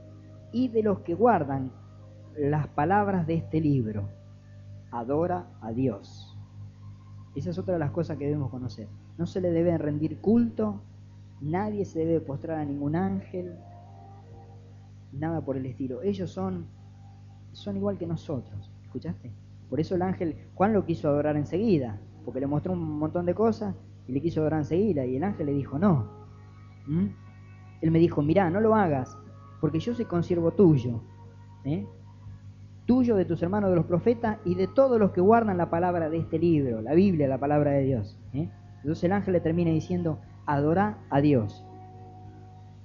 y 0.52 0.70
de 0.70 0.84
los 0.84 1.00
que 1.00 1.14
guardan 1.14 1.72
las 2.38 2.68
palabras 2.68 3.28
de 3.28 3.36
este 3.36 3.60
libro. 3.60 4.10
Adora 4.92 5.48
a 5.62 5.72
Dios. 5.72 6.36
Esa 7.36 7.50
es 7.50 7.58
otra 7.58 7.74
de 7.74 7.80
las 7.80 7.92
cosas 7.92 8.18
que 8.18 8.26
debemos 8.26 8.50
conocer. 8.50 8.88
No 9.18 9.26
se 9.26 9.42
le 9.42 9.52
debe 9.52 9.78
rendir 9.78 10.20
culto, 10.20 10.82
nadie 11.42 11.86
se 11.86 12.00
debe 12.00 12.22
postrar 12.22 12.60
a 12.60 12.66
ningún 12.66 12.96
ángel, 12.96 13.56
nada 15.12 15.42
por 15.42 15.58
el 15.58 15.66
estilo. 15.66 16.02
Ellos 16.02 16.32
son, 16.32 16.68
son 17.52 17.78
igual 17.78 17.98
que 17.98 18.08
nosotros. 18.08 18.72
¿Escuchaste? 18.84 19.32
Por 19.70 19.80
eso 19.80 19.96
el 19.96 20.02
ángel, 20.02 20.38
Juan 20.56 20.74
lo 20.74 20.86
quiso 20.86 21.10
adorar 21.10 21.36
enseguida, 21.36 22.00
porque 22.28 22.42
le 22.42 22.48
mostró 22.48 22.74
un 22.74 23.00
montón 23.00 23.26
de 23.26 23.34
cosas 23.34 23.74
y 24.06 24.12
le 24.12 24.20
quiso 24.20 24.42
adorar 24.42 24.60
enseguida. 24.60 25.06
Y 25.06 25.16
el 25.16 25.24
ángel 25.24 25.46
le 25.46 25.54
dijo, 25.54 25.80
no. 25.80 26.10
¿Mm? 26.86 27.06
Él 27.80 27.90
me 27.90 28.00
dijo, 28.00 28.22
mirá, 28.22 28.50
no 28.50 28.60
lo 28.60 28.76
hagas, 28.76 29.18
porque 29.62 29.80
yo 29.80 29.94
soy 29.94 30.04
consiervo 30.04 30.52
tuyo. 30.52 31.00
¿eh? 31.64 31.88
Tuyo, 32.86 33.16
de 33.16 33.24
tus 33.24 33.42
hermanos, 33.44 33.70
de 33.70 33.78
los 33.78 33.86
profetas 33.86 34.40
y 34.44 34.56
de 34.56 34.68
todos 34.68 35.00
los 35.00 35.12
que 35.12 35.22
guardan 35.22 35.58
la 35.58 35.70
palabra 35.70 36.10
de 36.10 36.18
este 36.18 36.38
libro, 36.38 36.82
la 36.82 36.96
Biblia, 36.96 37.30
la 37.30 37.38
palabra 37.38 37.72
de 37.72 37.84
Dios. 37.84 38.20
¿eh? 38.34 38.52
Entonces 38.82 39.06
el 39.06 39.14
ángel 39.14 39.32
le 39.32 39.40
termina 39.40 39.72
diciendo, 39.72 40.20
adora 40.46 40.98
a 41.10 41.22
Dios. 41.22 41.66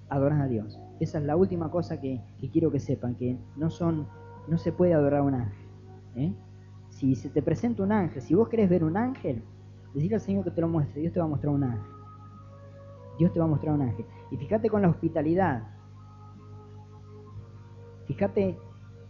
Adora 0.08 0.40
a 0.40 0.46
Dios. 0.46 0.78
Esa 1.00 1.18
es 1.18 1.24
la 1.24 1.34
última 1.34 1.68
cosa 1.68 2.00
que, 2.00 2.20
quiero 2.52 2.70
que 2.70 2.78
sepan, 2.78 3.16
que 3.16 3.36
no 3.56 3.70
son, 3.70 4.06
no 4.46 4.56
se 4.56 4.70
puede 4.70 4.94
adorar 4.94 5.22
a 5.22 5.24
un 5.24 5.34
ángel. 5.34 5.68
¿eh? 6.14 6.32
Si 7.02 7.16
se 7.16 7.30
te 7.30 7.42
presenta 7.42 7.82
un 7.82 7.90
ángel, 7.90 8.22
si 8.22 8.32
vos 8.32 8.48
querés 8.48 8.70
ver 8.70 8.84
un 8.84 8.96
ángel, 8.96 9.42
decirle 9.92 10.14
al 10.14 10.20
Señor 10.20 10.44
que 10.44 10.52
te 10.52 10.60
lo 10.60 10.68
muestre, 10.68 11.00
Dios 11.00 11.12
te 11.12 11.18
va 11.18 11.26
a 11.26 11.28
mostrar 11.28 11.52
un 11.52 11.64
ángel. 11.64 11.90
Dios 13.18 13.32
te 13.32 13.40
va 13.40 13.44
a 13.44 13.48
mostrar 13.48 13.74
un 13.74 13.82
ángel. 13.82 14.06
Y 14.30 14.36
fíjate 14.36 14.70
con 14.70 14.82
la 14.82 14.88
hospitalidad. 14.88 15.64
Fíjate 18.06 18.56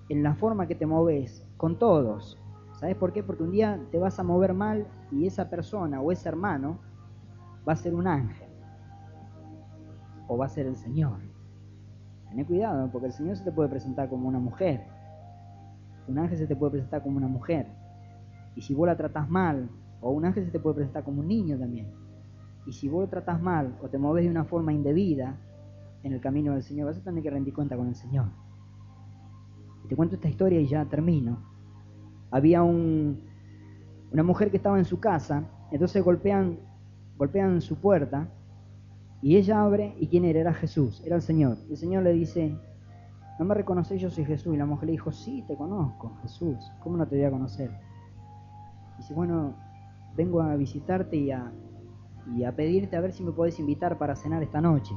en 0.09 0.23
la 0.23 0.35
forma 0.37 0.67
que 0.67 0.75
te 0.75 0.87
moves 0.87 1.47
con 1.59 1.79
todos. 1.79 2.41
¿Sabes 2.81 2.97
por 2.97 3.13
qué? 3.13 3.23
Porque 3.23 3.43
un 3.43 3.51
día 3.51 3.79
te 3.91 3.99
vas 3.99 4.19
a 4.19 4.23
mover 4.23 4.55
mal 4.55 4.87
y 5.11 5.27
esa 5.27 5.51
persona 5.51 6.01
o 6.01 6.11
ese 6.13 6.31
hermano 6.31 6.79
va 7.69 7.75
a 7.75 7.77
ser 7.77 7.95
un 7.95 8.07
ángel. 8.07 8.49
O 10.29 10.39
va 10.39 10.47
a 10.47 10.49
ser 10.49 10.65
el 10.65 10.77
Señor. 10.77 11.19
Ten 12.31 12.43
cuidado, 12.47 12.89
porque 12.91 13.09
el 13.09 13.13
Señor 13.13 13.37
se 13.37 13.45
te 13.45 13.53
puede 13.53 13.69
presentar 13.69 14.09
como 14.09 14.29
una 14.29 14.39
mujer. 14.39 14.83
Un 16.09 16.19
ángel 16.19 16.39
se 16.39 16.47
te 16.47 16.57
puede 16.57 16.73
presentar 16.73 17.03
como 17.03 17.19
una 17.19 17.29
mujer. 17.29 17.82
Y 18.55 18.63
si 18.63 18.75
vos 18.75 18.87
la 18.87 18.97
tratás 18.97 19.29
mal, 19.29 19.71
o 20.01 20.11
un 20.11 20.25
ángel 20.25 20.45
se 20.45 20.51
te 20.51 20.59
puede 20.59 20.77
presentar 20.77 21.05
como 21.05 21.21
un 21.21 21.29
niño 21.29 21.59
también. 21.59 21.93
Y 22.67 22.73
si 22.73 22.89
vos 22.89 23.03
lo 23.03 23.09
tratás 23.09 23.41
mal 23.41 23.77
o 23.83 23.89
te 23.89 23.99
mueves 23.99 24.25
de 24.25 24.31
una 24.31 24.45
forma 24.45 24.73
indebida 24.73 25.37
en 26.03 26.13
el 26.13 26.21
camino 26.21 26.53
del 26.53 26.63
Señor, 26.63 26.87
vas 26.87 26.99
a 26.99 27.05
tener 27.05 27.23
que 27.23 27.31
rendir 27.31 27.55
cuenta 27.55 27.77
con 27.77 27.89
el 27.89 27.95
Señor. 27.95 28.27
Y 29.85 29.89
te 29.89 29.97
cuento 29.97 30.17
esta 30.17 30.29
historia 30.29 30.61
y 30.61 30.67
ya 30.67 30.85
termino. 30.85 31.39
Había 32.31 32.63
un, 32.63 33.21
una 34.13 34.23
mujer 34.23 34.51
que 34.51 34.57
estaba 34.57 34.79
en 34.79 34.85
su 34.85 35.01
casa, 35.01 35.45
entonces 35.71 36.03
golpean, 36.05 36.59
golpean 37.17 37.61
su 37.61 37.77
puerta 37.77 38.29
y 39.23 39.37
ella 39.37 39.63
abre, 39.63 39.95
¿y 39.99 40.09
quién 40.09 40.25
era? 40.25 40.41
Era 40.41 40.53
Jesús, 40.53 41.01
era 41.05 41.17
el 41.17 41.23
Señor. 41.23 41.57
El 41.71 41.77
Señor 41.77 42.03
le 42.03 42.13
dice, 42.13 42.57
¿no 43.39 43.45
me 43.45 43.55
reconoces? 43.55 44.01
Yo 44.01 44.11
soy 44.11 44.25
Jesús. 44.25 44.55
Y 44.55 44.57
la 44.57 44.67
mujer 44.67 44.87
le 44.87 44.93
dijo, 44.93 45.13
sí, 45.13 45.45
te 45.47 45.57
conozco, 45.57 46.17
Jesús. 46.23 46.57
¿Cómo 46.81 46.97
no 46.97 47.07
te 47.07 47.17
voy 47.17 47.25
a 47.25 47.31
conocer? 47.31 47.71
Dice, 49.03 49.15
bueno, 49.15 49.55
vengo 50.17 50.41
a 50.41 50.55
visitarte 50.55 51.17
y 51.17 51.31
a, 51.33 51.53
y 52.35 52.45
a 52.45 52.55
pedirte 52.55 52.97
a 52.97 53.01
ver 53.01 53.13
si 53.13 53.25
me 53.25 53.33
podés 53.33 53.59
invitar 53.59 53.99
para 53.99 54.15
cenar 54.15 54.43
esta 54.43 54.61
noche. 54.61 54.95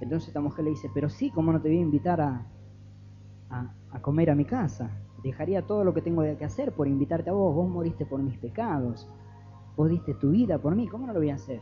Entonces 0.00 0.28
esta 0.28 0.40
mujer 0.40 0.64
le 0.64 0.70
dice, 0.70 0.90
pero 0.92 1.08
sí, 1.08 1.30
¿cómo 1.30 1.52
no 1.52 1.60
te 1.60 1.68
voy 1.68 1.78
a 1.78 1.82
invitar 1.82 2.20
a, 2.20 2.46
a, 3.50 4.02
comer 4.02 4.30
a 4.30 4.34
mi 4.34 4.44
casa? 4.44 4.90
Dejaría 5.22 5.66
todo 5.66 5.84
lo 5.84 5.94
que 5.94 6.02
tengo 6.02 6.22
que 6.22 6.44
hacer 6.44 6.72
por 6.72 6.86
invitarte 6.86 7.30
a 7.30 7.32
vos. 7.32 7.54
Vos 7.54 7.68
moriste 7.68 8.06
por 8.06 8.20
mis 8.22 8.38
pecados. 8.38 9.08
Vos 9.76 9.88
diste 9.88 10.14
tu 10.14 10.30
vida 10.30 10.58
por 10.58 10.74
mí. 10.74 10.86
¿Cómo 10.88 11.06
no 11.06 11.12
lo 11.12 11.18
voy 11.18 11.30
a 11.30 11.34
hacer? 11.34 11.60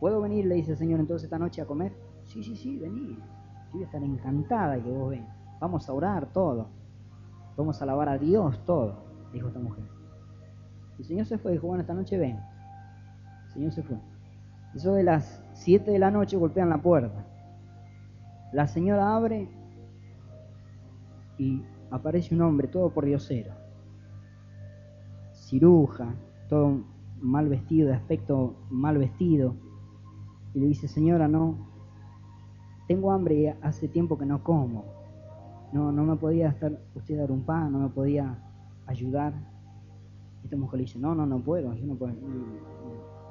¿Puedo 0.00 0.20
venir, 0.20 0.46
le 0.46 0.56
dice 0.56 0.72
el 0.72 0.76
Señor, 0.76 0.98
entonces 0.98 1.24
esta 1.24 1.38
noche 1.38 1.62
a 1.62 1.66
comer? 1.66 1.92
Sí, 2.24 2.42
sí, 2.42 2.56
sí, 2.56 2.78
vení. 2.78 3.14
Yo 3.16 3.72
voy 3.72 3.82
a 3.82 3.86
estar 3.86 4.02
encantada 4.02 4.82
que 4.82 4.90
vos 4.90 5.10
ven. 5.10 5.26
Vamos 5.60 5.88
a 5.88 5.92
orar 5.92 6.32
todo. 6.32 6.81
Vamos 7.56 7.80
a 7.80 7.84
alabar 7.84 8.08
a 8.08 8.18
Dios 8.18 8.58
todo, 8.64 8.96
dijo 9.32 9.48
esta 9.48 9.60
mujer. 9.60 9.84
El 10.98 11.04
Señor 11.04 11.26
se 11.26 11.38
fue, 11.38 11.52
dijo, 11.52 11.66
bueno, 11.66 11.82
esta 11.82 11.94
noche 11.94 12.18
ven. 12.18 12.38
El 13.46 13.52
Señor 13.52 13.72
se 13.72 13.82
fue. 13.82 13.96
Eso 14.74 14.94
de 14.94 15.02
las 15.02 15.42
7 15.54 15.90
de 15.90 15.98
la 15.98 16.10
noche 16.10 16.36
golpean 16.36 16.70
la 16.70 16.78
puerta. 16.78 17.26
La 18.52 18.66
señora 18.66 19.16
abre 19.16 19.48
y 21.38 21.62
aparece 21.90 22.34
un 22.34 22.42
hombre 22.42 22.68
todo 22.68 22.90
por 22.90 23.04
diosero. 23.04 23.52
Ciruja, 25.32 26.14
todo 26.48 26.84
mal 27.20 27.48
vestido, 27.48 27.88
de 27.88 27.94
aspecto 27.94 28.54
mal 28.70 28.98
vestido. 28.98 29.54
Y 30.54 30.60
le 30.60 30.66
dice, 30.66 30.88
señora, 30.88 31.28
no, 31.28 31.56
tengo 32.88 33.12
hambre 33.12 33.34
y 33.34 33.46
hace 33.46 33.88
tiempo 33.88 34.18
que 34.18 34.26
no 34.26 34.42
como. 34.42 35.01
No, 35.72 35.90
no 35.90 36.04
me 36.04 36.16
podía 36.16 36.48
estar 36.48 36.78
usted 36.94 37.18
dar 37.18 37.32
un 37.32 37.44
pan, 37.44 37.72
no 37.72 37.78
me 37.78 37.88
podía 37.88 38.38
ayudar. 38.86 39.32
Esta 40.44 40.56
mujer 40.56 40.78
le 40.78 40.84
dice, 40.84 40.98
no, 40.98 41.14
no, 41.14 41.24
no 41.24 41.40
puedo, 41.40 41.72
yo 41.74 41.86
no 41.86 41.94
puedo. 41.94 42.14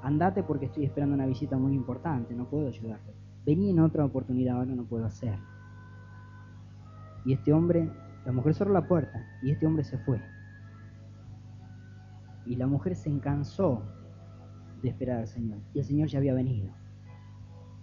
Andate 0.02 0.42
porque 0.42 0.66
estoy 0.66 0.86
esperando 0.86 1.14
una 1.16 1.28
visita 1.28 1.58
muy 1.58 1.74
importante, 1.74 2.34
no 2.34 2.50
puedo 2.50 2.68
ayudarte. 2.68 3.14
Vení 3.46 3.70
en 3.70 3.80
otra 3.80 4.06
oportunidad, 4.06 4.58
ahora 4.58 4.74
no 4.74 4.86
puedo 4.86 5.06
hacer. 5.06 5.38
Y 7.26 7.34
este 7.34 7.54
hombre, 7.54 7.92
la 8.26 8.32
mujer 8.32 8.56
cerró 8.56 8.72
la 8.72 8.88
puerta 8.88 9.24
y 9.44 9.52
este 9.52 9.68
hombre 9.68 9.84
se 9.84 10.00
fue. 10.00 10.20
Y 12.46 12.56
la 12.56 12.66
mujer 12.66 12.96
se 12.96 13.10
encansó 13.10 13.84
de 14.82 14.90
esperar 14.90 15.20
al 15.20 15.28
Señor. 15.28 15.60
Y 15.74 15.80
el 15.80 15.86
Señor 15.86 16.08
ya 16.08 16.18
había 16.18 16.34
venido. 16.34 16.72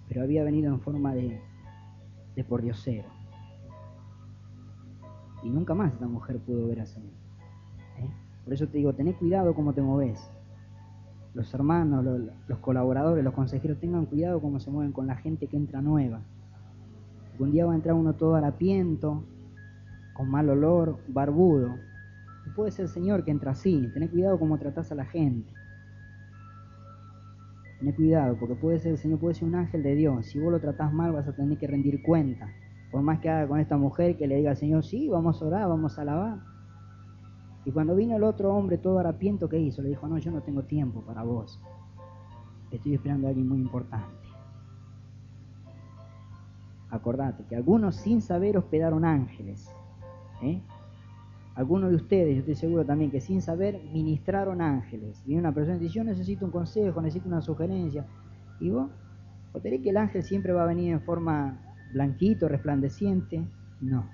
Pero 0.09 0.22
había 0.22 0.42
venido 0.42 0.72
en 0.72 0.80
forma 0.80 1.14
de, 1.14 1.40
de 2.34 2.44
por 2.44 2.62
diosero. 2.62 3.17
Y 5.43 5.51
nunca 5.51 5.74
más 5.74 5.93
esta 5.93 6.07
mujer 6.07 6.39
pudo 6.39 6.68
ver 6.68 6.80
al 6.80 6.86
Señor. 6.86 7.12
¿Eh? 7.99 8.11
Por 8.45 8.55
eso 8.55 8.66
te 8.66 8.78
digo, 8.78 8.93
tené 8.95 9.14
cuidado 9.14 9.55
cómo 9.55 9.72
te 9.72 9.82
moves. 9.82 10.30
Los 11.34 11.53
hermanos, 11.55 12.05
los, 12.49 12.59
colaboradores, 12.59 13.22
los 13.22 13.34
consejeros, 13.34 13.78
tengan 13.78 14.07
cuidado 14.07 14.41
cómo 14.41 14.59
se 14.59 14.70
mueven 14.70 14.93
con 14.93 15.07
la 15.07 15.16
gente 15.16 15.47
que 15.47 15.57
entra 15.57 15.80
nueva. 15.80 16.20
un 17.39 17.53
día 17.53 17.66
va 17.66 17.72
a 17.72 17.76
entrar 17.76 17.95
uno 17.95 18.14
todo 18.14 18.34
harapiento, 18.34 19.22
con 20.14 20.28
mal 20.30 20.49
olor, 20.49 20.99
barbudo. 21.09 21.76
Y 22.47 22.51
puede 22.51 22.72
ser 22.72 22.86
el 22.86 22.91
Señor 22.91 23.24
que 23.24 23.30
entra 23.30 23.53
así. 23.53 23.89
Tené 23.95 24.09
cuidado 24.09 24.39
cómo 24.39 24.59
tratás 24.59 24.91
a 24.91 24.97
la 24.97 25.05
gente. 25.05 25.53
Tené 27.78 27.95
cuidado, 27.95 28.36
porque 28.41 28.57
puede 28.57 28.80
ser 28.80 28.93
el 28.93 28.99
Señor, 28.99 29.20
puede 29.20 29.34
ser 29.34 29.47
un 29.47 29.55
ángel 29.55 29.84
de 29.84 29.95
Dios. 29.95 30.26
Si 30.26 30.41
vos 30.41 30.51
lo 30.51 30.59
tratás 30.59 30.93
mal, 30.93 31.12
vas 31.12 31.28
a 31.28 31.36
tener 31.36 31.57
que 31.59 31.68
rendir 31.68 32.03
cuenta. 32.03 32.49
Por 32.91 33.03
más 33.03 33.20
que 33.20 33.28
haga 33.28 33.47
con 33.47 33.61
esta 33.61 33.76
mujer 33.76 34.16
que 34.16 34.26
le 34.26 34.36
diga 34.36 34.51
al 34.51 34.57
Señor, 34.57 34.84
sí, 34.84 35.09
vamos 35.09 35.43
a 35.43 35.47
orar, 35.47 35.68
vamos 35.68 35.99
a 35.99 36.03
alabar. 36.03 36.39
Y 37.64 37.70
cuando 37.70 37.95
vino 37.95 38.16
el 38.16 38.22
otro 38.22 38.55
hombre 38.55 38.78
todo 38.78 38.99
harapiento, 38.99 39.49
¿qué 39.49 39.59
hizo? 39.59 39.82
Le 39.82 39.91
dijo, 39.91 40.09
no, 40.09 40.16
yo 40.18 40.30
no 40.30 40.41
tengo 40.43 40.62
tiempo 40.62 41.03
para 41.03 41.22
vos. 41.22 41.61
Estoy 42.70 42.95
esperando 42.95 43.26
a 43.26 43.30
alguien 43.30 43.49
muy 43.49 43.59
importante. 43.59 44.28
Acordate 46.91 47.45
que 47.45 47.57
algunos 47.57 47.97
sin 47.97 48.22
saber 48.22 48.57
hospedaron 48.57 49.05
ángeles. 49.05 49.70
¿eh? 50.43 50.62
Algunos 51.55 51.91
de 51.91 51.97
ustedes, 51.97 52.34
yo 52.34 52.41
estoy 52.41 52.55
seguro 52.55 52.86
también, 52.86 53.11
que 53.11 53.20
sin 53.20 53.43
saber 53.43 53.82
ministraron 53.93 54.62
ángeles. 54.62 55.22
Viene 55.26 55.41
una 55.41 55.53
persona 55.53 55.76
y 55.76 55.80
dice, 55.80 55.95
yo 55.95 56.05
necesito 56.05 56.47
un 56.47 56.51
consejo, 56.51 57.03
necesito 57.03 57.28
una 57.28 57.43
sugerencia. 57.43 58.07
Y 58.61 58.70
vos, 58.70 58.91
¿o 59.53 59.61
que 59.61 59.91
el 59.91 59.97
ángel 59.99 60.22
siempre 60.22 60.53
va 60.53 60.62
a 60.62 60.66
venir 60.66 60.93
en 60.93 61.03
forma 61.03 61.67
blanquito, 61.93 62.49
resplandeciente. 62.49 63.45
No. 63.80 64.09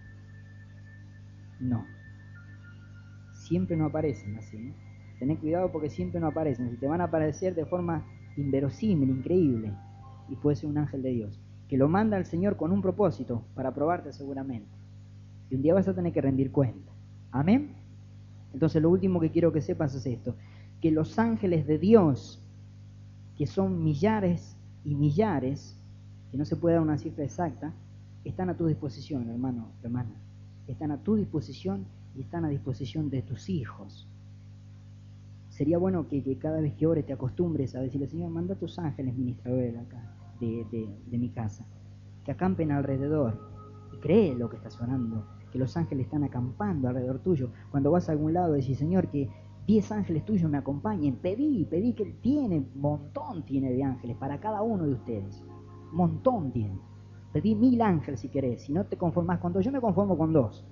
No. 1.61 1.85
Siempre 3.33 3.77
no 3.77 3.87
aparecen 3.87 4.37
así. 4.37 4.59
¿no? 4.59 4.75
Tened 5.19 5.39
cuidado 5.39 5.71
porque 5.71 5.91
siempre 5.91 6.21
no 6.21 6.29
aparecen. 6.29 6.71
Si 6.71 6.77
te 6.77 6.87
van 6.87 7.01
a 7.01 7.05
aparecer 7.05 7.55
de 7.55 7.67
forma 7.67 8.05
inverosímil, 8.37 9.11
increíble. 9.11 9.73
Y 10.29 10.37
puede 10.37 10.57
ser 10.57 10.71
un 10.71 10.79
ángel 10.79 11.03
de 11.03 11.11
Dios. 11.11 11.41
Que 11.69 11.77
lo 11.77 11.89
manda 11.89 12.17
el 12.17 12.27
Señor 12.27 12.57
con 12.57 12.73
un 12.73 12.83
propósito 12.83 13.45
para 13.55 13.75
probarte 13.75 14.13
seguramente. 14.13 14.69
Y 15.51 15.57
un 15.57 15.63
día 15.63 15.75
vas 15.75 15.89
a 15.89 15.95
tener 15.95 16.13
que 16.13 16.21
rendir 16.21 16.51
cuenta. 16.51 16.93
Amén. 17.31 17.75
Entonces 18.53 18.81
lo 18.81 18.91
último 18.91 19.21
que 19.21 19.31
quiero 19.31 19.53
que 19.53 19.61
sepas 19.61 19.95
es 19.95 20.07
esto. 20.07 20.37
Que 20.81 20.91
los 20.91 21.19
ángeles 21.19 21.67
de 21.67 21.79
Dios, 21.79 22.43
que 23.37 23.47
son 23.47 23.83
millares 23.83 24.57
y 24.85 24.95
millares, 24.95 25.79
que 26.35 26.39
no 26.39 26.45
se 26.45 26.57
puede 26.57 26.75
dar 26.75 26.83
una 26.83 26.99
cifra 26.99 27.23
exacta, 27.23 27.73
están 28.25 28.51
a 28.51 28.57
tu 28.57 28.67
disposición, 28.67 29.31
hermano, 29.31 29.69
hermana. 29.85 30.17
Están 30.67 30.91
a 30.91 31.01
tu 31.01 31.15
disposición 31.15 31.87
y 32.17 32.23
están 32.23 32.45
a 32.45 32.49
disposición 32.49 33.09
de 33.09 33.23
tus 33.23 33.49
hijos. 33.49 34.09
Sería 35.49 35.79
bueno 35.79 36.09
que, 36.09 36.37
cada 36.39 36.61
vez 36.61 36.75
que 36.75 36.89
ores 36.89 37.07
te 37.07 37.13
acostumbres 37.13 37.77
a 37.77 37.81
decirle, 37.81 38.09
Señor, 38.09 38.31
manda 38.31 38.55
a 38.55 38.59
tus 38.59 38.81
ángeles 38.81 39.17
ministradores 39.17 39.75
de, 39.75 39.79
acá, 39.79 40.13
de, 40.41 41.19
mi 41.19 41.29
casa, 41.29 41.65
que 42.25 42.33
acampen 42.33 42.73
alrededor. 42.73 43.39
Y 43.93 43.99
cree 43.99 44.35
lo 44.35 44.51
que 44.51 44.57
estás 44.57 44.81
orando, 44.81 45.25
que 45.53 45.59
los 45.61 45.77
ángeles 45.77 46.07
están 46.07 46.25
acampando 46.25 46.89
alrededor 46.89 47.21
tuyo. 47.21 47.51
Cuando 47.71 47.93
vas 47.93 48.09
a 48.09 48.13
algún 48.13 48.33
lado, 48.33 48.55
decís, 48.55 48.77
Señor, 48.77 49.07
que 49.07 49.31
diez 49.69 49.93
ángeles 49.93 50.25
tuyos 50.25 50.51
me 50.51 50.59
acompañen. 50.59 51.15
Pedí, 51.15 51.65
pedí 51.67 51.93
que 51.93 52.03
Él 52.03 52.17
tiene, 52.21 52.67
montón 52.75 53.45
tiene 53.45 53.71
de 53.71 53.85
ángeles 53.85 54.17
para 54.17 54.41
cada 54.41 54.63
uno 54.63 54.85
de 54.85 54.95
ustedes 54.95 55.45
montón 55.95 56.53
tiene. 56.53 56.79
Pedí 57.33 57.55
mil 57.55 57.81
ángeles 57.83 58.21
si 58.21 58.29
querés. 58.29 58.63
Si 58.63 58.73
no 58.73 58.85
te 58.87 58.97
conformás 58.97 59.41
con 59.41 59.53
dos, 59.53 59.65
yo 59.65 59.73
me 59.73 59.81
conformo 59.81 60.17
con 60.17 60.33
dos. 60.33 60.65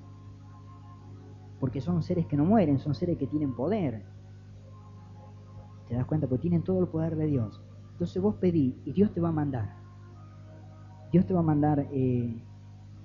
Porque 1.59 1.81
son 1.81 2.03
seres 2.03 2.27
que 2.27 2.37
no 2.37 2.45
mueren, 2.45 2.79
son 2.79 2.95
seres 2.95 3.19
que 3.19 3.27
tienen 3.27 3.55
poder. 3.55 4.05
¿Te 5.89 5.95
das 5.95 6.07
cuenta? 6.07 6.27
Porque 6.27 6.43
tienen 6.43 6.63
todo 6.63 6.81
el 6.81 6.89
poder 6.89 7.17
de 7.17 7.27
Dios. 7.27 7.61
Entonces 7.93 8.23
vos 8.23 8.37
pedí 8.37 8.81
y 8.85 8.93
Dios 8.93 9.13
te 9.13 9.21
va 9.21 9.29
a 9.29 9.33
mandar. 9.33 9.75
Dios 11.13 11.27
te 11.27 11.35
va 11.35 11.41
a 11.41 11.45
mandar 11.45 11.87
eh, 11.93 12.43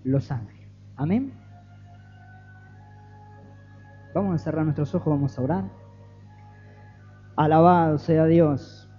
los 0.03 0.32
ángeles. 0.32 0.68
Amén. 0.95 1.34
Vamos 4.15 4.36
a 4.36 4.38
cerrar 4.38 4.63
nuestros 4.63 4.95
ojos, 4.95 5.07
vamos 5.07 5.38
a 5.38 5.41
orar. 5.41 5.72
Alabado 7.36 7.97
sea 7.99 8.26
Dios. 8.26 8.89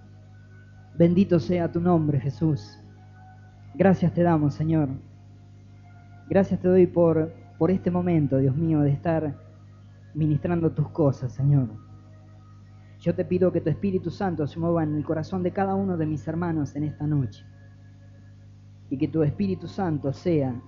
Bendito 0.97 1.41
sea 1.41 1.73
tu 1.73 1.81
nombre, 1.81 2.21
Jesús. 2.21 2.78
Gracias 3.79 4.13
te 4.13 4.25
damos, 4.25 4.55
Señor. 4.55 4.89
Gracias 6.29 6.59
te 6.59 6.67
doy 6.67 6.89
por, 6.89 7.33
por 7.59 7.71
este 7.71 7.93
momento, 7.93 8.39
Dios 8.39 8.57
mío, 8.57 8.81
de 8.81 8.91
estar 8.91 9.39
ministrando 10.15 10.73
tus 10.73 10.89
cosas, 10.89 11.33
Señor. 11.33 11.69
Yo 12.99 13.15
te 13.15 13.25
pido 13.25 13.53
que 13.53 13.61
tu 13.61 13.71
Espíritu 13.71 14.11
Santo 14.11 14.49
se 14.49 14.59
mueva 14.59 14.83
en 14.83 14.97
el 14.97 15.05
corazón 15.05 15.45
de 15.45 15.53
cada 15.53 15.77
uno 15.77 15.97
de 15.97 16.07
mis 16.07 16.27
hermanos 16.27 16.75
en 16.75 16.83
esta 16.83 17.07
noche. 17.07 17.45
Y 18.91 18.99
que 18.99 19.07
tu 19.07 19.23
Espíritu 19.23 19.69
Santo 19.69 20.13
sea 20.13 20.61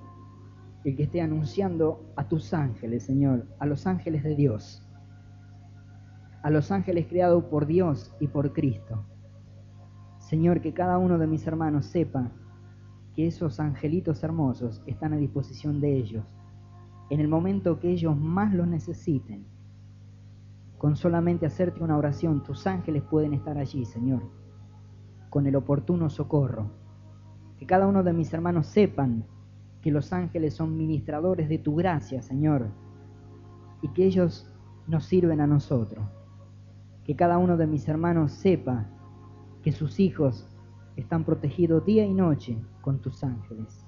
el 0.84 0.94
que 0.94 1.02
esté 1.02 1.20
anunciando 1.20 2.12
a 2.14 2.28
tus 2.28 2.54
ángeles, 2.54 3.02
Señor, 3.02 3.48
a 3.58 3.66
los 3.66 3.88
ángeles 3.88 4.22
de 4.22 4.36
Dios, 4.36 4.86
a 6.44 6.50
los 6.50 6.70
ángeles 6.70 7.08
creados 7.08 7.42
por 7.46 7.66
Dios 7.66 8.14
y 8.20 8.28
por 8.28 8.52
Cristo. 8.52 9.04
Señor, 10.20 10.60
que 10.60 10.72
cada 10.72 10.96
uno 10.96 11.18
de 11.18 11.26
mis 11.26 11.44
hermanos 11.48 11.86
sepa 11.86 12.30
que 13.14 13.26
esos 13.26 13.60
angelitos 13.60 14.22
hermosos 14.22 14.82
están 14.86 15.12
a 15.12 15.16
disposición 15.16 15.80
de 15.80 15.96
ellos 15.96 16.24
en 17.10 17.18
el 17.18 17.28
momento 17.28 17.80
que 17.80 17.90
ellos 17.90 18.16
más 18.16 18.54
los 18.54 18.68
necesiten. 18.68 19.44
Con 20.78 20.96
solamente 20.96 21.44
hacerte 21.44 21.82
una 21.82 21.98
oración, 21.98 22.42
tus 22.42 22.66
ángeles 22.66 23.02
pueden 23.02 23.34
estar 23.34 23.58
allí, 23.58 23.84
Señor, 23.84 24.22
con 25.28 25.46
el 25.46 25.56
oportuno 25.56 26.08
socorro. 26.08 26.70
Que 27.58 27.66
cada 27.66 27.86
uno 27.88 28.02
de 28.04 28.12
mis 28.12 28.32
hermanos 28.32 28.68
sepan 28.68 29.26
que 29.82 29.90
los 29.90 30.12
ángeles 30.12 30.54
son 30.54 30.76
ministradores 30.76 31.48
de 31.48 31.58
tu 31.58 31.74
gracia, 31.74 32.22
Señor, 32.22 32.68
y 33.82 33.88
que 33.88 34.04
ellos 34.04 34.48
nos 34.86 35.04
sirven 35.04 35.40
a 35.40 35.46
nosotros. 35.46 36.06
Que 37.04 37.16
cada 37.16 37.38
uno 37.38 37.56
de 37.56 37.66
mis 37.66 37.88
hermanos 37.88 38.32
sepa 38.32 38.86
que 39.62 39.72
sus 39.72 39.98
hijos 39.98 40.48
están 40.96 41.24
protegidos 41.24 41.84
día 41.84 42.06
y 42.06 42.14
noche 42.14 42.56
con 42.80 43.00
tus 43.00 43.22
ángeles. 43.24 43.79